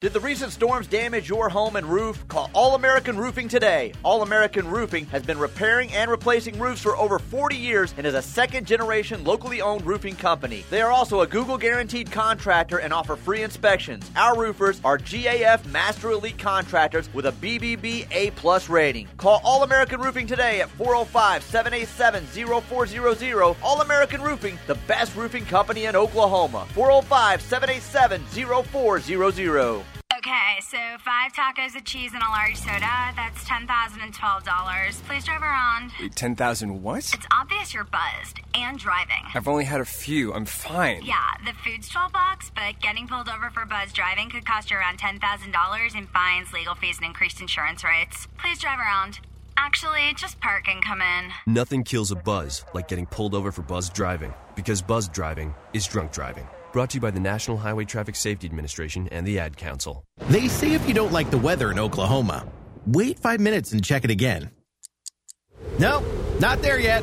Did 0.00 0.12
the 0.12 0.20
recent 0.20 0.52
storms 0.52 0.86
damage 0.86 1.28
your 1.28 1.48
home 1.48 1.74
and 1.74 1.84
roof? 1.84 2.28
Call 2.28 2.52
All 2.54 2.76
American 2.76 3.18
Roofing 3.18 3.48
today. 3.48 3.92
All 4.04 4.22
American 4.22 4.68
Roofing 4.68 5.06
has 5.06 5.24
been 5.24 5.40
repairing 5.40 5.92
and 5.92 6.08
replacing 6.08 6.56
roofs 6.56 6.80
for 6.80 6.96
over 6.96 7.18
40 7.18 7.56
years 7.56 7.92
and 7.96 8.06
is 8.06 8.14
a 8.14 8.22
second 8.22 8.64
generation 8.64 9.24
locally 9.24 9.60
owned 9.60 9.84
roofing 9.84 10.14
company. 10.14 10.64
They 10.70 10.82
are 10.82 10.92
also 10.92 11.22
a 11.22 11.26
Google 11.26 11.58
guaranteed 11.58 12.12
contractor 12.12 12.78
and 12.78 12.92
offer 12.92 13.16
free 13.16 13.42
inspections. 13.42 14.08
Our 14.14 14.38
roofers 14.38 14.80
are 14.84 14.98
GAF 14.98 15.66
Master 15.66 16.12
Elite 16.12 16.38
contractors 16.38 17.12
with 17.12 17.26
a 17.26 17.32
BBB 17.32 18.06
A 18.12 18.30
plus 18.36 18.68
rating. 18.68 19.08
Call 19.16 19.40
All 19.42 19.64
American 19.64 20.00
Roofing 20.00 20.28
today 20.28 20.60
at 20.60 20.70
405 20.70 21.42
787 21.42 22.24
0400. 22.62 23.56
All 23.64 23.80
American 23.80 24.22
Roofing, 24.22 24.60
the 24.68 24.76
best 24.86 25.16
roofing 25.16 25.44
company 25.44 25.86
in 25.86 25.96
Oklahoma. 25.96 26.68
405 26.72 27.42
787 27.42 28.22
0400. 28.62 29.87
Okay, 30.18 30.58
so 30.62 30.78
five 30.98 31.32
tacos 31.32 31.76
of 31.76 31.84
cheese 31.84 32.12
and 32.12 32.24
a 32.24 32.28
large 32.28 32.56
soda. 32.56 33.12
That's 33.14 33.44
ten 33.44 33.68
thousand 33.68 34.00
and 34.00 34.12
twelve 34.12 34.42
dollars. 34.42 35.00
Please 35.06 35.24
drive 35.24 35.42
around. 35.42 35.92
Wait, 36.00 36.16
ten 36.16 36.34
thousand 36.34 36.82
what? 36.82 37.14
It's 37.14 37.26
obvious 37.30 37.72
you're 37.72 37.84
buzzed 37.84 38.40
and 38.52 38.76
driving. 38.80 39.22
I've 39.32 39.46
only 39.46 39.64
had 39.64 39.80
a 39.80 39.84
few. 39.84 40.34
I'm 40.34 40.44
fine. 40.44 41.02
Yeah, 41.04 41.14
the 41.46 41.52
food's 41.64 41.88
twelve 41.88 42.12
bucks, 42.12 42.50
but 42.52 42.80
getting 42.80 43.06
pulled 43.06 43.28
over 43.28 43.48
for 43.50 43.64
buzz 43.64 43.92
driving 43.92 44.28
could 44.28 44.44
cost 44.44 44.72
you 44.72 44.76
around 44.76 44.98
ten 44.98 45.20
thousand 45.20 45.52
dollars 45.52 45.94
in 45.94 46.08
fines, 46.08 46.52
legal 46.52 46.74
fees, 46.74 46.96
and 46.96 47.06
increased 47.06 47.40
insurance 47.40 47.84
rates. 47.84 48.26
Please 48.38 48.58
drive 48.58 48.80
around. 48.80 49.20
Actually, 49.56 50.12
just 50.16 50.40
park 50.40 50.66
and 50.66 50.84
come 50.84 51.00
in. 51.00 51.30
Nothing 51.46 51.84
kills 51.84 52.10
a 52.10 52.16
buzz 52.16 52.64
like 52.74 52.88
getting 52.88 53.06
pulled 53.06 53.36
over 53.36 53.52
for 53.52 53.62
buzz 53.62 53.88
driving, 53.88 54.34
because 54.56 54.82
buzz 54.82 55.08
driving 55.08 55.54
is 55.72 55.86
drunk 55.86 56.10
driving. 56.10 56.48
Brought 56.72 56.90
to 56.90 56.96
you 56.96 57.00
by 57.00 57.10
the 57.10 57.20
National 57.20 57.56
Highway 57.56 57.86
Traffic 57.86 58.14
Safety 58.14 58.46
Administration 58.46 59.08
and 59.10 59.26
the 59.26 59.38
Ad 59.38 59.56
Council. 59.56 60.04
They 60.28 60.48
say 60.48 60.74
if 60.74 60.86
you 60.86 60.92
don't 60.92 61.12
like 61.12 61.30
the 61.30 61.38
weather 61.38 61.70
in 61.70 61.78
Oklahoma, 61.78 62.46
wait 62.86 63.18
five 63.18 63.40
minutes 63.40 63.72
and 63.72 63.82
check 63.82 64.04
it 64.04 64.10
again. 64.10 64.50
Nope, 65.78 66.04
not 66.40 66.60
there 66.60 66.78
yet. 66.78 67.02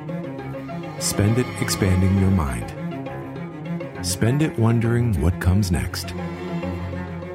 Spend 0.99 1.39
it 1.39 1.47
expanding 1.61 2.19
your 2.19 2.31
mind. 2.31 2.75
Spend 4.05 4.43
it 4.43 4.59
wondering 4.59 5.21
what 5.21 5.41
comes 5.41 5.71
next. 5.71 6.13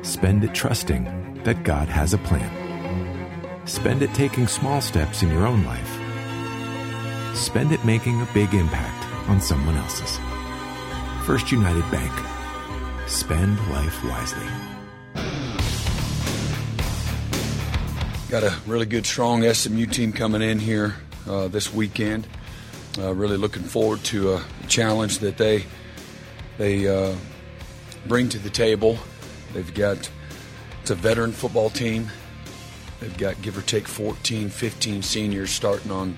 Spend 0.01 0.43
it 0.43 0.53
trusting 0.53 1.41
that 1.43 1.63
God 1.63 1.89
has 1.89 2.13
a 2.13 2.17
plan. 2.19 3.67
Spend 3.67 4.01
it 4.01 4.13
taking 4.13 4.47
small 4.47 4.79
steps 4.79 5.23
in 5.23 5.29
your 5.29 5.45
own 5.45 5.65
life. 5.65 5.91
Spend 7.35 7.71
it 7.71 7.83
making 7.83 8.21
a 8.21 8.27
big 8.33 8.53
impact 8.53 9.05
on 9.29 9.41
someone 9.41 9.75
else's. 9.75 10.17
First 11.25 11.51
United 11.51 11.89
Bank. 11.91 12.11
Spend 13.07 13.57
life 13.71 14.03
wisely. 14.05 14.47
Got 18.29 18.43
a 18.43 18.55
really 18.67 18.85
good, 18.85 19.05
strong 19.05 19.43
SMU 19.53 19.85
team 19.85 20.13
coming 20.13 20.41
in 20.41 20.59
here 20.59 20.95
uh, 21.27 21.49
this 21.49 21.73
weekend. 21.73 22.25
Uh, 22.97 23.13
really 23.13 23.37
looking 23.37 23.63
forward 23.63 24.03
to 24.05 24.35
a 24.35 24.45
challenge 24.67 25.19
that 25.19 25.37
they 25.37 25.65
they 26.57 26.87
uh, 26.87 27.15
bring 28.07 28.29
to 28.29 28.39
the 28.39 28.49
table. 28.49 28.97
They've 29.53 29.73
got 29.73 30.09
it's 30.81 30.91
a 30.91 30.95
veteran 30.95 31.31
football 31.31 31.69
team. 31.69 32.07
They've 32.99 33.17
got 33.17 33.41
give 33.41 33.57
or 33.57 33.61
take 33.61 33.87
14, 33.87 34.49
15 34.49 35.01
seniors 35.01 35.49
starting 35.51 35.91
on 35.91 36.17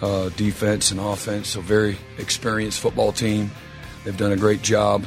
uh, 0.00 0.30
defense 0.30 0.90
and 0.90 1.00
offense. 1.00 1.48
So 1.48 1.60
very 1.60 1.96
experienced 2.18 2.80
football 2.80 3.12
team. 3.12 3.50
They've 4.04 4.16
done 4.16 4.32
a 4.32 4.36
great 4.36 4.62
job 4.62 5.06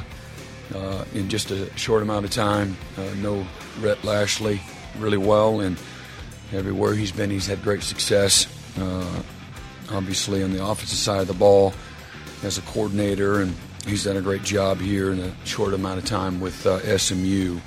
uh, 0.73 1.05
in 1.13 1.29
just 1.29 1.51
a 1.51 1.75
short 1.77 2.01
amount 2.03 2.25
of 2.25 2.31
time. 2.31 2.77
Uh, 2.97 3.13
know 3.15 3.45
Rhett 3.79 4.03
Lashlee 4.03 4.61
really 4.97 5.17
well 5.17 5.59
and 5.61 5.77
everywhere 6.53 6.93
he's 6.93 7.11
been, 7.11 7.29
he's 7.29 7.47
had 7.47 7.61
great 7.63 7.83
success. 7.83 8.47
Uh, 8.77 9.23
obviously, 9.91 10.43
on 10.43 10.51
the 10.51 10.63
offensive 10.63 10.97
side 10.97 11.21
of 11.21 11.27
the 11.27 11.33
ball, 11.33 11.73
as 12.43 12.57
a 12.57 12.61
coordinator, 12.61 13.41
and 13.41 13.55
he's 13.85 14.03
done 14.05 14.17
a 14.17 14.21
great 14.21 14.43
job 14.43 14.79
here 14.79 15.11
in 15.11 15.19
a 15.19 15.45
short 15.45 15.73
amount 15.73 15.99
of 15.99 16.05
time 16.05 16.39
with 16.39 16.65
uh, 16.65 16.97
SMU. 16.97 17.59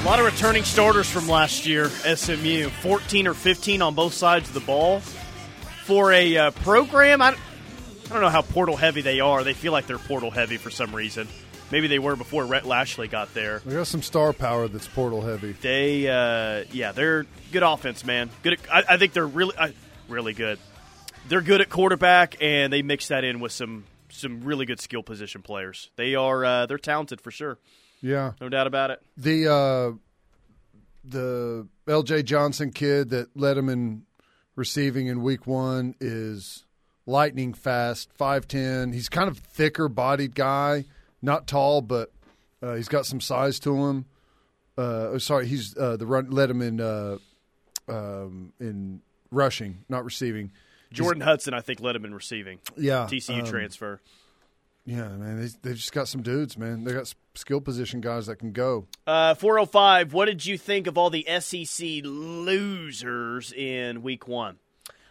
A 0.00 0.04
lot 0.04 0.18
of 0.18 0.24
returning 0.26 0.64
starters 0.64 1.08
from 1.08 1.28
last 1.28 1.64
year, 1.64 1.88
SMU. 1.88 2.68
14 2.68 3.28
or 3.28 3.34
15 3.34 3.82
on 3.82 3.94
both 3.94 4.14
sides 4.14 4.48
of 4.48 4.54
the 4.54 4.60
ball. 4.60 5.00
for 5.84 6.12
a 6.12 6.36
uh, 6.36 6.50
program. 6.50 7.22
I, 7.22 7.28
I 7.28 8.08
don't 8.08 8.20
know 8.20 8.28
how 8.28 8.42
portal 8.42 8.76
heavy 8.76 9.00
they 9.00 9.20
are. 9.20 9.44
They 9.44 9.54
feel 9.54 9.72
like 9.72 9.86
they're 9.86 9.98
portal 9.98 10.30
heavy 10.30 10.56
for 10.56 10.70
some 10.70 10.94
reason. 10.94 11.28
Maybe 11.70 11.86
they 11.86 11.98
were 11.98 12.16
before 12.16 12.44
Rhett 12.44 12.66
Lashlee 12.66 13.08
got 13.08 13.32
there. 13.32 13.60
They 13.64 13.74
got 13.74 13.86
some 13.86 14.02
star 14.02 14.32
power 14.32 14.68
that's 14.68 14.86
portal 14.86 15.22
heavy. 15.22 15.52
They, 15.52 16.08
uh, 16.08 16.64
yeah, 16.72 16.92
they're 16.92 17.24
good 17.50 17.62
offense, 17.62 18.04
man. 18.04 18.28
Good. 18.42 18.54
At, 18.54 18.90
I, 18.90 18.94
I 18.94 18.96
think 18.98 19.12
they're 19.12 19.26
really, 19.26 19.56
uh, 19.56 19.68
really 20.08 20.34
good. 20.34 20.58
They're 21.28 21.40
good 21.40 21.60
at 21.60 21.70
quarterback, 21.70 22.36
and 22.40 22.72
they 22.72 22.82
mix 22.82 23.08
that 23.08 23.24
in 23.24 23.40
with 23.40 23.52
some 23.52 23.84
some 24.08 24.42
really 24.42 24.66
good 24.66 24.80
skill 24.80 25.02
position 25.02 25.42
players. 25.42 25.90
They 25.96 26.14
are 26.14 26.44
uh, 26.44 26.66
they're 26.66 26.78
talented 26.78 27.20
for 27.20 27.30
sure. 27.30 27.58
Yeah, 28.00 28.32
no 28.40 28.48
doubt 28.48 28.66
about 28.66 28.90
it. 28.90 29.02
The 29.16 29.48
uh, 29.52 29.92
the 31.04 31.68
L.J. 31.88 32.24
Johnson 32.24 32.70
kid 32.70 33.10
that 33.10 33.36
led 33.36 33.56
him 33.56 33.68
in 33.68 34.02
receiving 34.56 35.06
in 35.06 35.22
Week 35.22 35.46
One 35.46 35.94
is 36.00 36.64
lightning 37.06 37.54
fast, 37.54 38.12
five 38.12 38.46
ten. 38.48 38.92
He's 38.92 39.08
kind 39.08 39.28
of 39.28 39.38
thicker 39.38 39.88
bodied 39.88 40.34
guy, 40.34 40.84
not 41.22 41.46
tall, 41.46 41.80
but 41.80 42.12
uh, 42.62 42.74
he's 42.74 42.88
got 42.88 43.06
some 43.06 43.20
size 43.20 43.58
to 43.60 43.86
him. 43.86 44.06
Uh, 44.76 45.10
oh, 45.12 45.18
sorry, 45.18 45.46
he's 45.46 45.76
uh, 45.76 45.96
the 45.96 46.06
run 46.06 46.30
led 46.30 46.50
him 46.50 46.62
in 46.62 46.80
uh, 46.80 47.18
um, 47.88 48.52
in 48.58 49.00
rushing, 49.30 49.84
not 49.88 50.04
receiving. 50.04 50.50
Jordan 50.92 51.22
Hudson, 51.22 51.54
I 51.54 51.60
think, 51.60 51.80
led 51.80 51.96
him 51.96 52.04
in 52.04 52.14
receiving. 52.14 52.58
Yeah, 52.76 53.06
TCU 53.10 53.40
um, 53.40 53.46
transfer. 53.46 54.00
Yeah, 54.84 55.08
man, 55.08 55.40
they 55.40 55.48
they've 55.62 55.76
just 55.76 55.92
got 55.92 56.08
some 56.08 56.22
dudes, 56.22 56.58
man. 56.58 56.84
They 56.84 56.92
got 56.92 57.12
skill 57.34 57.60
position 57.60 58.00
guys 58.00 58.26
that 58.26 58.36
can 58.36 58.52
go. 58.52 58.86
Uh, 59.06 59.34
405, 59.34 60.12
what 60.12 60.26
did 60.26 60.44
you 60.44 60.58
think 60.58 60.86
of 60.86 60.98
all 60.98 61.08
the 61.08 61.26
SEC 61.40 62.00
losers 62.04 63.52
in 63.52 64.02
week 64.02 64.26
one? 64.26 64.58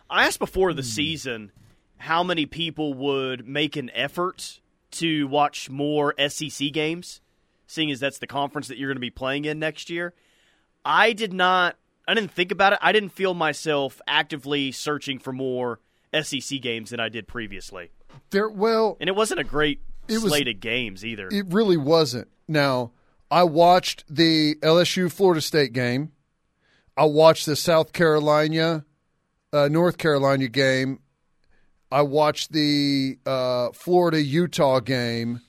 I 0.09 0.25
asked 0.25 0.39
before 0.39 0.73
the 0.73 0.83
season 0.83 1.53
how 1.97 2.21
many 2.21 2.45
people 2.45 2.93
would 2.93 3.47
make 3.47 3.77
an 3.77 3.89
effort 3.93 4.59
to 4.91 5.27
watch 5.27 5.69
more 5.69 6.13
SEC 6.27 6.73
games, 6.73 7.21
seeing 7.65 7.89
as 7.91 8.01
that's 8.01 8.19
the 8.19 8.27
conference 8.27 8.67
that 8.67 8.77
you're 8.77 8.89
going 8.89 8.97
to 8.97 9.01
be 9.01 9.09
playing 9.09 9.45
in 9.45 9.57
next 9.59 9.89
year. 9.89 10.13
I 10.83 11.13
did 11.13 11.31
not, 11.31 11.77
I 12.12 12.13
didn't 12.13 12.32
think 12.32 12.52
about 12.52 12.74
it. 12.74 12.80
I 12.82 12.91
didn't 12.91 13.13
feel 13.13 13.34
myself 13.34 14.02
actively 14.06 14.74
searching 14.74 15.17
for 15.17 15.32
more 15.32 15.80
SEC 16.13 16.60
games 16.60 16.89
than 16.89 17.00
I 17.00 17.08
did 17.08 17.26
previously. 17.26 17.89
There, 18.32 18.50
well, 18.50 18.97
and 19.00 19.08
it 19.08 19.15
wasn't 19.15 19.39
a 19.39 19.45
great 19.45 19.80
it 20.10 20.15
was- 20.15 20.24
slate 20.24 20.50
of 20.50 20.60
games 20.60 21.06
either. 21.06 21.30
It 21.32 21.45
really 21.54 21.78
wasn't. 21.78 22.28
Now, 22.50 22.91
I 23.32 23.43
watched 23.43 24.04
the 24.13 24.56
LSU 24.56 25.10
Florida 25.10 25.39
State 25.39 25.71
game. 25.71 26.12
I 26.97 27.06
watched 27.06 27.45
the 27.45 27.56
South 27.56 27.93
Carolina 27.93 28.84
uh, 29.54 29.69
North 29.69 29.97
Carolina 29.97 30.50
game. 30.50 31.00
I 31.93 32.02
watched 32.02 32.52
the 32.52 33.19
uh, 33.26 33.69
Florida 33.71 34.21
Utah 34.21 34.82
game. 34.82 35.39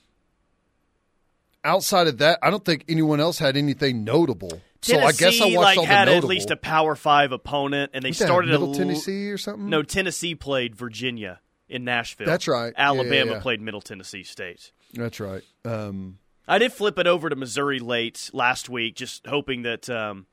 Outside 1.65 2.07
of 2.07 2.19
that, 2.19 2.39
I 2.41 2.49
don't 2.49 2.63
think 2.63 2.85
anyone 2.87 3.19
else 3.19 3.39
had 3.39 3.57
anything 3.57 4.05
notable. 4.05 4.61
So 4.83 4.99
I 4.99 5.11
guess 5.11 5.21
I 5.21 5.39
Tennessee, 5.39 5.57
watched 5.57 5.65
like, 5.65 5.77
all 5.77 5.83
the 5.85 5.87
had 5.87 6.05
notable. 6.05 6.25
at 6.27 6.29
least 6.29 6.51
a 6.51 6.55
Power 6.55 6.95
Five 6.95 7.31
opponent, 7.31 7.91
and 7.93 8.03
they 8.03 8.09
What's 8.09 8.19
that, 8.19 8.25
started 8.25 8.51
Middle 8.51 8.69
l- 8.69 8.73
Tennessee 8.73 9.29
or 9.29 9.37
something? 9.37 9.69
No, 9.69 9.83
Tennessee 9.83 10.35
played 10.35 10.75
Virginia 10.75 11.39
in 11.69 11.83
Nashville. 11.83 12.27
That's 12.27 12.47
right. 12.47 12.73
Yeah, 12.77 12.83
yeah, 12.83 12.87
Alabama 12.89 13.31
yeah. 13.33 13.39
played 13.39 13.61
Middle 13.61 13.81
Tennessee 13.81 14.23
State. 14.23 14.71
That's 14.93 15.19
right. 15.19 15.41
Um, 15.65 16.19
I 16.47 16.57
did 16.57 16.73
flip 16.73 16.99
it 16.99 17.07
over 17.07 17.29
to 17.29 17.35
Missouri 17.35 17.79
late 17.79 18.29
last 18.33 18.69
week, 18.69 18.95
just 18.95 19.25
hoping 19.25 19.63
that 19.63 19.89
um, 19.89 20.25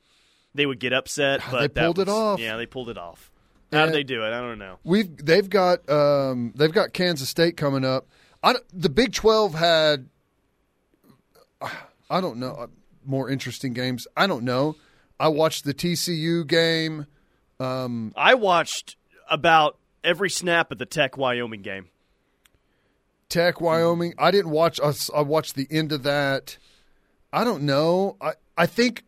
they 0.54 0.66
would 0.66 0.80
get 0.80 0.92
upset. 0.92 1.40
But 1.50 1.74
they 1.74 1.82
pulled 1.82 1.98
it 2.00 2.08
off. 2.08 2.40
Yeah, 2.40 2.56
they 2.56 2.66
pulled 2.66 2.88
it 2.90 2.98
off. 2.98 3.30
How 3.72 3.86
did 3.86 3.94
they 3.94 4.02
do 4.02 4.24
it? 4.24 4.32
I 4.32 4.40
don't 4.40 4.58
know. 4.58 4.78
We've 4.82 5.16
they've 5.16 5.48
got 5.48 5.88
um, 5.88 6.52
they've 6.56 6.72
got 6.72 6.92
Kansas 6.92 7.28
State 7.28 7.56
coming 7.56 7.84
up. 7.84 8.08
I, 8.42 8.56
the 8.72 8.88
Big 8.88 9.12
Twelve 9.12 9.54
had 9.54 10.08
I 12.10 12.20
don't 12.20 12.38
know 12.38 12.68
more 13.04 13.30
interesting 13.30 13.72
games. 13.72 14.06
I 14.16 14.26
don't 14.26 14.44
know. 14.44 14.76
I 15.18 15.28
watched 15.28 15.64
the 15.64 15.74
TCU 15.74 16.46
game. 16.46 17.06
Um, 17.58 18.12
I 18.16 18.34
watched 18.34 18.96
about 19.28 19.76
every 20.02 20.30
snap 20.30 20.72
of 20.72 20.78
the 20.78 20.86
Tech 20.86 21.16
Wyoming 21.16 21.62
game. 21.62 21.88
Tech, 23.28 23.60
Wyoming. 23.60 24.14
I 24.18 24.30
didn't 24.30 24.50
watch. 24.50 24.80
I, 24.80 24.92
I 25.14 25.22
watched 25.22 25.54
the 25.54 25.68
end 25.70 25.92
of 25.92 26.02
that. 26.02 26.58
I 27.32 27.44
don't 27.44 27.62
know. 27.62 28.16
I 28.20 28.32
I 28.56 28.66
think 28.66 29.04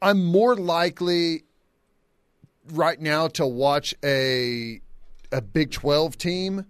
I'm 0.00 0.24
more 0.24 0.54
likely 0.54 1.42
right 2.70 3.00
now 3.00 3.28
to 3.28 3.46
watch 3.46 3.94
a 4.04 4.80
a 5.32 5.42
Big 5.42 5.72
Twelve 5.72 6.16
team 6.16 6.66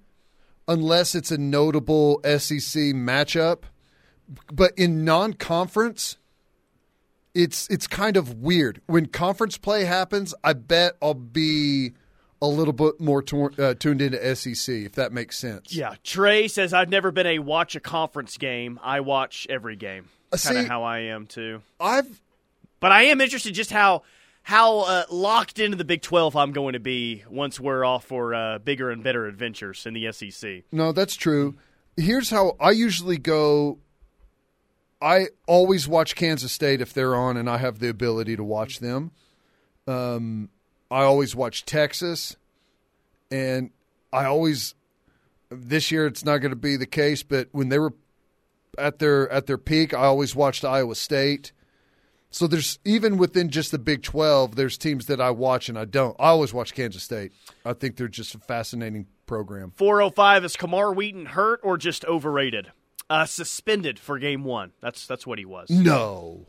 unless 0.67 1.15
it's 1.15 1.31
a 1.31 1.39
notable 1.39 2.21
SEC 2.25 2.95
matchup. 2.95 3.65
But 4.53 4.73
in 4.77 5.05
non-conference, 5.05 6.19
it's 7.35 7.69
it's 7.69 7.87
kind 7.87 8.17
of 8.17 8.35
weird 8.35 8.81
when 8.87 9.07
conference 9.07 9.57
play 9.57 9.85
happens. 9.85 10.35
I 10.43 10.53
bet 10.53 10.97
I'll 11.01 11.15
be 11.15 11.93
a 12.41 12.47
little 12.47 12.73
bit 12.73 13.01
more 13.01 13.23
uh, 13.59 13.75
tuned 13.75 14.01
into 14.01 14.37
SEC 14.37 14.75
if 14.75 14.93
that 14.93 15.13
makes 15.13 15.39
sense. 15.39 15.75
Yeah, 15.75 15.95
Trey 16.05 16.49
says 16.49 16.73
I've 16.73 16.89
never 16.89 17.11
been 17.11 17.27
a 17.27 17.39
watch 17.39 17.75
a 17.77 17.81
conference 17.81 18.37
game. 18.37 18.79
I 18.83 19.01
watch 19.01 19.47
every 19.51 19.77
game. 19.77 20.09
Uh, 20.33 20.37
Kind 20.43 20.59
of 20.59 20.67
how 20.67 20.83
I 20.83 20.99
am 20.99 21.27
too. 21.27 21.63
I've, 21.81 22.21
but 22.81 22.93
I 22.93 23.05
am 23.05 23.21
interested 23.21 23.55
just 23.55 23.71
how 23.71 24.03
how 24.43 24.81
uh, 24.81 25.05
locked 25.11 25.59
into 25.59 25.77
the 25.77 25.85
Big 25.85 26.03
Twelve 26.03 26.37
I'm 26.37 26.53
going 26.53 26.75
to 26.75 26.81
be 26.81 27.25
once 27.31 27.59
we're 27.59 27.85
off 27.85 28.05
for 28.05 28.35
uh, 28.35 28.59
bigger 28.59 28.91
and 28.91 29.03
better 29.03 29.27
adventures 29.27 29.87
in 29.87 29.95
the 29.95 30.11
SEC. 30.13 30.65
No, 30.73 30.93
that's 30.93 31.17
true. 31.17 31.57
Here's 31.97 32.31
how 32.31 32.57
I 32.61 32.71
usually 32.71 33.19
go. 33.19 33.79
I 35.01 35.29
always 35.47 35.87
watch 35.87 36.17
Kansas 36.17 36.53
State 36.53 36.81
if 36.81 36.93
they're 36.93 37.15
on 37.15 37.37
and 37.37 37.49
I 37.49 37.59
have 37.59 37.79
the 37.79 37.89
ability 37.89 38.37
to 38.37 38.45
watch 38.45 38.81
them. 38.81 39.13
Um, 39.87 40.51
I 40.91 41.03
always 41.03 41.35
watch 41.35 41.65
Texas, 41.65 42.37
and 43.31 43.71
I 44.13 44.25
always 44.25 44.75
this 45.51 45.91
year 45.91 46.07
it's 46.07 46.25
not 46.25 46.39
going 46.39 46.51
to 46.51 46.57
be 46.57 46.77
the 46.77 46.87
case, 46.87 47.23
but 47.23 47.49
when 47.53 47.69
they 47.69 47.79
were 47.79 47.95
at 48.77 48.99
their 48.99 49.31
at 49.31 49.47
their 49.47 49.59
peak, 49.59 49.95
I 49.95 50.05
always 50.05 50.35
watched 50.35 50.65
Iowa 50.65 50.95
State. 50.95 51.53
So 52.31 52.47
there's 52.47 52.79
even 52.85 53.17
within 53.17 53.49
just 53.49 53.71
the 53.71 53.79
Big 53.79 54.03
12, 54.03 54.55
there's 54.55 54.77
teams 54.77 55.07
that 55.07 55.21
I 55.21 55.31
watch 55.31 55.71
and 55.71 55.79
I 55.79 55.87
don't. 55.87 56.15
I 56.19 56.29
always 56.29 56.53
watch 56.53 56.75
Kansas 56.75 57.03
State. 57.03 57.33
I 57.65 57.73
think 57.73 57.97
they're 57.97 58.09
just 58.09 58.35
a 58.35 58.39
fascinating 58.39 59.07
program. 59.27 59.73
405 59.77 60.45
is 60.45 60.57
Kamar 60.57 60.93
Wheaton 60.93 61.27
hurt 61.27 61.61
or 61.63 61.79
just 61.79 62.05
overrated? 62.05 62.73
Uh, 63.11 63.25
suspended 63.25 63.99
for 63.99 64.19
game 64.19 64.45
one. 64.45 64.73
That's 64.81 65.07
that's 65.07 65.27
what 65.27 65.39
he 65.39 65.45
was. 65.45 65.71
No. 65.71 66.47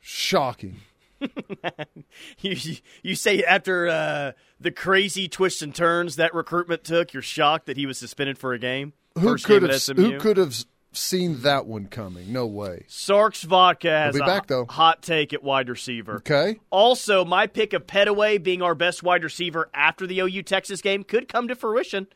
Shocking. 0.00 0.80
you 2.40 2.76
you 3.02 3.14
say 3.16 3.42
after 3.42 3.88
uh, 3.88 4.32
the 4.60 4.70
crazy 4.70 5.28
twists 5.28 5.62
and 5.62 5.74
turns 5.74 6.16
that 6.16 6.32
recruitment 6.34 6.84
took, 6.84 7.12
you're 7.12 7.22
shocked 7.22 7.66
that 7.66 7.76
he 7.76 7.86
was 7.86 7.98
suspended 7.98 8.38
for 8.38 8.52
a 8.52 8.58
game. 8.58 8.92
Who 9.18 9.36
could 9.36 9.62
have 9.62 9.82
who 9.96 10.18
could 10.18 10.36
have 10.36 10.54
seen 10.92 11.42
that 11.42 11.66
one 11.66 11.86
coming? 11.86 12.32
No 12.32 12.46
way. 12.46 12.84
Sark's 12.88 13.42
Vodka 13.42 13.90
has 13.90 14.14
He'll 14.14 14.24
be 14.24 14.30
a 14.30 14.34
back, 14.34 14.46
though. 14.46 14.66
hot 14.66 15.02
take 15.02 15.32
at 15.32 15.42
wide 15.42 15.68
receiver. 15.68 16.16
Okay. 16.16 16.60
Also, 16.70 17.24
my 17.24 17.46
pick 17.46 17.72
of 17.72 17.86
Pettaway 17.86 18.42
being 18.42 18.62
our 18.62 18.74
best 18.74 19.02
wide 19.02 19.24
receiver 19.24 19.68
after 19.74 20.06
the 20.06 20.20
OU 20.20 20.42
Texas 20.44 20.80
game 20.80 21.02
could 21.04 21.28
come 21.28 21.48
to 21.48 21.56
fruition. 21.56 22.06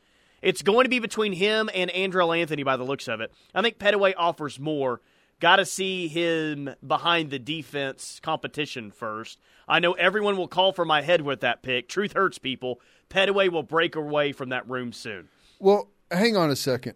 It's 0.43 0.61
going 0.61 0.83
to 0.83 0.89
be 0.89 0.99
between 0.99 1.31
him 1.31 1.69
and 1.73 1.89
Andrel 1.91 2.37
Anthony 2.37 2.63
by 2.63 2.75
the 2.75 2.83
looks 2.83 3.07
of 3.07 3.21
it. 3.21 3.31
I 3.55 3.61
think 3.61 3.79
Pettaway 3.79 4.13
offers 4.17 4.59
more. 4.59 4.99
Got 5.39 5.55
to 5.55 5.65
see 5.65 6.09
him 6.09 6.75
behind 6.85 7.31
the 7.31 7.39
defense 7.39 8.19
competition 8.21 8.91
first. 8.91 9.39
I 9.69 9.79
know 9.79 9.93
everyone 9.93 10.35
will 10.35 10.49
call 10.49 10.73
for 10.73 10.83
my 10.83 11.01
head 11.01 11.21
with 11.21 11.39
that 11.39 11.63
pick. 11.63 11.87
Truth 11.87 12.11
hurts 12.11 12.39
people. 12.39 12.81
Pettaway 13.09 13.49
will 13.49 13.63
break 13.63 13.95
away 13.95 14.33
from 14.33 14.49
that 14.49 14.69
room 14.69 14.91
soon. 14.91 15.29
Well, 15.59 15.87
hang 16.11 16.35
on 16.35 16.49
a 16.49 16.57
second. 16.57 16.95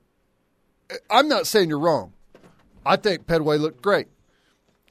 I'm 1.10 1.29
not 1.29 1.47
saying 1.47 1.69
you're 1.69 1.79
wrong. 1.79 2.12
I 2.86 2.97
think 2.97 3.27
Pettaway 3.27 3.60
looked 3.60 3.81
great. 3.81 4.07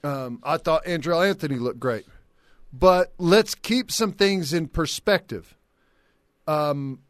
Um, 0.02 0.40
I 0.42 0.56
thought 0.56 0.84
Andrel 0.86 1.26
Anthony 1.28 1.56
looked 1.56 1.80
great. 1.80 2.06
But 2.72 3.12
let's 3.18 3.54
keep 3.54 3.90
some 3.90 4.12
things 4.12 4.54
in 4.54 4.68
perspective. 4.68 5.56
Um, 6.46 7.00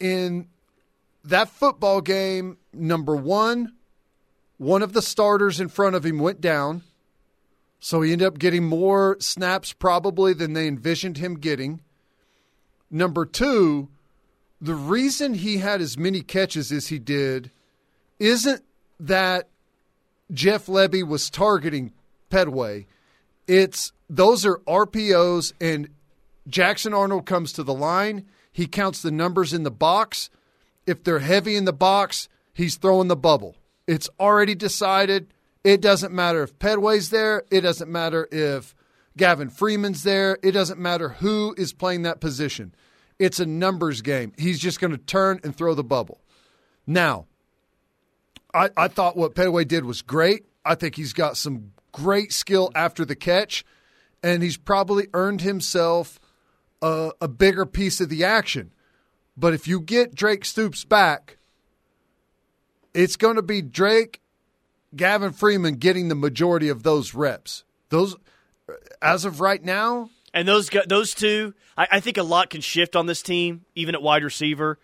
in 0.00 0.48
that 1.24 1.48
football 1.48 2.00
game, 2.00 2.58
number 2.72 3.14
one, 3.14 3.72
one 4.56 4.82
of 4.82 4.92
the 4.92 5.02
starters 5.02 5.60
in 5.60 5.68
front 5.68 5.96
of 5.96 6.04
him 6.04 6.18
went 6.18 6.40
down. 6.40 6.82
So 7.80 8.00
he 8.02 8.12
ended 8.12 8.28
up 8.28 8.38
getting 8.38 8.64
more 8.64 9.16
snaps 9.20 9.72
probably 9.72 10.34
than 10.34 10.52
they 10.52 10.68
envisioned 10.68 11.18
him 11.18 11.34
getting. 11.34 11.80
Number 12.90 13.26
two, 13.26 13.88
the 14.60 14.74
reason 14.74 15.34
he 15.34 15.58
had 15.58 15.80
as 15.80 15.98
many 15.98 16.20
catches 16.22 16.70
as 16.70 16.88
he 16.88 17.00
did 17.00 17.50
isn't 18.20 18.62
that 19.00 19.48
Jeff 20.32 20.66
Lebby 20.66 21.06
was 21.06 21.28
targeting 21.28 21.92
Pedway. 22.30 22.86
It's 23.48 23.92
those 24.08 24.46
are 24.46 24.58
RPOs 24.58 25.52
and 25.60 25.88
Jackson 26.46 26.94
Arnold 26.94 27.26
comes 27.26 27.52
to 27.54 27.62
the 27.62 27.74
line, 27.74 28.26
he 28.52 28.66
counts 28.66 29.02
the 29.02 29.10
numbers 29.10 29.52
in 29.52 29.62
the 29.62 29.70
box. 29.70 30.30
If 30.86 31.04
they're 31.04 31.20
heavy 31.20 31.56
in 31.56 31.64
the 31.64 31.72
box, 31.72 32.28
he's 32.52 32.76
throwing 32.76 33.08
the 33.08 33.16
bubble. 33.16 33.56
It's 33.86 34.08
already 34.18 34.54
decided. 34.54 35.32
It 35.64 35.80
doesn't 35.80 36.12
matter 36.12 36.42
if 36.42 36.58
Pedway's 36.58 37.10
there. 37.10 37.44
It 37.50 37.60
doesn't 37.60 37.90
matter 37.90 38.28
if 38.32 38.74
Gavin 39.16 39.50
Freeman's 39.50 40.02
there. 40.02 40.38
It 40.42 40.52
doesn't 40.52 40.80
matter 40.80 41.10
who 41.10 41.54
is 41.56 41.72
playing 41.72 42.02
that 42.02 42.20
position. 42.20 42.74
It's 43.18 43.38
a 43.40 43.46
numbers 43.46 44.02
game. 44.02 44.32
He's 44.36 44.58
just 44.58 44.80
going 44.80 44.90
to 44.90 44.98
turn 44.98 45.40
and 45.44 45.54
throw 45.54 45.74
the 45.74 45.84
bubble. 45.84 46.20
Now, 46.86 47.26
I, 48.52 48.70
I 48.76 48.88
thought 48.88 49.16
what 49.16 49.34
Pedway 49.34 49.66
did 49.66 49.84
was 49.84 50.02
great. 50.02 50.46
I 50.64 50.74
think 50.74 50.96
he's 50.96 51.12
got 51.12 51.36
some 51.36 51.72
great 51.92 52.32
skill 52.32 52.70
after 52.74 53.04
the 53.04 53.14
catch, 53.14 53.64
and 54.22 54.42
he's 54.42 54.56
probably 54.56 55.08
earned 55.14 55.42
himself 55.42 56.18
a, 56.80 57.12
a 57.20 57.28
bigger 57.28 57.66
piece 57.66 58.00
of 58.00 58.08
the 58.08 58.24
action. 58.24 58.72
But 59.36 59.54
if 59.54 59.66
you 59.66 59.80
get 59.80 60.14
Drake 60.14 60.44
Stoops 60.44 60.84
back, 60.84 61.38
it's 62.94 63.16
going 63.16 63.36
to 63.36 63.42
be 63.42 63.62
Drake, 63.62 64.20
Gavin 64.94 65.32
Freeman 65.32 65.76
getting 65.76 66.08
the 66.08 66.14
majority 66.14 66.68
of 66.68 66.82
those 66.82 67.14
reps. 67.14 67.64
Those, 67.88 68.16
as 69.00 69.24
of 69.24 69.40
right 69.40 69.62
now, 69.62 70.10
and 70.34 70.46
those 70.46 70.70
those 70.86 71.14
two, 71.14 71.54
I, 71.76 71.88
I 71.92 72.00
think 72.00 72.16
a 72.16 72.22
lot 72.22 72.50
can 72.50 72.60
shift 72.60 72.96
on 72.96 73.06
this 73.06 73.22
team, 73.22 73.64
even 73.74 73.94
at 73.94 74.02
wide 74.02 74.24
receiver. 74.24 74.78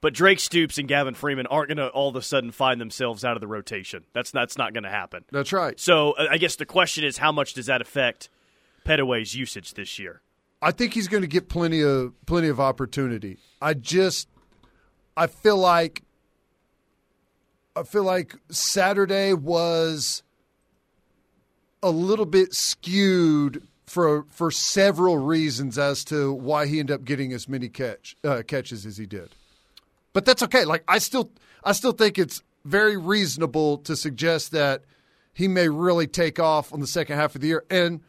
But 0.00 0.14
Drake 0.14 0.40
Stoops 0.40 0.78
and 0.78 0.88
Gavin 0.88 1.12
Freeman 1.14 1.46
aren't 1.46 1.68
going 1.68 1.76
to 1.76 1.88
all 1.88 2.08
of 2.08 2.16
a 2.16 2.22
sudden 2.22 2.52
find 2.52 2.80
themselves 2.80 3.22
out 3.22 3.36
of 3.36 3.40
the 3.40 3.46
rotation. 3.46 4.04
That's 4.14 4.30
that's 4.30 4.56
not 4.56 4.72
going 4.72 4.84
to 4.84 4.90
happen. 4.90 5.24
That's 5.30 5.52
right. 5.52 5.78
So 5.78 6.14
I 6.16 6.38
guess 6.38 6.56
the 6.56 6.64
question 6.64 7.04
is, 7.04 7.18
how 7.18 7.32
much 7.32 7.52
does 7.54 7.66
that 7.66 7.82
affect 7.82 8.30
Pettaway's 8.84 9.34
usage 9.34 9.74
this 9.74 9.98
year? 9.98 10.22
I 10.62 10.72
think 10.72 10.94
he's 10.94 11.08
going 11.08 11.22
to 11.22 11.28
get 11.28 11.48
plenty 11.48 11.82
of 11.82 12.12
plenty 12.26 12.48
of 12.48 12.60
opportunity. 12.60 13.38
I 13.62 13.74
just 13.74 14.28
I 15.16 15.26
feel 15.26 15.56
like 15.56 16.02
I 17.74 17.82
feel 17.82 18.04
like 18.04 18.34
Saturday 18.50 19.32
was 19.32 20.22
a 21.82 21.90
little 21.90 22.26
bit 22.26 22.52
skewed 22.54 23.66
for 23.86 24.26
for 24.30 24.50
several 24.50 25.18
reasons 25.18 25.78
as 25.78 26.04
to 26.04 26.32
why 26.32 26.66
he 26.66 26.78
ended 26.78 26.94
up 26.94 27.04
getting 27.04 27.32
as 27.32 27.48
many 27.48 27.68
catch 27.68 28.16
uh, 28.22 28.42
catches 28.46 28.84
as 28.84 28.96
he 28.98 29.06
did. 29.06 29.30
But 30.12 30.24
that's 30.24 30.42
okay. 30.42 30.64
Like 30.64 30.84
I 30.86 30.98
still 30.98 31.30
I 31.64 31.72
still 31.72 31.92
think 31.92 32.18
it's 32.18 32.42
very 32.64 32.96
reasonable 32.96 33.78
to 33.78 33.96
suggest 33.96 34.52
that 34.52 34.84
he 35.32 35.48
may 35.48 35.68
really 35.68 36.06
take 36.06 36.38
off 36.38 36.72
on 36.72 36.80
the 36.80 36.86
second 36.86 37.16
half 37.16 37.34
of 37.34 37.40
the 37.40 37.46
year, 37.48 37.64
and 37.70 38.00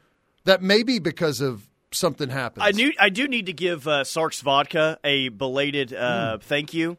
that 0.44 0.62
may 0.62 0.84
be 0.84 1.00
because 1.00 1.40
of 1.40 1.68
something 1.92 2.30
happens. 2.30 2.66
I 2.66 2.72
knew 2.72 2.92
I 3.00 3.10
do 3.10 3.28
need 3.28 3.46
to 3.48 3.54
give 3.54 3.88
uh, 3.88 4.04
Sarks 4.04 4.42
Vodka 4.42 4.98
a 5.04 5.30
belated 5.30 5.94
uh, 5.94 6.38
mm. 6.38 6.42
thank 6.42 6.74
you. 6.74 6.98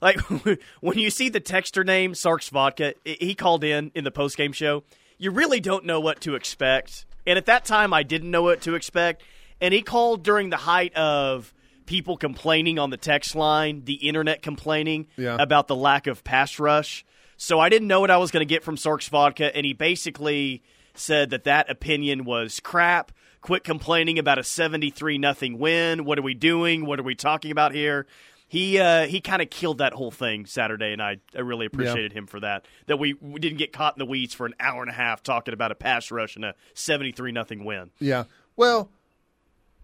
Like 0.00 0.20
when 0.80 0.98
you 0.98 1.10
see 1.10 1.28
the 1.28 1.40
texter 1.40 1.84
name 1.84 2.14
Sarks 2.14 2.48
Vodka, 2.48 2.94
he 3.04 3.34
called 3.34 3.64
in 3.64 3.90
in 3.94 4.04
the 4.04 4.10
post 4.10 4.36
game 4.36 4.52
show. 4.52 4.84
You 5.18 5.30
really 5.30 5.60
don't 5.60 5.84
know 5.84 6.00
what 6.00 6.20
to 6.22 6.34
expect, 6.34 7.04
and 7.26 7.36
at 7.36 7.46
that 7.46 7.64
time 7.64 7.92
I 7.92 8.02
didn't 8.02 8.30
know 8.30 8.42
what 8.42 8.62
to 8.62 8.74
expect. 8.74 9.22
And 9.60 9.74
he 9.74 9.82
called 9.82 10.22
during 10.22 10.48
the 10.48 10.56
height 10.56 10.94
of 10.94 11.52
people 11.84 12.16
complaining 12.16 12.78
on 12.78 12.88
the 12.88 12.96
text 12.96 13.34
line, 13.34 13.82
the 13.84 13.94
internet 13.94 14.40
complaining 14.40 15.06
yeah. 15.16 15.36
about 15.38 15.68
the 15.68 15.76
lack 15.76 16.06
of 16.06 16.24
pass 16.24 16.58
rush. 16.58 17.04
So 17.36 17.58
I 17.58 17.68
didn't 17.68 17.88
know 17.88 18.00
what 18.00 18.10
I 18.10 18.16
was 18.16 18.30
going 18.30 18.40
to 18.40 18.48
get 18.48 18.62
from 18.62 18.76
Sarks 18.76 19.08
Vodka, 19.08 19.54
and 19.54 19.66
he 19.66 19.72
basically 19.74 20.62
said 20.94 21.30
that 21.30 21.44
that 21.44 21.70
opinion 21.70 22.24
was 22.24 22.60
crap 22.60 23.12
Quit 23.40 23.64
complaining 23.64 24.18
about 24.18 24.38
a 24.38 24.44
73 24.44 25.18
nothing 25.18 25.58
win. 25.58 26.04
What 26.04 26.18
are 26.18 26.22
we 26.22 26.34
doing? 26.34 26.84
What 26.84 27.00
are 27.00 27.04
we 27.04 27.14
talking 27.14 27.50
about 27.50 27.72
here? 27.72 28.06
He 28.50 28.80
uh, 28.80 29.06
he 29.06 29.20
kind 29.20 29.40
of 29.40 29.48
killed 29.48 29.78
that 29.78 29.92
whole 29.92 30.10
thing 30.10 30.44
Saturday, 30.44 30.92
and 30.92 31.00
I, 31.00 31.18
I 31.36 31.40
really 31.40 31.66
appreciated 31.66 32.12
yeah. 32.12 32.18
him 32.18 32.26
for 32.26 32.40
that. 32.40 32.66
That 32.86 32.98
we, 32.98 33.14
we 33.14 33.38
didn't 33.38 33.58
get 33.58 33.72
caught 33.72 33.94
in 33.94 34.00
the 34.00 34.06
weeds 34.06 34.34
for 34.34 34.44
an 34.44 34.54
hour 34.58 34.82
and 34.82 34.90
a 34.90 34.94
half 34.94 35.22
talking 35.22 35.54
about 35.54 35.70
a 35.70 35.76
pass 35.76 36.10
rush 36.10 36.34
and 36.34 36.44
a 36.44 36.54
73 36.74 37.30
nothing 37.30 37.64
win. 37.64 37.92
Yeah. 38.00 38.24
Well, 38.56 38.90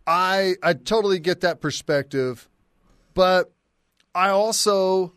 I 0.05 0.57
I 0.65 0.73
totally 0.73 1.21
get 1.21 1.43
that 1.43 1.61
perspective, 1.61 2.49
but 3.15 3.53
I 4.17 4.31
also 4.31 5.13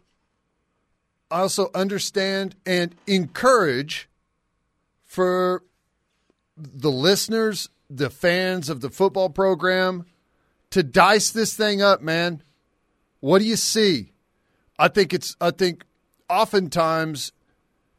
I 1.31 1.39
also 1.39 1.71
understand 1.73 2.55
and 2.65 2.95
encourage 3.07 4.09
for 5.05 5.63
the 6.55 6.91
listeners 6.91 7.69
the 7.89 8.09
fans 8.09 8.69
of 8.69 8.81
the 8.81 8.89
football 8.89 9.29
program 9.29 10.05
to 10.71 10.83
dice 10.83 11.31
this 11.31 11.55
thing 11.55 11.81
up, 11.81 12.01
man. 12.01 12.43
What 13.19 13.39
do 13.39 13.45
you 13.45 13.55
see? 13.55 14.13
I 14.77 14.87
think 14.87 15.13
it's 15.13 15.35
I 15.41 15.51
think 15.51 15.83
oftentimes 16.29 17.31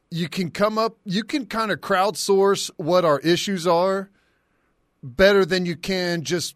you 0.09 0.27
can 0.29 0.49
come 0.49 0.77
up 0.77 0.97
you 1.05 1.23
can 1.23 1.45
kind 1.45 1.71
of 1.71 1.79
crowdsource 1.81 2.71
what 2.77 3.05
our 3.05 3.19
issues 3.19 3.67
are 3.67 4.09
better 5.03 5.45
than 5.45 5.65
you 5.65 5.75
can 5.75 6.23
just 6.23 6.55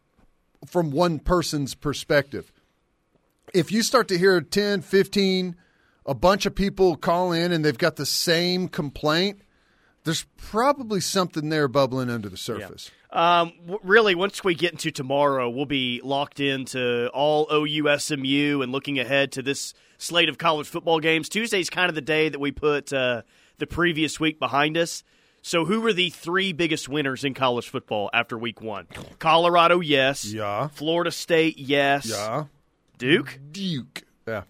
from 0.65 0.91
one 0.91 1.19
person's 1.19 1.75
perspective. 1.75 2.51
If 3.53 3.71
you 3.71 3.83
start 3.83 4.07
to 4.07 4.17
hear 4.17 4.41
10, 4.41 4.81
15 4.81 5.55
a 6.07 6.13
bunch 6.13 6.45
of 6.45 6.55
people 6.55 6.95
call 6.95 7.31
in 7.31 7.51
and 7.51 7.63
they've 7.63 7.77
got 7.77 7.95
the 7.95 8.05
same 8.05 8.67
complaint, 8.67 9.41
there's 10.03 10.25
probably 10.37 10.99
something 10.99 11.49
there 11.49 11.67
bubbling 11.67 12.09
under 12.09 12.29
the 12.29 12.37
surface. 12.37 12.91
Yeah. 12.91 13.04
Um, 13.15 13.54
really, 13.82 14.13
once 14.13 14.43
we 14.43 14.56
get 14.56 14.73
into 14.73 14.91
tomorrow, 14.91 15.49
we'll 15.49 15.65
be 15.65 16.01
locked 16.04 16.41
into 16.41 17.10
all 17.13 17.47
OU 17.51 17.97
SMU 17.97 18.62
and 18.62 18.71
looking 18.73 18.99
ahead 18.99 19.32
to 19.34 19.41
this 19.41 19.73
slate 19.97 20.28
of 20.28 20.38
college 20.38 20.67
football 20.67 20.99
games. 20.99 21.30
Tuesday's 21.30 21.69
kind 21.69 21.88
of 21.88 21.95
the 21.95 22.01
day 22.01 22.28
that 22.28 22.39
we 22.39 22.51
put 22.51 22.91
uh, 22.91 23.21
the 23.58 23.67
previous 23.67 24.19
week 24.19 24.38
behind 24.38 24.78
us. 24.78 25.04
So, 25.41 25.63
who 25.63 25.80
were 25.80 25.93
the 25.93 26.10
three 26.10 26.51
biggest 26.51 26.89
winners 26.89 27.23
in 27.23 27.34
college 27.34 27.69
football 27.69 28.10
after 28.13 28.38
week 28.38 28.62
one? 28.62 28.88
Colorado, 29.19 29.80
yes. 29.80 30.25
Yeah. 30.25 30.67
Florida 30.67 31.12
State, 31.12 31.58
yes. 31.58 32.10
Yeah. 32.10 32.45
Duke? 32.97 33.39
Duke. 33.51 34.04
Yeah 34.28 34.41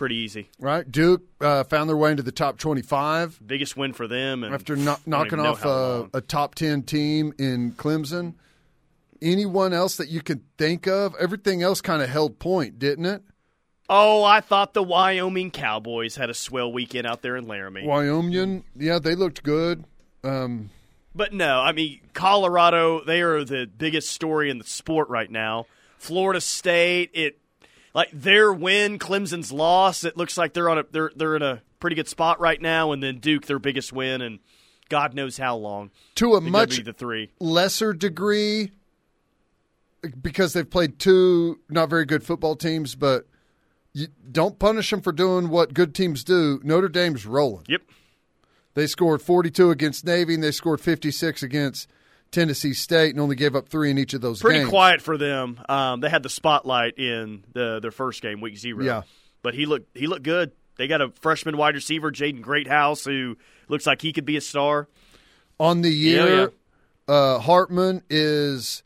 pretty 0.00 0.16
easy. 0.16 0.48
Right. 0.58 0.90
Duke 0.90 1.20
uh, 1.42 1.62
found 1.64 1.90
their 1.90 1.96
way 1.96 2.10
into 2.10 2.22
the 2.22 2.32
top 2.32 2.56
25. 2.56 3.38
Biggest 3.46 3.76
win 3.76 3.92
for 3.92 4.08
them. 4.08 4.42
after 4.42 4.74
no- 4.74 4.96
knocking 5.04 5.38
off 5.38 5.62
a, 5.62 6.08
a, 6.14 6.22
top 6.22 6.54
10 6.54 6.84
team 6.84 7.34
in 7.38 7.72
Clemson. 7.72 8.32
Anyone 9.20 9.74
else 9.74 9.98
that 9.98 10.08
you 10.08 10.22
can 10.22 10.42
think 10.56 10.86
of? 10.86 11.14
Everything 11.20 11.62
else 11.62 11.82
kind 11.82 12.00
of 12.00 12.08
held 12.08 12.38
point, 12.38 12.78
didn't 12.78 13.04
it? 13.04 13.22
Oh, 13.90 14.24
I 14.24 14.40
thought 14.40 14.72
the 14.72 14.82
Wyoming 14.82 15.50
Cowboys 15.50 16.16
had 16.16 16.30
a 16.30 16.34
swell 16.34 16.72
weekend 16.72 17.06
out 17.06 17.20
there 17.20 17.36
in 17.36 17.46
Laramie. 17.46 17.86
Wyoming, 17.86 18.64
yeah, 18.74 19.00
they 19.00 19.14
looked 19.14 19.42
good. 19.42 19.84
Um, 20.24 20.70
but 21.14 21.34
no, 21.34 21.60
I 21.60 21.72
mean, 21.72 22.00
Colorado, 22.14 23.04
they 23.04 23.20
are 23.20 23.44
the 23.44 23.66
biggest 23.66 24.08
story 24.12 24.48
in 24.48 24.56
the 24.56 24.64
sport 24.64 25.10
right 25.10 25.30
now. 25.30 25.66
Florida 25.98 26.40
State, 26.40 27.10
it 27.12 27.39
like 27.94 28.10
their 28.12 28.52
win, 28.52 28.98
Clemson's 28.98 29.52
loss. 29.52 30.04
It 30.04 30.16
looks 30.16 30.36
like 30.36 30.52
they're 30.52 30.68
on 30.68 30.78
a 30.78 30.84
they're 30.90 31.10
they're 31.14 31.36
in 31.36 31.42
a 31.42 31.62
pretty 31.78 31.96
good 31.96 32.08
spot 32.08 32.40
right 32.40 32.60
now, 32.60 32.92
and 32.92 33.02
then 33.02 33.18
Duke 33.18 33.46
their 33.46 33.58
biggest 33.58 33.92
win, 33.92 34.20
and 34.22 34.38
God 34.88 35.14
knows 35.14 35.38
how 35.38 35.56
long. 35.56 35.90
To 36.16 36.34
a 36.34 36.40
much 36.40 36.82
the 36.84 36.92
three. 36.92 37.30
lesser 37.40 37.92
degree, 37.92 38.72
because 40.20 40.52
they've 40.52 40.68
played 40.68 40.98
two 40.98 41.60
not 41.68 41.90
very 41.90 42.04
good 42.04 42.22
football 42.22 42.56
teams, 42.56 42.94
but 42.94 43.26
you 43.92 44.08
don't 44.30 44.58
punish 44.58 44.90
them 44.90 45.00
for 45.00 45.12
doing 45.12 45.48
what 45.48 45.74
good 45.74 45.94
teams 45.94 46.22
do. 46.22 46.60
Notre 46.62 46.88
Dame's 46.88 47.26
rolling. 47.26 47.64
Yep. 47.68 47.82
They 48.74 48.86
scored 48.86 49.20
42 49.20 49.70
against 49.70 50.04
Navy, 50.04 50.34
and 50.34 50.42
they 50.42 50.52
scored 50.52 50.80
56 50.80 51.42
against 51.42 51.88
Tennessee 52.30 52.72
State 52.74 53.10
and 53.10 53.20
only 53.20 53.36
gave 53.36 53.56
up 53.56 53.68
three 53.68 53.90
in 53.90 53.98
each 53.98 54.14
of 54.14 54.20
those 54.20 54.40
Pretty 54.40 54.60
games. 54.60 54.70
quiet 54.70 55.02
for 55.02 55.18
them. 55.18 55.60
Um, 55.68 56.00
they 56.00 56.08
had 56.08 56.22
the 56.22 56.28
spotlight 56.28 56.98
in 56.98 57.44
the 57.52 57.80
their 57.80 57.90
first 57.90 58.22
game, 58.22 58.40
week 58.40 58.56
zero. 58.56 58.84
Yeah. 58.84 59.02
But 59.42 59.54
he 59.54 59.66
looked 59.66 59.96
he 59.96 60.06
looked 60.06 60.22
good. 60.22 60.52
They 60.76 60.86
got 60.88 61.00
a 61.00 61.10
freshman 61.20 61.56
wide 61.56 61.74
receiver, 61.74 62.10
Jaden 62.10 62.40
Greathouse, 62.40 63.04
who 63.04 63.36
looks 63.68 63.86
like 63.86 64.00
he 64.00 64.12
could 64.12 64.24
be 64.24 64.36
a 64.36 64.40
star. 64.40 64.88
On 65.58 65.82
the 65.82 65.90
year, 65.90 66.40
yeah. 66.40 66.46
Uh, 67.06 67.38
Hartman 67.40 68.02
is 68.08 68.82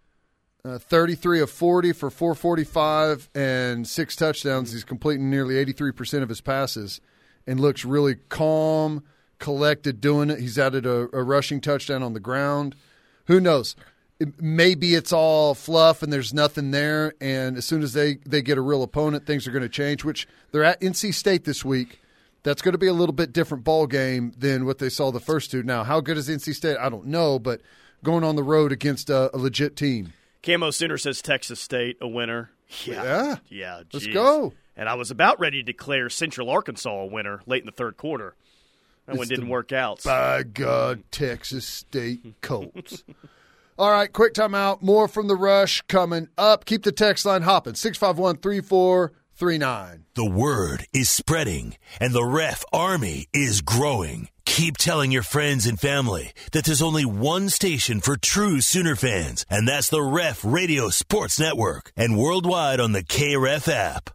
uh, 0.64 0.79
33 0.79 1.41
of 1.41 1.51
40 1.51 1.93
for 1.93 2.11
445 2.11 3.29
and 3.35 3.87
six 3.87 4.16
touchdowns. 4.16 4.73
He's 4.73 4.83
completing 4.83 5.31
nearly 5.31 5.62
83% 5.64 6.23
of 6.23 6.29
his 6.31 6.41
passes 6.41 7.01
and 7.47 7.61
looks 7.61 7.85
really 7.85 8.16
calm, 8.29 9.05
collected 9.39 10.01
doing 10.01 10.31
it. 10.31 10.41
He's 10.41 10.59
added 10.59 10.87
a, 10.87 11.09
a 11.12 11.23
rushing 11.23 11.61
touchdown 11.61 12.03
on 12.03 12.14
the 12.14 12.21
ground 12.21 12.75
who 13.27 13.41
knows? 13.41 13.77
maybe 14.39 14.95
it's 14.95 15.12
all 15.12 15.55
fluff 15.55 16.03
and 16.03 16.12
there's 16.12 16.33
nothing 16.33 16.70
there. 16.70 17.14
And 17.20 17.57
as 17.57 17.64
soon 17.64 17.83
as 17.83 17.93
they, 17.93 18.16
they 18.27 18.43
get 18.43 18.59
a 18.59 18.61
real 18.61 18.83
opponent, 18.83 19.27
things 19.27 19.47
are 19.47 19.51
going 19.51 19.62
to 19.62 19.68
change. 19.68 20.05
Which 20.05 20.27
they're 20.53 20.64
at 20.64 20.81
NC 20.81 21.14
State 21.14 21.45
this 21.45 21.64
week. 21.64 22.01
That's 22.43 22.61
going 22.61 22.72
to 22.72 22.79
be 22.79 22.89
a 22.89 22.93
little 22.93 23.14
bit 23.14 23.33
different 23.33 23.64
ball 23.64 23.87
game 23.87 24.33
than 24.37 24.66
what 24.66 24.79
they 24.79 24.91
saw 24.91 25.11
the 25.11 25.20
first 25.20 25.51
two. 25.51 25.62
Now, 25.62 25.83
how 25.83 26.01
good 26.01 26.18
is 26.18 26.29
NC 26.29 26.55
State? 26.55 26.77
I 26.79 26.91
don't 26.91 27.07
know, 27.07 27.39
but 27.39 27.62
going 28.03 28.22
on 28.22 28.37
the 28.37 28.43
road 28.43 28.70
against 28.70 29.09
a, 29.09 29.35
a 29.35 29.39
legit 29.39 29.77
team. 29.77 30.12
Camo 30.43 30.70
Center 30.70 30.99
says 30.99 31.22
Texas 31.22 31.59
State 31.59 31.97
a 32.03 32.09
winner. 32.09 32.51
Yeah. 32.85 33.37
Yeah. 33.49 33.83
Let's 33.93 34.07
go. 34.07 34.53
And 34.77 34.89
I 34.89 34.95
was 34.95 35.11
about 35.11 35.41
ready 35.41 35.62
to 35.62 35.72
declare 35.72 36.11
Central 36.11 36.51
Arkansas 36.51 36.91
a 36.91 37.07
winner 37.07 37.41
late 37.47 37.62
in 37.62 37.66
the 37.66 37.72
third 37.72 37.97
quarter. 37.97 38.35
That 39.07 39.13
It's 39.13 39.19
one 39.19 39.29
didn't 39.29 39.49
work 39.49 39.73
out. 39.73 40.03
By 40.05 40.43
God, 40.43 41.03
Texas 41.11 41.67
State 41.67 42.41
Colts. 42.41 43.05
All 43.79 43.91
right, 43.91 44.13
quick 44.13 44.35
timeout. 44.35 44.83
More 44.83 45.09
from 45.09 45.27
the 45.27 45.35
rush 45.35 45.83
coming 45.89 46.29
up. 46.39 46.65
Keep 46.65 46.85
the 46.85 46.93
text 46.93 47.27
line 47.27 47.43
hopping. 47.43 47.75
651 47.75 48.37
3439. 48.37 50.05
The 50.15 50.25
word 50.25 50.87
is 50.93 51.11
spreading, 51.11 51.77
and 52.01 52.13
the 52.13 52.25
ref 52.25 52.65
army 52.73 53.27
is 53.33 53.63
growing. 53.63 54.29
Keep 54.47 54.79
telling 54.79 55.11
your 55.11 55.25
friends 55.25 55.67
and 55.67 55.81
family 55.81 56.33
that 56.53 56.65
there's 56.65 56.83
only 56.83 57.05
one 57.05 57.49
station 57.49 58.01
for 58.01 58.17
true 58.17 58.61
Sooner 58.61 58.95
fans, 58.95 59.45
and 59.51 59.67
that's 59.67 59.89
the 59.89 60.03
Ref 60.03 60.45
Radio 60.45 60.89
Sports 60.89 61.41
Network, 61.41 61.91
and 61.97 62.17
worldwide 62.17 62.79
on 62.79 62.93
the 62.93 63.03
KREF 63.03 63.67
app. 63.67 64.11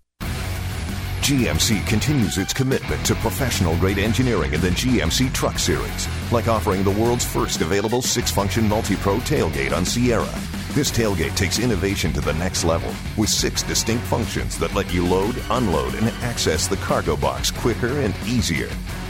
GMC 1.30 1.86
continues 1.86 2.40
its 2.40 2.54
commitment 2.54 3.06
to 3.06 3.14
professional 3.14 3.78
grade 3.78 4.00
engineering 4.00 4.52
in 4.52 4.62
the 4.62 4.70
GMC 4.70 5.32
Truck 5.32 5.60
Series, 5.60 6.08
like 6.32 6.48
offering 6.48 6.84
the 6.84 6.90
world's 6.90 7.24
first 7.24 7.62
available 7.62 8.02
six 8.02 8.32
function 8.32 8.68
multi 8.68 8.96
pro 8.96 9.18
tailgate 9.18 9.72
on 9.72 9.86
Sierra. 9.86 10.26
This 10.74 10.90
tailgate 10.90 11.36
takes 11.36 11.60
innovation 11.60 12.12
to 12.14 12.22
the 12.22 12.34
next 12.34 12.64
level 12.64 12.92
with 13.16 13.30
six 13.30 13.62
distinct 13.62 14.04
functions 14.06 14.58
that 14.58 14.74
let 14.74 14.92
you 14.92 15.06
load, 15.06 15.40
unload, 15.52 15.94
and 15.94 16.08
access 16.24 16.68
the 16.68 16.78
cargo 16.78 17.16
box 17.16 17.52
quicker 17.52 18.00
and 18.00 18.16
easier. 18.26 18.70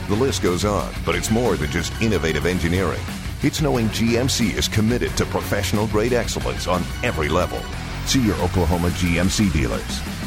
The 0.10 0.16
list 0.16 0.44
goes 0.44 0.66
on, 0.66 0.94
but 1.06 1.16
it's 1.16 1.32
more 1.32 1.56
than 1.56 1.72
just 1.72 1.94
innovative 2.02 2.46
engineering. 2.46 3.00
It's 3.44 3.62
knowing 3.62 3.88
GMC 3.92 4.58
is 4.58 4.68
committed 4.68 5.16
to 5.16 5.26
professional 5.28 5.88
grade 5.88 6.12
excellence 6.12 6.68
on 6.68 6.84
every 7.02 7.30
level. 7.30 7.62
See 8.08 8.22
your 8.22 8.36
Oklahoma 8.42 8.90
GMC 8.90 9.54
dealers. 9.54 10.19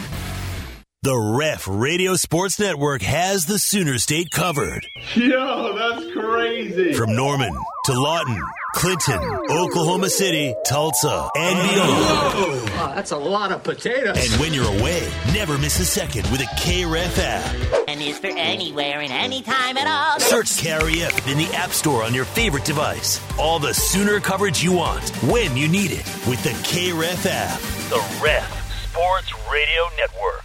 The 1.05 1.19
Ref 1.19 1.67
Radio 1.67 2.15
Sports 2.15 2.61
Network 2.61 3.03
has 3.03 3.47
the 3.47 3.59
Sooner 3.59 3.99
State 3.99 4.31
covered. 4.31 4.87
Yo, 5.17 5.75
that's 5.77 6.13
crazy. 6.13 6.93
From 6.93 7.17
Norman 7.17 7.53
to 7.87 7.93
Lawton, 7.93 8.41
Clinton, 8.77 9.19
Oklahoma 9.51 10.09
City, 10.09 10.55
Tulsa, 10.65 11.29
and 11.35 11.69
beyond. 11.69 12.71
Wow, 12.71 12.93
that's 12.95 13.11
a 13.11 13.17
lot 13.17 13.51
of 13.51 13.65
potatoes. 13.65 14.17
And 14.17 14.41
when 14.41 14.55
you're 14.55 14.79
away, 14.79 15.03
never 15.33 15.59
miss 15.59 15.81
a 15.81 15.85
second 15.85 16.31
with 16.31 16.41
a 16.41 16.47
KREF 16.61 17.19
app. 17.19 17.89
And 17.89 18.01
is 18.01 18.21
for 18.21 18.29
anywhere 18.29 19.01
and 19.01 19.11
anytime 19.13 19.77
at 19.79 19.89
all. 19.89 20.21
Search 20.21 20.51
KREF 20.63 21.33
in 21.33 21.37
the 21.37 21.53
App 21.53 21.71
Store 21.71 22.05
on 22.05 22.15
your 22.15 22.27
favorite 22.27 22.65
device. 22.65 23.21
All 23.41 23.59
the 23.59 23.75
Sooner 23.75 24.21
coverage 24.21 24.63
you 24.63 24.71
want, 24.71 25.09
when 25.25 25.57
you 25.57 25.67
need 25.67 25.91
it, 25.91 26.07
with 26.29 26.41
the 26.45 26.51
KREF 26.63 27.27
app. 27.29 27.59
The 27.89 28.23
Ref 28.23 28.93
Sports 28.93 29.33
Radio 29.51 29.89
Network. 29.99 30.42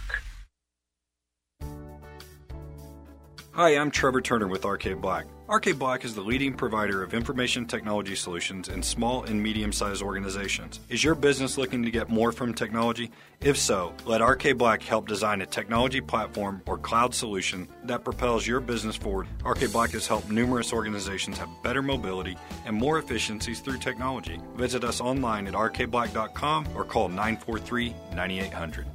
Hi, 3.58 3.70
I'm 3.70 3.90
Trevor 3.90 4.20
Turner 4.20 4.46
with 4.46 4.64
Arcade 4.64 5.00
Black. 5.00 5.26
Arcade 5.48 5.80
Black 5.80 6.04
is 6.04 6.14
the 6.14 6.20
leading 6.20 6.54
provider 6.54 7.02
of 7.02 7.12
information 7.12 7.66
technology 7.66 8.14
solutions 8.14 8.68
in 8.68 8.84
small 8.84 9.24
and 9.24 9.42
medium 9.42 9.72
sized 9.72 10.00
organizations. 10.00 10.78
Is 10.88 11.02
your 11.02 11.16
business 11.16 11.58
looking 11.58 11.82
to 11.82 11.90
get 11.90 12.08
more 12.08 12.30
from 12.30 12.54
technology? 12.54 13.10
If 13.40 13.58
so, 13.58 13.92
let 14.04 14.22
Arcade 14.22 14.58
Black 14.58 14.80
help 14.82 15.08
design 15.08 15.40
a 15.40 15.46
technology 15.46 16.00
platform 16.00 16.62
or 16.66 16.78
cloud 16.78 17.12
solution 17.12 17.66
that 17.82 18.04
propels 18.04 18.46
your 18.46 18.60
business 18.60 18.94
forward. 18.94 19.26
Arcade 19.44 19.72
Black 19.72 19.90
has 19.90 20.06
helped 20.06 20.30
numerous 20.30 20.72
organizations 20.72 21.36
have 21.36 21.48
better 21.64 21.82
mobility 21.82 22.36
and 22.64 22.76
more 22.76 23.00
efficiencies 23.00 23.58
through 23.58 23.78
technology. 23.78 24.38
Visit 24.54 24.84
us 24.84 25.00
online 25.00 25.48
at 25.48 25.54
arcadeblack.com 25.54 26.68
or 26.76 26.84
call 26.84 27.08
943 27.08 27.92
9800. 28.14 28.86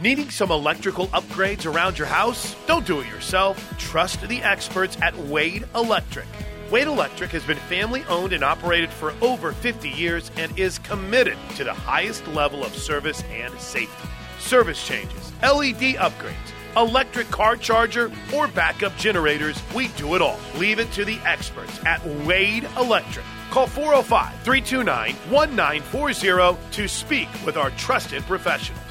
Needing 0.00 0.30
some 0.30 0.50
electrical 0.50 1.08
upgrades 1.08 1.70
around 1.70 1.98
your 1.98 2.06
house? 2.06 2.56
Don't 2.66 2.86
do 2.86 3.00
it 3.00 3.08
yourself. 3.08 3.62
Trust 3.76 4.26
the 4.26 4.42
experts 4.42 4.96
at 5.02 5.14
Wade 5.14 5.66
Electric. 5.74 6.24
Wade 6.70 6.86
Electric 6.86 7.30
has 7.32 7.44
been 7.44 7.58
family 7.58 8.02
owned 8.08 8.32
and 8.32 8.42
operated 8.42 8.88
for 8.88 9.12
over 9.20 9.52
50 9.52 9.90
years 9.90 10.30
and 10.38 10.58
is 10.58 10.78
committed 10.78 11.36
to 11.56 11.64
the 11.64 11.74
highest 11.74 12.26
level 12.28 12.64
of 12.64 12.74
service 12.74 13.22
and 13.24 13.52
safety. 13.60 14.08
Service 14.38 14.82
changes, 14.86 15.32
LED 15.42 15.96
upgrades, 15.98 16.34
electric 16.78 17.30
car 17.30 17.56
charger, 17.56 18.10
or 18.34 18.48
backup 18.48 18.96
generators, 18.96 19.62
we 19.74 19.88
do 19.88 20.14
it 20.14 20.22
all. 20.22 20.38
Leave 20.56 20.78
it 20.78 20.90
to 20.92 21.04
the 21.04 21.18
experts 21.26 21.78
at 21.84 22.02
Wade 22.24 22.66
Electric. 22.78 23.26
Call 23.50 23.66
405 23.66 24.32
329 24.44 25.14
1940 25.30 26.58
to 26.70 26.88
speak 26.88 27.28
with 27.44 27.58
our 27.58 27.68
trusted 27.72 28.22
professionals. 28.22 28.89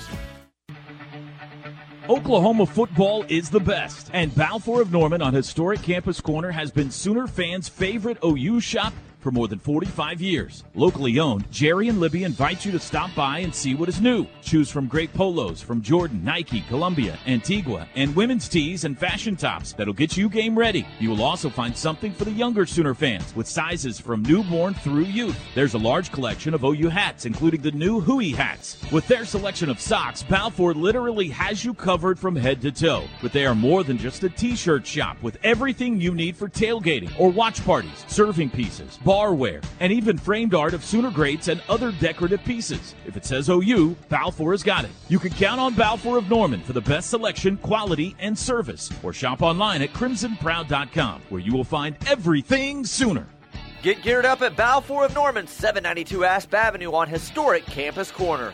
Oklahoma 2.10 2.66
football 2.66 3.24
is 3.30 3.52
the 3.52 3.60
best, 3.60 4.10
and 4.14 4.34
Balfour 4.34 4.82
of 4.82 4.92
Norman 4.92 5.22
on 5.22 5.32
historic 5.32 5.84
Campus 5.84 6.20
Corner 6.20 6.50
has 6.50 6.72
been 6.72 6.90
Sooner 6.90 7.28
fans' 7.28 7.70
favorite 7.70 8.18
OU 8.26 8.62
shop 8.62 8.94
for 9.30 9.36
more 9.36 9.48
than 9.48 9.60
45 9.60 10.22
years. 10.22 10.64
Locally 10.74 11.20
owned, 11.20 11.50
Jerry 11.52 11.88
and 11.88 12.00
Libby 12.00 12.24
invite 12.24 12.66
you 12.66 12.72
to 12.72 12.80
stop 12.80 13.14
by 13.14 13.40
and 13.40 13.54
see 13.54 13.76
what 13.76 13.88
is 13.88 14.02
new. 14.02 14.26
Choose 14.42 14.72
from 14.72 14.88
great 14.88 15.14
polos 15.14 15.62
from 15.62 15.84
Jordan, 15.84 16.24
Nike, 16.24 16.62
Columbia, 16.62 17.20
Antigua, 17.28 17.88
and 17.96 18.16
women's 18.16 18.50
tees 18.50 18.86
and 18.86 18.98
fashion 18.98 19.36
tops 19.36 19.74
that'll 19.74 19.94
get 19.94 20.18
you 20.18 20.30
game 20.30 20.58
ready. 20.58 20.84
You 21.00 21.12
will 21.12 21.22
also 21.22 21.48
find 21.48 21.78
something 21.78 22.12
for 22.12 22.26
the 22.26 22.32
younger 22.32 22.66
Sooner 22.66 22.96
fans 22.96 23.36
with 23.36 23.48
sizes 23.48 24.00
from 24.00 24.24
newborn 24.24 24.74
through 24.74 25.04
youth. 25.04 25.38
There's 25.54 25.76
a 25.76 25.78
large 25.78 26.12
collection 26.12 26.56
of 26.56 26.64
OU 26.64 26.90
hats, 26.90 27.26
including 27.26 27.62
the 27.62 27.72
new 27.72 28.00
Hui 28.00 28.32
hats. 28.32 28.78
With 28.92 29.08
their 29.08 29.26
selection 29.26 29.70
of 29.70 29.80
socks, 29.80 30.24
Balfour 30.24 30.74
literally 30.74 31.30
has 31.30 31.64
you 31.64 31.76
covered 31.76 32.18
from 32.18 32.36
head 32.36 32.62
to 32.64 32.72
toe. 32.72 33.04
But 33.22 33.34
they 33.34 33.46
are 33.46 33.54
more 33.54 33.84
than 33.84 34.00
just 34.00 34.24
a 34.24 34.30
t-shirt 34.30 34.88
shop 34.88 35.22
with 35.22 35.38
everything 35.44 36.02
you 36.02 36.16
need 36.16 36.36
for 36.36 36.50
tailgating 36.50 37.12
or 37.20 37.30
watch 37.30 37.64
parties, 37.64 38.06
serving 38.08 38.50
pieces, 38.50 38.98
barware, 39.20 39.64
and 39.80 39.92
even 39.92 40.18
framed 40.18 40.54
art 40.54 40.74
of 40.74 40.84
Sooner 40.86 41.12
greats 41.12 41.50
and 41.50 41.62
other 41.68 41.92
decorative 41.92 42.44
pieces. 42.46 42.96
If 43.06 43.18
it 43.18 43.26
says 43.26 43.50
OU, 43.50 43.96
Balfour 44.08 44.52
has 44.52 44.64
got 44.64 44.86
it. 44.86 44.92
You 45.10 45.20
can 45.20 45.32
count 45.32 45.60
on 45.60 45.74
Balfour 45.74 46.18
of 46.18 46.30
Norman 46.30 46.62
for 46.62 46.74
the 46.74 46.82
best 46.82 47.10
selection, 47.10 47.58
quality, 47.58 48.16
and 48.20 48.38
service. 48.38 48.90
Or 49.04 49.12
shop 49.12 49.42
online 49.42 49.82
at 49.82 49.94
crimsonproud.com 49.94 51.22
where 51.30 51.42
you 51.42 51.54
will 51.54 51.64
find 51.64 51.98
everything 52.08 52.86
Sooner. 52.86 53.28
Get 53.82 54.02
geared 54.02 54.26
up 54.26 54.42
at 54.42 54.56
Balfour 54.56 55.06
of 55.06 55.14
Norman, 55.14 55.48
792 55.48 56.26
Asp 56.26 56.54
Avenue 56.54 56.92
on 56.94 57.08
historic 57.08 57.66
Campus 57.66 58.12
Corner. 58.12 58.54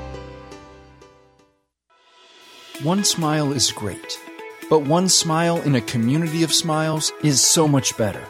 One 2.83 3.03
smile 3.03 3.51
is 3.53 3.71
great, 3.71 4.19
but 4.67 4.79
one 4.79 5.07
smile 5.07 5.61
in 5.61 5.75
a 5.75 5.81
community 5.81 6.41
of 6.41 6.51
smiles 6.51 7.13
is 7.23 7.39
so 7.39 7.67
much 7.67 7.95
better. 7.95 8.25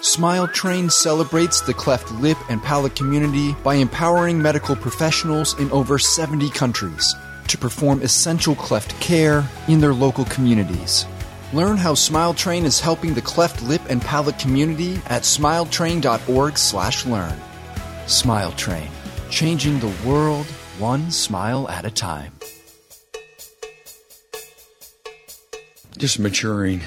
Smile 0.00 0.48
Train 0.48 0.88
celebrates 0.88 1.60
the 1.60 1.74
cleft 1.74 2.10
lip 2.12 2.38
and 2.48 2.62
palate 2.62 2.96
community 2.96 3.54
by 3.62 3.74
empowering 3.74 4.40
medical 4.40 4.76
professionals 4.76 5.60
in 5.60 5.70
over 5.72 5.98
70 5.98 6.48
countries 6.50 7.14
to 7.48 7.58
perform 7.58 8.00
essential 8.00 8.54
cleft 8.54 8.98
care 8.98 9.46
in 9.68 9.78
their 9.78 9.92
local 9.92 10.24
communities. 10.24 11.04
Learn 11.52 11.76
how 11.76 11.92
Smile 11.92 12.32
Train 12.32 12.64
is 12.64 12.80
helping 12.80 13.12
the 13.12 13.20
cleft 13.20 13.62
lip 13.62 13.82
and 13.90 14.00
palate 14.00 14.38
community 14.38 15.02
at 15.04 15.24
smiletrain.org/learn. 15.24 17.40
Smile 18.06 18.52
Train, 18.52 18.88
changing 19.28 19.80
the 19.80 19.92
world 20.08 20.46
one 20.78 21.10
smile 21.10 21.68
at 21.68 21.84
a 21.84 21.90
time. 21.90 22.32
Just 25.98 26.18
maturing. 26.18 26.80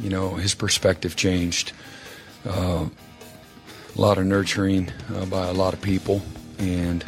You 0.00 0.10
know, 0.10 0.34
his 0.34 0.54
perspective 0.54 1.16
changed. 1.16 1.72
Uh, 2.44 2.86
a 3.96 4.00
lot 4.00 4.18
of 4.18 4.26
nurturing 4.26 4.90
uh, 5.14 5.24
by 5.26 5.46
a 5.46 5.52
lot 5.52 5.72
of 5.72 5.80
people, 5.80 6.20
and 6.58 7.04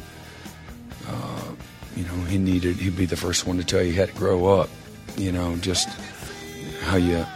uh, 1.09 1.53
you 1.97 2.05
know, 2.05 2.15
he 2.25 2.39
needed. 2.39 2.77
He'd 2.77 2.97
be 2.97 3.07
the 3.07 3.17
first 3.17 3.47
one 3.47 3.57
to 3.57 3.65
tell 3.65 3.83
you 3.83 3.95
how 3.95 4.07
to 4.07 4.13
grow 4.13 4.47
up. 4.47 4.71
You 5.17 5.33
know, 5.33 5.57
just 5.57 5.89
how 6.83 6.97
you 6.97 7.27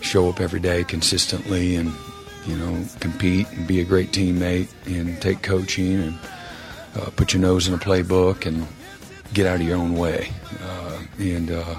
show 0.00 0.28
up 0.28 0.40
every 0.40 0.60
day 0.60 0.84
consistently, 0.84 1.76
and 1.76 1.92
you 2.46 2.56
know, 2.56 2.84
compete 3.00 3.50
and 3.52 3.66
be 3.66 3.80
a 3.80 3.84
great 3.84 4.10
teammate 4.10 4.68
and 4.86 5.20
take 5.20 5.42
coaching 5.42 6.00
and 6.02 6.18
uh, 6.96 7.10
put 7.14 7.32
your 7.32 7.42
nose 7.42 7.68
in 7.68 7.74
a 7.74 7.78
playbook 7.78 8.46
and 8.46 8.66
get 9.32 9.46
out 9.46 9.56
of 9.56 9.66
your 9.66 9.76
own 9.76 9.94
way. 9.94 10.30
Uh, 10.62 10.98
and 11.18 11.50
uh, 11.50 11.74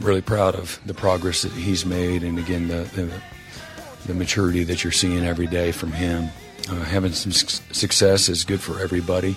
really 0.00 0.22
proud 0.22 0.54
of 0.54 0.80
the 0.86 0.94
progress 0.94 1.42
that 1.42 1.52
he's 1.52 1.84
made, 1.84 2.22
and 2.22 2.38
again 2.38 2.68
the 2.68 2.82
the, 2.94 3.12
the 4.06 4.14
maturity 4.14 4.64
that 4.64 4.82
you're 4.82 4.92
seeing 4.92 5.24
every 5.24 5.46
day 5.46 5.72
from 5.72 5.92
him. 5.92 6.28
Uh, 6.68 6.84
having 6.84 7.12
some 7.12 7.32
su- 7.32 7.62
success 7.72 8.28
is 8.28 8.44
good 8.44 8.60
for 8.60 8.80
everybody. 8.80 9.34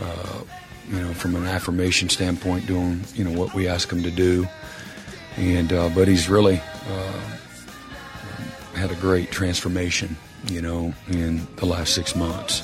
Uh, 0.00 0.40
you 0.88 1.00
know, 1.00 1.12
from 1.14 1.34
an 1.36 1.46
affirmation 1.46 2.08
standpoint, 2.08 2.66
doing 2.66 3.02
you 3.14 3.24
know 3.24 3.38
what 3.38 3.54
we 3.54 3.68
ask 3.68 3.90
him 3.90 4.02
to 4.02 4.10
do, 4.10 4.46
and 5.36 5.72
uh, 5.72 5.88
but 5.94 6.08
he's 6.08 6.28
really 6.28 6.60
uh, 6.88 7.20
had 8.74 8.90
a 8.90 8.96
great 8.96 9.30
transformation. 9.30 10.16
You 10.48 10.60
know, 10.60 10.94
in 11.08 11.46
the 11.56 11.66
last 11.66 11.94
six 11.94 12.16
months. 12.16 12.62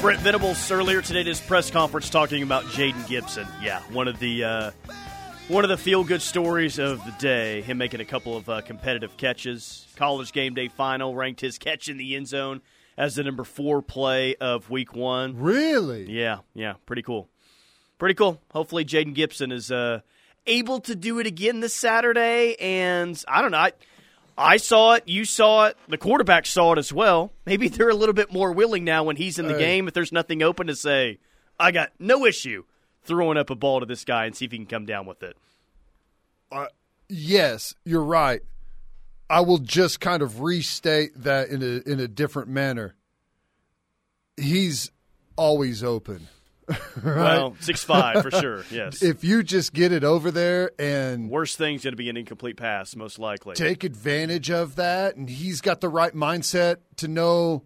Brent 0.00 0.20
Venables 0.20 0.70
earlier 0.70 1.02
today 1.02 1.20
at 1.20 1.26
his 1.26 1.42
press 1.42 1.70
conference 1.70 2.08
talking 2.08 2.42
about 2.42 2.64
Jayden 2.64 3.06
Gibson. 3.06 3.46
Yeah, 3.60 3.80
one 3.92 4.08
of 4.08 4.18
the 4.18 4.44
uh, 4.44 4.70
one 5.48 5.62
of 5.62 5.68
the 5.68 5.76
feel 5.76 6.04
good 6.04 6.22
stories 6.22 6.78
of 6.78 7.04
the 7.04 7.14
day. 7.18 7.60
Him 7.60 7.76
making 7.76 8.00
a 8.00 8.06
couple 8.06 8.34
of 8.34 8.48
uh, 8.48 8.62
competitive 8.62 9.18
catches. 9.18 9.86
College 9.96 10.32
game 10.32 10.54
day 10.54 10.68
final 10.68 11.14
ranked 11.14 11.42
his 11.42 11.58
catch 11.58 11.88
in 11.90 11.98
the 11.98 12.16
end 12.16 12.28
zone 12.28 12.62
as 12.96 13.16
the 13.16 13.24
number 13.24 13.44
four 13.44 13.82
play 13.82 14.36
of 14.36 14.70
week 14.70 14.94
one. 14.94 15.36
Really? 15.38 16.10
Yeah, 16.10 16.38
yeah, 16.54 16.74
pretty 16.86 17.02
cool. 17.02 17.28
Pretty 17.98 18.14
cool. 18.14 18.40
Hopefully, 18.52 18.86
Jayden 18.86 19.14
Gibson 19.14 19.52
is 19.52 19.70
uh, 19.70 20.00
able 20.46 20.80
to 20.80 20.94
do 20.94 21.18
it 21.18 21.26
again 21.26 21.60
this 21.60 21.74
Saturday. 21.74 22.56
And 22.58 23.22
I 23.28 23.42
don't 23.42 23.50
know. 23.50 23.58
I, 23.58 23.72
I 24.40 24.56
saw 24.56 24.94
it. 24.94 25.06
You 25.06 25.24
saw 25.24 25.66
it. 25.66 25.76
The 25.88 25.98
quarterback 25.98 26.46
saw 26.46 26.72
it 26.72 26.78
as 26.78 26.92
well. 26.92 27.32
Maybe 27.46 27.68
they're 27.68 27.90
a 27.90 27.94
little 27.94 28.14
bit 28.14 28.32
more 28.32 28.52
willing 28.52 28.84
now 28.84 29.04
when 29.04 29.16
he's 29.16 29.38
in 29.38 29.46
the 29.46 29.52
Hey. 29.52 29.58
game. 29.58 29.86
If 29.88 29.94
there's 29.94 30.12
nothing 30.12 30.42
open 30.42 30.66
to 30.68 30.74
say, 30.74 31.18
I 31.58 31.70
got 31.72 31.92
no 31.98 32.24
issue 32.24 32.64
throwing 33.02 33.36
up 33.36 33.50
a 33.50 33.54
ball 33.54 33.80
to 33.80 33.86
this 33.86 34.04
guy 34.04 34.24
and 34.26 34.34
see 34.34 34.46
if 34.46 34.52
he 34.52 34.58
can 34.58 34.66
come 34.66 34.86
down 34.86 35.04
with 35.06 35.22
it. 35.22 35.36
Uh, 36.50 36.66
yes, 37.08 37.74
you're 37.84 38.02
right. 38.02 38.40
I 39.28 39.40
will 39.42 39.58
just 39.58 40.00
kind 40.00 40.22
of 40.22 40.40
restate 40.40 41.12
that 41.22 41.48
in 41.50 41.62
a 41.62 41.88
in 41.90 42.00
a 42.00 42.08
different 42.08 42.48
manner. 42.48 42.94
He's 44.36 44.90
always 45.36 45.84
open. 45.84 46.28
right? 47.02 47.16
Well, 47.16 47.50
6'5" 47.60 48.22
for 48.22 48.30
sure, 48.30 48.64
yes. 48.70 49.02
If 49.02 49.24
you 49.24 49.42
just 49.42 49.72
get 49.72 49.92
it 49.92 50.04
over 50.04 50.30
there 50.30 50.70
and 50.78 51.28
Worst 51.30 51.58
thing's 51.58 51.84
going 51.84 51.92
to 51.92 51.96
be 51.96 52.08
an 52.08 52.16
incomplete 52.16 52.56
pass, 52.56 52.94
most 52.96 53.18
likely. 53.18 53.54
take 53.54 53.84
advantage 53.84 54.50
of 54.50 54.76
that, 54.76 55.16
and 55.16 55.28
he's 55.28 55.60
got 55.60 55.80
the 55.80 55.88
right 55.88 56.14
mindset 56.14 56.76
to 56.96 57.08
know, 57.08 57.64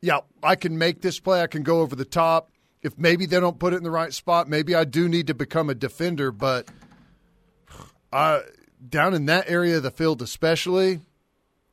yeah, 0.00 0.20
I 0.42 0.56
can 0.56 0.78
make 0.78 1.02
this 1.02 1.20
play. 1.20 1.42
I 1.42 1.46
can 1.46 1.62
go 1.62 1.80
over 1.80 1.96
the 1.96 2.04
top. 2.04 2.50
If 2.82 2.96
maybe 2.96 3.26
they 3.26 3.40
don't 3.40 3.58
put 3.58 3.72
it 3.72 3.76
in 3.76 3.82
the 3.82 3.90
right 3.90 4.12
spot, 4.12 4.48
maybe 4.48 4.74
I 4.74 4.84
do 4.84 5.08
need 5.08 5.26
to 5.26 5.34
become 5.34 5.68
a 5.68 5.74
defender. 5.74 6.30
But 6.30 6.68
I, 8.12 8.16
uh, 8.36 8.40
down 8.88 9.14
in 9.14 9.26
that 9.26 9.50
area 9.50 9.78
of 9.78 9.82
the 9.82 9.90
field, 9.90 10.22
especially, 10.22 11.00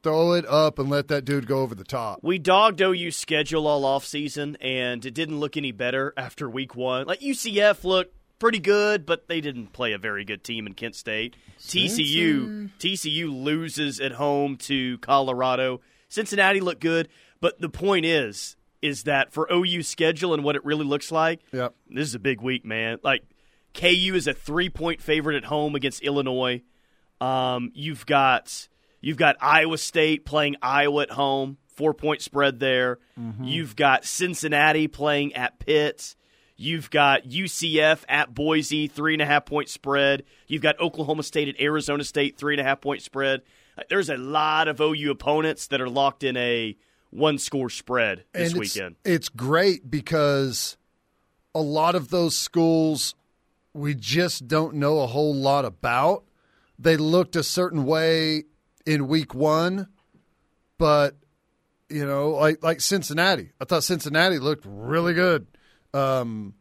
throw 0.05 0.33
it 0.33 0.45
up 0.45 0.77
and 0.79 0.89
let 0.89 1.07
that 1.07 1.25
dude 1.25 1.47
go 1.47 1.59
over 1.61 1.73
the 1.73 1.83
top. 1.83 2.19
We 2.21 2.37
dogged 2.37 2.79
OU's 2.81 3.15
schedule 3.15 3.65
all 3.67 3.81
offseason, 3.83 4.55
and 4.61 5.03
it 5.05 5.13
didn't 5.15 5.39
look 5.39 5.57
any 5.57 5.71
better 5.71 6.13
after 6.15 6.47
week 6.49 6.75
one. 6.75 7.07
Like 7.07 7.21
UCF 7.21 7.83
looked 7.83 8.13
pretty 8.37 8.59
good, 8.59 9.05
but 9.05 9.27
they 9.27 9.41
didn't 9.41 9.73
play 9.73 9.93
a 9.93 9.97
very 9.97 10.23
good 10.23 10.43
team 10.43 10.67
in 10.67 10.73
Kent 10.75 10.95
State. 10.95 11.35
TCU 11.59 12.69
TCU 12.79 13.43
loses 13.43 13.99
at 13.99 14.11
home 14.13 14.57
to 14.57 14.97
Colorado. 14.99 15.81
Cincinnati 16.07 16.59
looked 16.61 16.81
good, 16.81 17.07
but 17.41 17.59
the 17.59 17.69
point 17.69 18.05
is 18.05 18.55
is 18.81 19.03
that 19.03 19.33
for 19.33 19.47
OU 19.51 19.81
schedule 19.81 20.35
and 20.35 20.43
what 20.43 20.55
it 20.55 20.63
really 20.63 20.85
looks 20.85 21.11
like, 21.11 21.39
Yep. 21.51 21.73
this 21.89 22.07
is 22.07 22.13
a 22.13 22.19
big 22.19 22.39
week, 22.41 22.63
man. 22.63 22.99
Like 23.03 23.23
KU 23.73 24.13
is 24.13 24.27
a 24.27 24.33
three 24.33 24.69
point 24.69 25.01
favorite 25.01 25.35
at 25.37 25.45
home 25.45 25.73
against 25.73 26.03
Illinois. 26.03 26.61
Um, 27.19 27.71
you've 27.73 28.05
got 28.05 28.67
you've 29.05 29.17
got 29.17 29.35
Iowa 29.39 29.77
State 29.77 30.25
playing 30.25 30.55
Iowa 30.63 31.03
at 31.03 31.11
home, 31.11 31.57
four 31.75 31.93
point 31.93 32.21
spread 32.21 32.59
there. 32.59 32.97
Mm-hmm. 33.19 33.43
You've 33.43 33.75
got 33.75 34.03
Cincinnati 34.03 34.87
playing 34.87 35.35
at 35.35 35.59
Pitt. 35.59 36.15
You've 36.57 36.89
got 36.89 37.23
UCF 37.23 38.03
at 38.09 38.33
Boise, 38.33 38.87
three 38.87 39.13
and 39.13 39.21
a 39.21 39.25
half 39.25 39.45
point 39.45 39.69
spread. 39.69 40.23
You've 40.47 40.63
got 40.63 40.79
Oklahoma 40.79 41.21
State 41.21 41.49
at 41.49 41.61
Arizona 41.61 42.03
State, 42.03 42.37
three 42.37 42.55
and 42.55 42.61
a 42.61 42.63
half 42.63 42.81
point 42.81 43.03
spread. 43.03 43.41
There's 43.89 44.09
a 44.09 44.17
lot 44.17 44.67
of 44.67 44.81
OU 44.81 45.11
opponents 45.11 45.67
that 45.67 45.81
are 45.81 45.89
locked 45.89 46.23
in 46.23 46.35
a 46.35 46.75
one 47.11 47.37
score 47.37 47.69
spread 47.69 48.23
this 48.33 48.51
it's, 48.51 48.59
weekend. 48.59 48.95
It's 49.05 49.29
great 49.29 49.89
because 49.89 50.77
a 51.53 51.61
lot 51.61 51.93
of 51.93 52.09
those 52.09 52.35
schools 52.35 53.13
we 53.73 53.93
just 53.93 54.47
don't 54.47 54.75
know 54.75 54.99
a 55.01 55.07
whole 55.07 55.35
lot 55.35 55.65
about. 55.65 56.23
They 56.79 56.97
looked 56.97 57.35
a 57.35 57.43
certain 57.43 57.85
way 57.85 58.45
in 58.85 59.07
week 59.07 59.33
one, 59.33 59.87
but 60.77 61.15
you 61.89 62.05
know, 62.05 62.29
like 62.31 62.63
like 62.63 62.81
Cincinnati. 62.81 63.51
I 63.61 63.65
thought 63.65 63.83
Cincinnati 63.83 64.39
looked 64.39 64.65
really 64.67 65.13
good. 65.13 65.47
Um, 65.93 66.55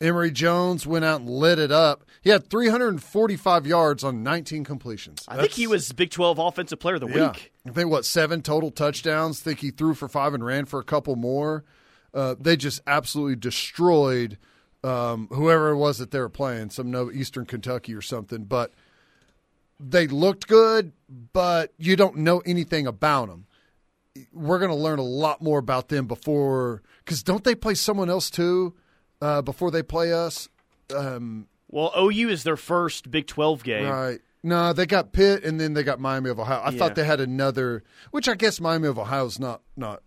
Emory 0.00 0.30
Jones 0.30 0.86
went 0.86 1.04
out 1.04 1.20
and 1.20 1.30
lit 1.30 1.58
it 1.58 1.72
up. 1.72 2.04
He 2.20 2.28
had 2.30 2.50
345 2.50 3.66
yards 3.66 4.04
on 4.04 4.22
19 4.22 4.62
completions. 4.64 5.24
I 5.28 5.36
think 5.36 5.52
he 5.52 5.66
was 5.66 5.90
Big 5.92 6.10
12 6.10 6.38
Offensive 6.38 6.78
Player 6.78 6.96
of 6.96 7.00
the 7.02 7.06
Yeah. 7.08 7.28
Week. 7.32 7.52
I 7.66 7.70
think 7.70 7.90
what 7.90 8.04
seven 8.04 8.42
total 8.42 8.70
touchdowns. 8.70 9.40
think 9.40 9.60
he 9.60 9.70
threw 9.70 9.94
for 9.94 10.08
five 10.08 10.34
and 10.34 10.44
ran 10.44 10.66
for 10.66 10.80
a 10.80 10.84
couple 10.84 11.16
more. 11.16 11.64
Uh, 12.12 12.34
they 12.38 12.56
just 12.56 12.80
absolutely 12.86 13.36
destroyed 13.36 14.36
um, 14.84 15.28
whoever 15.32 15.70
it 15.70 15.76
was 15.76 15.98
that 15.98 16.10
they 16.10 16.18
were 16.20 16.28
playing, 16.28 16.70
some 16.70 16.90
no 16.90 17.10
Eastern 17.10 17.46
Kentucky 17.46 17.94
or 17.94 18.02
something. 18.02 18.44
But 18.44 18.72
they 19.80 20.06
looked 20.06 20.46
good, 20.48 20.92
but 21.32 21.72
you 21.78 21.96
don't 21.96 22.16
know 22.18 22.40
anything 22.46 22.86
about 22.86 23.28
them. 23.28 23.46
We're 24.32 24.58
going 24.58 24.70
to 24.70 24.76
learn 24.76 24.98
a 24.98 25.02
lot 25.04 25.42
more 25.42 25.58
about 25.58 25.88
them 25.88 26.06
before, 26.06 26.82
because 27.04 27.22
don't 27.22 27.44
they 27.44 27.54
play 27.54 27.74
someone 27.74 28.08
else 28.08 28.30
too 28.30 28.74
uh, 29.20 29.42
before 29.42 29.70
they 29.70 29.82
play 29.82 30.12
us? 30.12 30.48
Um, 30.94 31.48
Well, 31.68 31.92
OU 31.98 32.28
is 32.30 32.42
their 32.42 32.56
first 32.56 33.10
Big 33.10 33.26
12 33.26 33.62
game. 33.64 33.86
Right. 33.88 34.20
No, 34.42 34.72
they 34.72 34.86
got 34.86 35.12
Pitt 35.12 35.44
and 35.44 35.60
then 35.60 35.74
they 35.74 35.82
got 35.82 35.98
Miami 35.98 36.30
of 36.30 36.38
Ohio. 36.38 36.60
I 36.60 36.70
Yeah. 36.70 36.78
thought 36.78 36.94
they 36.94 37.04
had 37.04 37.20
another, 37.20 37.82
which 38.12 38.28
I 38.28 38.34
guess 38.36 38.60
Miami 38.60 38.86
of 38.88 38.98
Ohio's 38.98 39.38
not 39.40 39.60
not. 39.76 40.02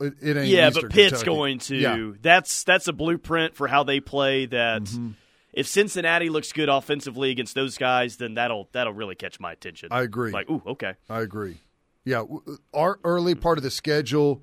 It, 0.00 0.14
it 0.20 0.36
ain't. 0.36 0.48
Yeah, 0.48 0.68
Eastern 0.68 0.82
but 0.88 0.90
Pitt's 0.90 1.10
Kentucky. 1.22 1.26
going 1.26 1.58
to. 1.60 1.76
Yeah. 1.76 2.10
That's 2.20 2.64
that's 2.64 2.88
a 2.88 2.92
blueprint 2.92 3.54
for 3.54 3.68
how 3.68 3.84
they 3.84 4.00
play. 4.00 4.46
That 4.46 4.82
Mm-hmm. 4.82 5.10
If 5.52 5.66
Cincinnati 5.66 6.28
looks 6.28 6.52
good 6.52 6.68
offensively 6.68 7.30
against 7.30 7.54
those 7.54 7.76
guys, 7.76 8.16
then 8.16 8.34
that'll 8.34 8.68
that'll 8.72 8.92
really 8.92 9.14
catch 9.14 9.40
my 9.40 9.52
attention. 9.52 9.88
I 9.90 10.02
agree. 10.02 10.32
Like, 10.32 10.48
ooh, 10.50 10.62
okay. 10.66 10.94
I 11.08 11.20
agree. 11.20 11.58
Yeah, 12.04 12.24
our 12.72 12.98
early 13.04 13.34
part 13.34 13.58
of 13.58 13.64
the 13.64 13.70
schedule, 13.70 14.42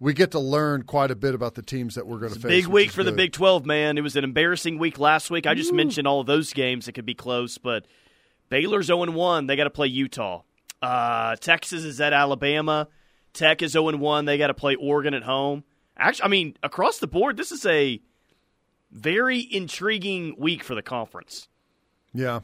we 0.00 0.12
get 0.12 0.32
to 0.32 0.40
learn 0.40 0.82
quite 0.82 1.10
a 1.10 1.14
bit 1.14 1.34
about 1.34 1.54
the 1.54 1.62
teams 1.62 1.94
that 1.94 2.06
we're 2.06 2.18
going 2.18 2.32
to 2.32 2.40
face. 2.40 2.48
Big 2.48 2.66
week 2.66 2.90
for 2.90 3.04
the. 3.04 3.12
Big 3.12 3.32
12, 3.32 3.64
man. 3.64 3.96
It 3.96 4.00
was 4.00 4.16
an 4.16 4.24
embarrassing 4.24 4.78
week 4.78 4.98
last 4.98 5.30
week. 5.30 5.46
I 5.46 5.54
just 5.54 5.72
mentioned 5.72 6.08
all 6.08 6.20
of 6.20 6.26
those 6.26 6.52
games 6.52 6.86
that 6.86 6.92
could 6.92 7.06
be 7.06 7.14
close, 7.14 7.58
but 7.58 7.86
Baylor's 8.48 8.86
0 8.86 9.10
1. 9.10 9.46
They 9.46 9.56
got 9.56 9.64
to 9.64 9.70
play 9.70 9.86
Utah. 9.86 10.42
Uh, 10.82 11.36
Texas 11.36 11.84
is 11.84 12.00
at 12.00 12.12
Alabama. 12.12 12.88
Tech 13.32 13.62
is 13.62 13.72
0 13.72 13.96
1. 13.96 14.24
They 14.24 14.38
got 14.38 14.48
to 14.48 14.54
play 14.54 14.74
Oregon 14.74 15.14
at 15.14 15.22
home. 15.22 15.64
Actually, 15.96 16.24
I 16.24 16.28
mean, 16.28 16.56
across 16.62 16.98
the 16.98 17.06
board, 17.06 17.36
this 17.36 17.52
is 17.52 17.64
a 17.66 18.00
very 18.92 19.40
intriguing 19.50 20.34
week 20.38 20.64
for 20.64 20.74
the 20.74 20.82
conference. 20.82 21.48
Yeah, 22.12 22.40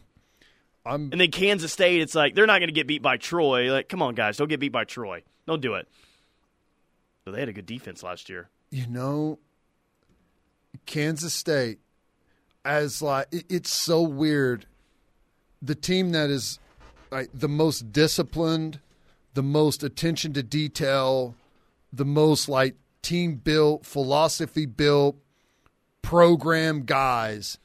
I'm. 0.84 1.10
And 1.12 1.20
then 1.20 1.30
Kansas 1.30 1.72
State, 1.72 2.00
it's 2.00 2.14
like 2.14 2.34
they're 2.34 2.46
not 2.46 2.58
going 2.58 2.68
to 2.68 2.72
get 2.74 2.86
beat 2.86 3.02
by 3.02 3.16
Troy. 3.16 3.72
Like, 3.72 3.88
come 3.88 4.02
on, 4.02 4.14
guys, 4.14 4.36
don't 4.36 4.48
get 4.48 4.60
beat 4.60 4.72
by 4.72 4.84
Troy. 4.84 5.22
Don't 5.46 5.60
do 5.62 5.74
it. 5.74 5.88
But 7.24 7.32
they 7.32 7.40
had 7.40 7.48
a 7.48 7.52
good 7.52 7.66
defense 7.66 8.02
last 8.02 8.28
year. 8.28 8.48
You 8.70 8.86
know, 8.86 9.38
Kansas 10.86 11.34
State, 11.34 11.78
as 12.64 13.02
like 13.02 13.26
it- 13.32 13.46
it's 13.48 13.72
so 13.72 14.02
weird. 14.02 14.66
The 15.62 15.74
team 15.74 16.12
that 16.12 16.30
is 16.30 16.58
like 17.10 17.30
the 17.34 17.48
most 17.48 17.92
disciplined, 17.92 18.80
the 19.34 19.42
most 19.42 19.82
attention 19.82 20.32
to 20.34 20.42
detail, 20.42 21.34
the 21.92 22.04
most 22.04 22.48
like 22.48 22.76
team 23.02 23.36
built, 23.36 23.84
philosophy 23.86 24.66
built, 24.66 25.16
program 26.06 26.84
guys, 26.84 27.58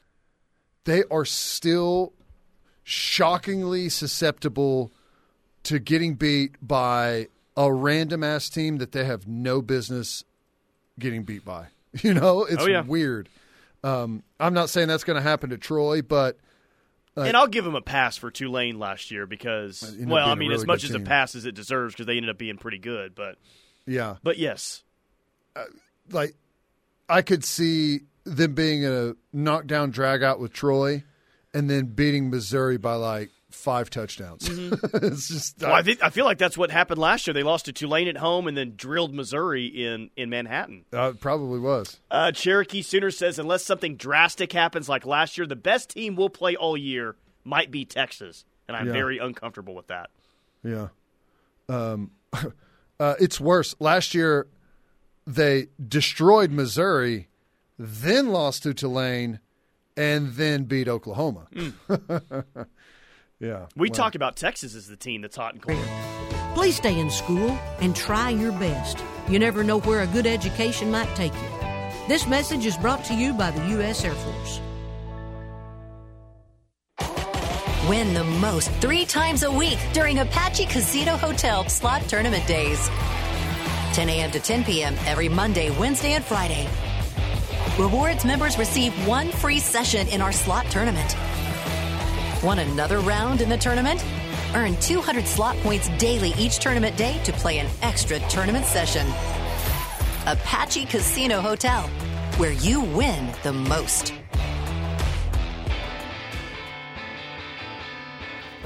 they 0.86 1.04
are 1.12 1.26
still 1.26 2.12
shockingly 2.84 3.88
susceptible 3.88 4.92
to 5.62 5.78
getting 5.78 6.16
beat 6.16 6.56
by 6.60 7.28
a 7.56 7.72
random 7.72 8.24
ass 8.24 8.50
team 8.50 8.78
that 8.80 8.94
they 8.94 9.06
have 9.06 9.28
no 9.28 9.62
business 9.62 10.24
getting 11.00 11.24
beat 11.24 11.46
by. 11.46 11.68
You 12.02 12.14
know, 12.14 12.46
it's 12.46 12.64
Oh, 12.64 12.68
yeah. 12.68 12.84
weird. 12.84 13.28
Um, 13.84 14.24
I'm 14.40 14.54
not 14.54 14.70
saying 14.70 14.88
that's 14.88 15.04
going 15.04 15.18
to 15.18 15.22
happen 15.22 15.50
to 15.50 15.58
Troy, 15.58 16.02
but 16.02 16.38
Like- 17.16 17.28
and 17.28 17.36
I'll 17.38 17.48
give 17.48 17.66
him 17.68 17.76
a 17.76 17.82
pass 17.82 18.16
for 18.16 18.32
Tulane 18.32 18.80
last 18.80 19.12
year 19.12 19.28
because, 19.28 19.96
well, 20.00 20.30
I 20.30 20.36
mean, 20.36 20.48
really 20.50 20.62
as 20.62 20.66
much 20.66 20.84
as 20.86 20.92
a 20.96 21.02
pass 21.02 21.36
as 21.36 21.46
it 21.46 21.54
deserves 21.54 21.94
because 21.94 22.06
they 22.08 22.16
ended 22.16 22.30
up 22.30 22.38
being 22.38 22.58
pretty 22.58 22.78
good. 22.80 23.14
But, 23.14 23.36
Yeah. 23.86 24.16
but 24.24 24.38
yes, 24.38 24.84
like 26.10 26.34
I 27.10 27.22
could 27.22 27.44
see 27.44 28.02
them 28.24 28.54
being 28.54 28.86
a 28.86 29.14
knockdown 29.34 29.92
drag 29.92 30.24
out 30.24 30.40
with 30.40 30.54
Troy 30.54 31.04
and 31.54 31.70
then 31.70 31.86
beating 31.88 32.30
Missouri 32.30 32.78
by 32.78 32.94
like 32.96 33.30
five 33.50 33.90
touchdowns. 33.90 34.48
it's 34.50 35.28
just 35.28 35.58
Mm-hmm. 35.60 35.66
well, 35.66 35.76
I, 35.76 35.82
think, 35.84 36.02
I 36.04 36.10
feel 36.10 36.24
like 36.26 36.38
that's 36.38 36.58
what 36.58 36.72
happened 36.72 37.00
last 37.00 37.28
year. 37.28 37.34
They 37.34 37.44
lost 37.44 37.66
to 37.66 37.74
Tulane 37.74 38.08
at 38.08 38.18
home 38.18 38.48
and 38.48 38.56
then 38.56 38.74
drilled 38.78 39.14
Missouri 39.14 39.66
in 39.66 40.10
in 40.16 40.30
Manhattan. 40.30 40.86
uh, 40.94 41.14
probably 41.20 41.60
was. 41.60 42.00
Uh, 42.10 42.32
Cherokee 42.32 42.82
Sooner 42.82 43.12
says 43.12 43.38
unless 43.40 43.64
something 43.66 43.98
drastic 43.98 44.54
happens 44.54 44.88
like 44.88 45.06
last 45.06 45.38
year, 45.38 45.46
the 45.46 45.56
best 45.58 45.90
team 45.90 46.16
we'll 46.16 46.30
play 46.30 46.56
all 46.56 46.78
year 46.78 47.16
might 47.44 47.72
be 47.72 47.84
Texas, 47.86 48.46
and 48.68 48.78
I'm 48.78 48.88
Yeah. 48.88 48.94
very 48.94 49.18
uncomfortable 49.18 49.76
with 49.76 49.88
that. 49.88 50.10
Yeah. 50.64 50.88
Um, 51.68 52.12
uh, 53.00 53.16
it's 53.20 53.40
worse. 53.40 53.76
Last 53.80 54.14
year, 54.14 54.48
they 55.28 55.68
destroyed 55.86 56.52
Missouri, 56.52 57.28
then 57.82 58.30
lost 58.30 58.64
to 58.64 58.74
Tulane, 58.76 59.40
and 59.98 60.34
then 60.34 60.66
beat 60.66 60.88
Oklahoma. 60.88 61.48
Mm. 61.54 61.74
yeah. 63.40 63.66
We 63.76 63.90
well, 63.90 63.96
talk 63.96 64.14
about 64.16 64.36
Texas 64.36 64.76
as 64.76 64.88
the 64.88 64.96
team 64.96 65.22
that's 65.22 65.36
hot 65.36 65.54
and 65.54 65.62
cold. 65.62 65.84
Please 66.54 66.76
stay 66.76 67.00
in 67.00 67.10
school 67.10 67.50
and 67.80 67.96
try 67.96 68.30
your 68.30 68.52
best. 68.52 69.04
You 69.28 69.40
never 69.40 69.64
know 69.64 69.80
where 69.80 70.02
a 70.02 70.08
good 70.08 70.28
education 70.28 70.92
might 70.92 71.14
take 71.16 71.34
you. 71.34 71.50
This 72.08 72.28
message 72.28 72.66
is 72.66 72.78
brought 72.78 73.04
to 73.06 73.16
you 73.16 73.34
by 73.34 73.50
the 73.52 73.68
U.S. 73.70 74.04
Air 74.04 74.14
Force. 74.14 74.62
Win 77.90 78.14
the 78.14 78.24
most 78.24 78.70
three 78.74 79.06
times 79.06 79.42
a 79.42 79.52
week 79.52 79.80
during 79.92 80.20
Apache 80.20 80.68
Casino 80.68 81.18
Hotel 81.18 81.68
slot 81.68 82.04
tournament 82.04 82.46
days. 82.46 82.90
10 83.94 84.08
a.m. 84.08 84.32
to 84.32 84.40
10 84.40 84.66
p.m. 84.66 84.96
every 85.06 85.28
Monday, 85.28 85.72
Wednesday, 85.72 86.14
and 86.14 86.24
Friday. 86.24 86.70
Rewards 87.80 88.26
members 88.26 88.58
receive 88.58 88.92
one 89.08 89.32
free 89.32 89.58
session 89.58 90.06
in 90.10 90.22
our 90.22 90.34
slot 90.34 90.66
tournament. 90.66 91.16
Want 92.44 92.60
another 92.60 93.00
round 93.00 93.40
in 93.40 93.48
the 93.48 93.58
tournament? 93.58 94.04
Earn 94.54 94.76
200 94.82 95.26
slot 95.26 95.56
points 95.58 95.88
daily 95.98 96.34
each 96.38 96.60
tournament 96.60 96.98
day 96.98 97.18
to 97.24 97.32
play 97.32 97.60
an 97.60 97.68
extra 97.82 98.20
tournament 98.28 98.66
session. 98.66 99.08
Apache 100.28 100.86
Casino 100.88 101.40
Hotel, 101.40 101.84
where 102.36 102.52
you 102.52 102.82
win 102.82 103.32
the 103.44 103.54
most. 103.54 104.14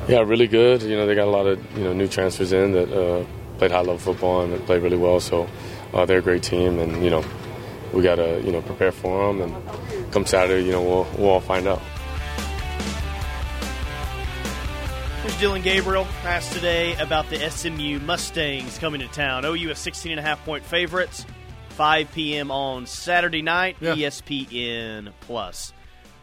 Yeah, 0.08 0.22
really 0.22 0.48
good. 0.48 0.82
You 0.82 0.96
know, 0.96 1.06
they 1.06 1.14
got 1.14 1.28
a 1.28 1.32
lot 1.32 1.46
of 1.46 1.78
you 1.78 1.84
know 1.84 1.94
new 1.94 2.08
transfers 2.08 2.52
in 2.54 2.72
that 2.72 2.92
uh, 2.92 3.24
played 3.60 3.70
high 3.70 3.78
level 3.80 4.00
football 4.00 4.42
and 4.42 4.66
played 4.66 4.82
really 4.82 4.98
well. 4.98 5.20
So 5.20 5.48
uh, 5.94 6.06
they're 6.06 6.20
a 6.20 6.24
great 6.24 6.42
team, 6.42 6.80
and 6.80 7.04
you 7.04 7.12
know 7.12 7.24
we 7.96 8.04
got 8.04 8.16
to 8.16 8.42
you 8.44 8.52
know 8.52 8.62
prepare 8.62 8.92
for 8.92 9.34
them. 9.34 9.42
And 9.42 10.12
come 10.12 10.26
Saturday, 10.26 10.66
you 10.66 10.72
know 10.72 10.84
we'll 10.84 11.08
we'll 11.18 11.30
all 11.30 11.40
find 11.40 11.68
out. 11.68 11.82
Here's 15.22 15.40
Dillon 15.40 15.64
Gabriel 15.64 16.06
asked 16.24 16.54
today 16.54 16.96
about 16.98 17.28
the 17.32 17.50
SMU 17.50 18.00
Mustangs 18.00 18.78
coming 18.78 19.02
to 19.02 19.08
town. 19.08 19.44
OU 19.44 19.72
a 19.72 19.76
16 19.76 20.12
and 20.12 20.20
a 20.20 20.24
half 20.24 20.44
point 20.46 20.64
favorites. 20.64 21.26
5 21.70 22.12
p.m. 22.14 22.52
on 22.52 22.86
Saturday 22.86 23.42
night, 23.42 23.76
E 23.82 23.86
ESPN 23.86 25.12
Plus. 25.22 25.74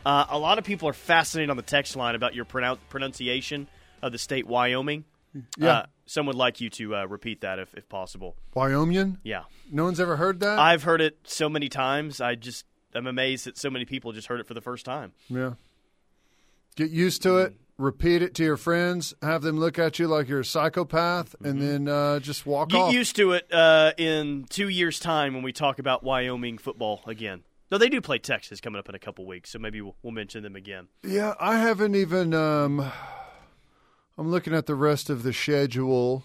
Uh, 0.06 0.24
a 0.30 0.38
lot 0.38 0.58
of 0.58 0.64
people 0.64 0.88
are 0.88 0.94
fascinated 0.94 1.50
on 1.50 1.56
the 1.56 1.62
text 1.62 1.94
line 1.94 2.14
about 2.14 2.34
your 2.34 2.44
pronoun- 2.44 2.78
pronunciation 2.88 3.68
of 4.00 4.12
the 4.12 4.18
state 4.18 4.46
Wyoming. 4.46 5.04
Yeah. 5.58 5.70
Uh, 5.70 5.86
some 6.06 6.26
would 6.26 6.36
like 6.36 6.60
you 6.60 6.70
to 6.70 6.96
uh, 6.96 7.04
repeat 7.06 7.42
that 7.42 7.58
if, 7.58 7.74
if 7.74 7.88
possible. 7.88 8.34
Wyoming? 8.54 9.18
Yeah. 9.22 9.42
No 9.72 9.84
one's 9.84 9.98
ever 9.98 10.16
heard 10.16 10.40
that? 10.40 10.58
I've 10.58 10.82
heard 10.82 11.00
it 11.00 11.16
so 11.24 11.48
many 11.48 11.68
times. 11.68 12.20
I 12.20 12.34
just 12.34 12.66
I'm 12.94 13.06
amazed 13.06 13.46
that 13.46 13.56
so 13.56 13.70
many 13.70 13.86
people 13.86 14.12
just 14.12 14.28
heard 14.28 14.38
it 14.38 14.46
for 14.46 14.54
the 14.54 14.60
first 14.60 14.84
time. 14.84 15.12
Yeah. 15.28 15.54
Get 16.76 16.90
used 16.90 17.22
to 17.22 17.38
it. 17.38 17.54
Repeat 17.78 18.20
it 18.22 18.34
to 18.34 18.44
your 18.44 18.58
friends. 18.58 19.14
Have 19.22 19.42
them 19.42 19.58
look 19.58 19.78
at 19.78 19.98
you 19.98 20.06
like 20.06 20.28
you're 20.28 20.40
a 20.40 20.44
psychopath, 20.44 21.34
and 21.42 21.60
then 21.60 21.88
uh, 21.88 22.20
just 22.20 22.44
walk 22.46 22.68
Get 22.68 22.80
off. 22.80 22.92
used 22.92 23.16
to 23.16 23.32
it 23.32 23.52
uh, 23.52 23.92
in 23.96 24.44
two 24.50 24.68
years' 24.68 25.00
time 25.00 25.32
when 25.34 25.42
we 25.42 25.52
talk 25.52 25.78
about 25.78 26.04
Wyoming 26.04 26.58
football 26.58 27.00
again. 27.06 27.42
No, 27.70 27.78
they 27.78 27.88
do 27.88 28.02
play 28.02 28.18
Texas 28.18 28.60
coming 28.60 28.78
up 28.78 28.88
in 28.90 28.94
a 28.94 28.98
couple 28.98 29.24
weeks, 29.26 29.50
so 29.50 29.58
maybe 29.58 29.80
we'll, 29.80 29.96
we'll 30.02 30.12
mention 30.12 30.42
them 30.42 30.54
again. 30.54 30.88
Yeah, 31.02 31.32
I 31.40 31.56
haven't 31.58 31.94
even. 31.96 32.34
Um, 32.34 32.92
I'm 34.18 34.30
looking 34.30 34.54
at 34.54 34.66
the 34.66 34.74
rest 34.74 35.08
of 35.08 35.22
the 35.22 35.32
schedule. 35.32 36.22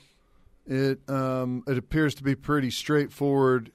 It 0.68 1.00
um, 1.10 1.64
it 1.68 1.78
appears 1.78 2.16
to 2.16 2.24
be 2.24 2.36
pretty 2.36 2.72
straightforward 2.72 3.72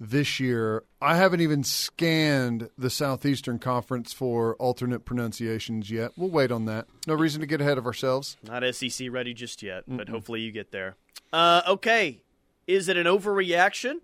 this 0.00 0.40
year. 0.40 0.82
I 1.00 1.16
haven't 1.16 1.40
even 1.40 1.62
scanned 1.64 2.68
the 2.76 2.90
Southeastern 2.90 3.58
Conference 3.58 4.12
for 4.12 4.56
alternate 4.56 5.04
pronunciations 5.04 5.90
yet. 5.90 6.12
We'll 6.16 6.30
wait 6.30 6.50
on 6.50 6.66
that. 6.66 6.86
No 7.06 7.14
reason 7.14 7.40
to 7.40 7.46
get 7.46 7.60
ahead 7.60 7.78
of 7.78 7.86
ourselves. 7.86 8.36
Not 8.42 8.62
SEC 8.74 9.08
ready 9.10 9.34
just 9.34 9.62
yet, 9.62 9.84
but 9.86 10.08
hopefully 10.08 10.40
you 10.40 10.52
get 10.52 10.72
there. 10.72 10.96
Uh, 11.32 11.62
okay, 11.66 12.22
is 12.66 12.88
it 12.88 12.96
an 12.96 13.06
overreaction, 13.06 14.00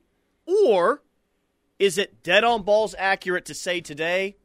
or 0.46 1.02
is 1.78 1.98
it 1.98 2.22
dead 2.22 2.44
on 2.44 2.62
balls 2.62 2.94
accurate 2.98 3.44
to 3.46 3.54
say 3.54 3.80
today, 3.80 4.36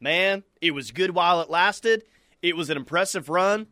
man, 0.00 0.44
it 0.60 0.72
was 0.72 0.90
good 0.90 1.14
while 1.14 1.40
it 1.40 1.48
lasted. 1.50 2.04
It 2.42 2.56
was 2.56 2.68
an 2.68 2.76
impressive 2.76 3.28
run, 3.28 3.68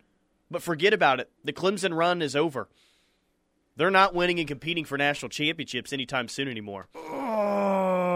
but 0.51 0.63
forget 0.63 0.95
about 0.95 1.21
it. 1.21 1.31
The 1.45 1.53
Clemson 1.53 1.95
run 1.95 2.23
is 2.23 2.35
over. 2.35 2.69
They're 3.77 3.91
not 3.91 4.15
winning 4.15 4.39
and 4.39 4.47
competing 4.47 4.85
for 4.85 4.99
national 4.99 5.31
championships 5.31 5.93
anytime 5.93 6.29
soon 6.29 6.49
anymore. 6.49 6.89
Uh, 6.95 8.13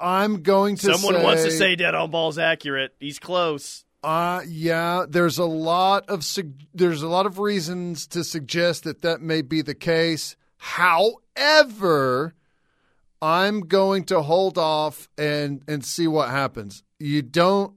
I'm 0.00 0.42
going 0.42 0.76
to. 0.76 0.94
Someone 0.94 1.14
say, 1.14 1.24
wants 1.24 1.42
to 1.44 1.50
say 1.50 1.74
dead 1.76 1.94
on 1.94 2.10
balls 2.10 2.38
accurate. 2.38 2.94
He's 3.00 3.18
close. 3.18 3.84
Uh, 4.02 4.42
yeah, 4.46 5.06
there's 5.08 5.38
a 5.38 5.44
lot 5.44 6.08
of 6.08 6.24
there's 6.72 7.02
a 7.02 7.08
lot 7.08 7.26
of 7.26 7.38
reasons 7.40 8.06
to 8.08 8.22
suggest 8.22 8.84
that 8.84 9.02
that 9.02 9.20
may 9.20 9.42
be 9.42 9.60
the 9.60 9.74
case. 9.74 10.36
However, 10.56 12.34
I'm 13.20 13.62
going 13.62 14.04
to 14.04 14.22
hold 14.22 14.56
off 14.56 15.08
and 15.18 15.62
and 15.66 15.84
see 15.84 16.06
what 16.06 16.30
happens. 16.30 16.84
You 17.00 17.22
don't. 17.22 17.74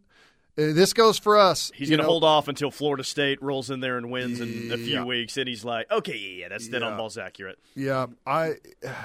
Uh, 0.57 0.73
This 0.73 0.93
goes 0.93 1.17
for 1.17 1.37
us. 1.37 1.71
He's 1.75 1.89
going 1.89 1.99
to 1.99 2.05
hold 2.05 2.23
off 2.23 2.47
until 2.47 2.71
Florida 2.71 3.03
State 3.03 3.41
rolls 3.41 3.69
in 3.69 3.79
there 3.79 3.97
and 3.97 4.11
wins 4.11 4.39
in 4.39 4.71
a 4.71 4.77
few 4.77 4.95
Yeah. 4.99 5.03
weeks, 5.05 5.37
and 5.37 5.47
he's 5.47 5.63
like, 5.65 5.89
"Okay, 5.91 6.17
yeah, 6.17 6.41
yeah 6.41 6.49
that's 6.49 6.67
dead 6.67 6.83
on 6.83 6.97
balls 6.97 7.17
accurate." 7.17 7.59
Yeah, 7.75 8.07
I. 8.25 8.55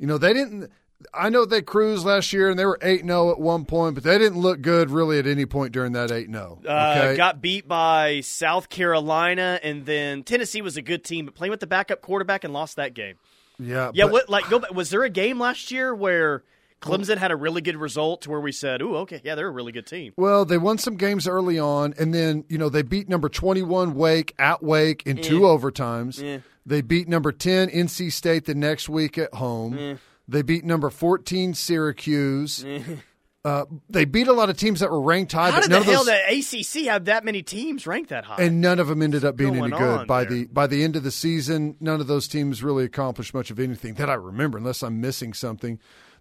You 0.00 0.06
know 0.06 0.16
they 0.16 0.32
didn't. 0.32 0.70
I 1.12 1.28
know 1.28 1.44
they 1.44 1.60
cruised 1.62 2.04
last 2.06 2.32
year 2.32 2.50
and 2.50 2.56
they 2.58 2.64
were 2.64 2.78
eight 2.82 3.00
0 3.04 3.32
at 3.32 3.40
one 3.40 3.64
point, 3.64 3.96
but 3.96 4.04
they 4.04 4.16
didn't 4.16 4.38
look 4.38 4.62
good 4.62 4.90
really 4.90 5.18
at 5.18 5.26
any 5.26 5.44
point 5.44 5.72
during 5.72 5.90
that 5.92 6.12
eight 6.12 6.28
0 6.30 6.60
Uh, 6.64 7.14
got 7.16 7.40
beat 7.42 7.66
by 7.66 8.20
South 8.20 8.68
Carolina, 8.68 9.58
and 9.62 9.86
then 9.86 10.22
Tennessee 10.22 10.62
was 10.62 10.76
a 10.76 10.82
good 10.82 11.02
team, 11.04 11.24
but 11.24 11.34
playing 11.34 11.50
with 11.50 11.58
the 11.60 11.66
backup 11.66 12.00
quarterback 12.00 12.44
and 12.44 12.52
lost 12.52 12.76
that 12.76 12.94
game. 12.94 13.16
yeah, 13.58 13.90
Yeah, 13.92 14.04
but- 14.04 14.12
what 14.12 14.28
like 14.28 14.48
go 14.48 14.60
back, 14.60 14.72
was 14.72 14.90
there 14.90 15.02
a 15.02 15.10
game 15.10 15.40
last 15.40 15.72
year 15.72 15.92
where 15.94 16.44
Clemson 16.80 17.16
had 17.18 17.30
a 17.30 17.36
really 17.36 17.60
good 17.60 17.76
result 17.76 18.22
to 18.22 18.30
where 18.30 18.40
we 18.40 18.52
said, 18.52 18.80
"Ooh, 18.82 18.96
okay, 18.98 19.20
yeah, 19.24 19.34
they're 19.34 19.48
a 19.48 19.50
really 19.52 19.72
good 19.72 19.86
team." 19.86 20.12
Well, 20.16 20.44
they 20.44 20.58
won 20.58 20.78
some 20.78 20.96
games 20.96 21.26
early 21.26 21.58
on, 21.58 21.94
and 21.98 22.14
then 22.14 22.44
you 22.48 22.56
know 22.58 22.68
they 22.68 22.82
beat 22.82 23.08
number 23.08 23.28
twenty-one 23.28 23.94
Wake 23.94 24.34
at 24.38 24.62
Wake 24.62 25.02
in 25.04 25.18
Eh. 25.18 25.22
two 25.22 25.40
overtimes. 25.40 26.22
Eh. 26.22 26.40
They 26.64 26.80
beat 26.82 27.08
number 27.08 27.32
ten 27.32 27.68
NC 27.68 28.12
State 28.12 28.44
the 28.44 28.54
next 28.54 28.88
week 28.88 29.18
at 29.18 29.34
home. 29.34 29.76
Eh. 29.78 29.96
They 30.28 30.42
beat 30.42 30.64
number 30.64 30.88
fourteen 30.90 31.54
Syracuse. 31.54 32.64
Uh, 33.44 33.64
they 33.88 34.04
beat 34.04 34.26
a 34.26 34.32
lot 34.32 34.50
of 34.50 34.56
teams 34.56 34.80
that 34.80 34.90
were 34.90 35.00
ranked 35.00 35.32
high, 35.32 35.50
How 35.50 35.58
but 35.58 35.62
did 35.62 35.70
none 35.70 35.80
the 35.86 35.92
hell 35.92 36.00
of 36.02 36.06
those, 36.06 36.50
the 36.50 36.80
ACC 36.82 36.86
have 36.88 37.04
that 37.06 37.24
many 37.24 37.42
teams 37.42 37.86
ranked 37.86 38.10
that 38.10 38.24
high? 38.24 38.42
and 38.42 38.60
none 38.60 38.78
of 38.80 38.88
them 38.88 39.00
ended 39.00 39.24
up 39.24 39.36
being 39.36 39.56
any 39.56 39.70
good 39.70 40.06
by 40.06 40.24
there? 40.24 40.38
the 40.38 40.44
by 40.46 40.66
the 40.66 40.82
end 40.82 40.96
of 40.96 41.04
the 41.04 41.10
season. 41.12 41.76
None 41.80 42.00
of 42.00 42.08
those 42.08 42.28
teams 42.28 42.62
really 42.62 42.84
accomplished 42.84 43.32
much 43.32 43.50
of 43.50 43.58
anything 43.60 43.94
that 43.94 44.10
I 44.10 44.14
remember, 44.14 44.58
unless 44.58 44.82
I'm 44.82 45.00
missing 45.00 45.32
something. 45.32 45.78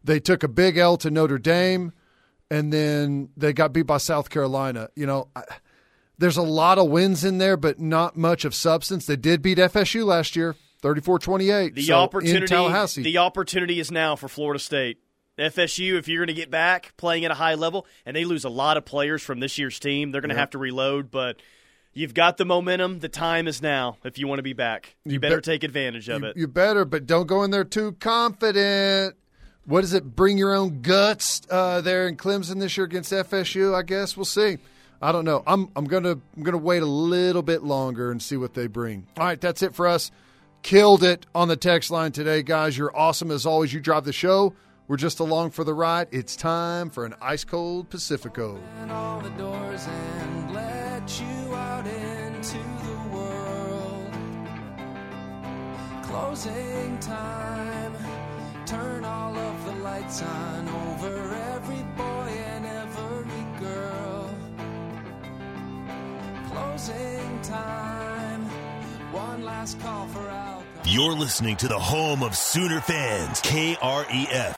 They 0.07 0.19
took 0.19 0.41
a 0.43 0.47
big 0.47 0.77
L 0.77 0.97
to 0.97 1.11
Notre 1.11 1.37
Dame, 1.37 1.91
and 2.49 2.73
then 2.73 3.29
they 3.37 3.53
got 3.53 3.73
beat 3.73 3.83
by 3.83 3.97
South 3.97 4.29
Carolina. 4.29 4.89
You 4.95 5.05
know, 5.05 5.27
I, 5.35 5.43
there's 6.17 6.37
a 6.37 6.41
lot 6.41 6.77
of 6.79 6.89
wins 6.89 7.23
in 7.23 7.37
there, 7.37 7.57
but 7.57 7.79
not 7.79 8.17
much 8.17 8.43
of 8.45 8.55
substance. 8.55 9.05
They 9.05 9.17
did 9.17 9.41
beat 9.41 9.57
FSU 9.57 10.05
last 10.05 10.35
year, 10.35 10.55
34-28. 10.81 11.75
The 11.75 11.81
so, 11.83 11.93
in 11.93 11.99
opportunity, 11.99 12.47
Tallahassee. 12.47 13.03
the 13.03 13.17
opportunity 13.19 13.79
is 13.79 13.91
now 13.91 14.15
for 14.15 14.27
Florida 14.27 14.59
State. 14.59 14.99
FSU, 15.37 15.99
if 15.99 16.07
you're 16.07 16.25
going 16.25 16.33
to 16.35 16.41
get 16.41 16.49
back 16.49 16.93
playing 16.97 17.23
at 17.25 17.29
a 17.29 17.35
high 17.35 17.53
level, 17.53 17.85
and 18.05 18.15
they 18.15 18.25
lose 18.25 18.43
a 18.45 18.49
lot 18.49 18.77
of 18.77 18.85
players 18.85 19.21
from 19.21 19.39
this 19.39 19.57
year's 19.59 19.77
team, 19.79 20.11
they're 20.11 20.21
going 20.21 20.29
to 20.29 20.35
Yep. 20.35 20.39
have 20.39 20.49
to 20.51 20.57
reload. 20.57 21.11
But 21.11 21.39
you've 21.93 22.15
got 22.15 22.37
the 22.37 22.45
momentum. 22.45 22.99
The 22.99 23.09
time 23.09 23.47
is 23.47 23.61
now. 23.61 23.97
If 24.03 24.17
you 24.17 24.27
want 24.27 24.39
to 24.39 24.43
be 24.43 24.53
back, 24.53 24.95
you, 25.05 25.13
You 25.13 25.19
better 25.19 25.35
bet- 25.37 25.43
take 25.43 25.63
advantage 25.63 26.09
of 26.09 26.21
you, 26.23 26.29
it. 26.29 26.37
you 26.37 26.47
better, 26.47 26.85
but 26.85 27.05
don't 27.05 27.27
go 27.27 27.43
in 27.43 27.51
there 27.51 27.63
too 27.65 27.91
confident. 27.99 29.15
What 29.67 29.83
is 29.83 29.93
it? 29.93 30.15
Bring 30.15 30.37
your 30.37 30.55
own 30.55 30.81
guts 30.81 31.41
uh, 31.49 31.81
there 31.81 32.07
in 32.07 32.15
Clemson 32.15 32.61
this 32.61 32.77
year 32.77 32.85
against 32.85 33.11
FSU. 33.11 33.75
I 33.75 33.81
guess 33.81 34.15
we'll 34.15 34.23
see. 34.23 34.59
I 35.01 35.11
don't 35.11 35.25
know. 35.25 35.43
I'm 35.45 35.69
I'm 35.75 35.83
gonna 35.83 36.11
I'm 36.37 36.43
gonna 36.43 36.57
wait 36.57 36.81
a 36.81 36.87
little 36.87 37.41
bit 37.41 37.63
longer 37.63 38.09
and 38.09 38.21
see 38.21 38.37
what 38.37 38.53
they 38.53 38.67
bring. 38.67 39.07
All 39.17 39.25
right, 39.25 39.39
that's 39.39 39.61
it 39.61 39.75
for 39.75 39.85
us. 39.85 40.09
Killed 40.63 41.03
it 41.03 41.25
on 41.35 41.49
the 41.49 41.57
text 41.57 41.91
line 41.91 42.13
today, 42.13 42.43
guys. 42.43 42.77
You're 42.77 42.95
awesome 42.97 43.29
as 43.29 43.45
always. 43.45 43.73
You 43.73 43.81
drive 43.81 44.05
the 44.05 44.13
show. 44.13 44.53
We're 44.87 44.95
just 44.95 45.19
along 45.19 45.51
for 45.51 45.65
the 45.65 45.73
ride. 45.73 46.07
It's 46.11 46.37
time 46.37 46.89
for 46.89 47.05
an 47.05 47.13
ice 47.21 47.43
cold 47.43 47.89
Pacifico. 47.89 48.57
Closing 56.03 56.97
time. 56.99 57.93
Turn 58.65 59.05
all 59.05 59.37
of 59.37 59.56
lights 59.87 60.21
on 60.21 60.67
over 60.83 61.13
every 61.55 61.83
boy 61.95 62.29
and 62.53 62.65
every 62.83 63.43
girl. 63.59 64.29
Closing 66.51 67.41
time. 67.41 68.43
One 69.11 69.43
last 69.43 69.79
call 69.79 70.07
for. 70.07 70.27
You're 70.89 71.13
listening 71.13 71.57
to 71.57 71.67
the 71.67 71.77
home 71.77 72.23
of 72.23 72.33
Sooner 72.33 72.79
fans, 72.79 73.41
KREF. 73.41 74.55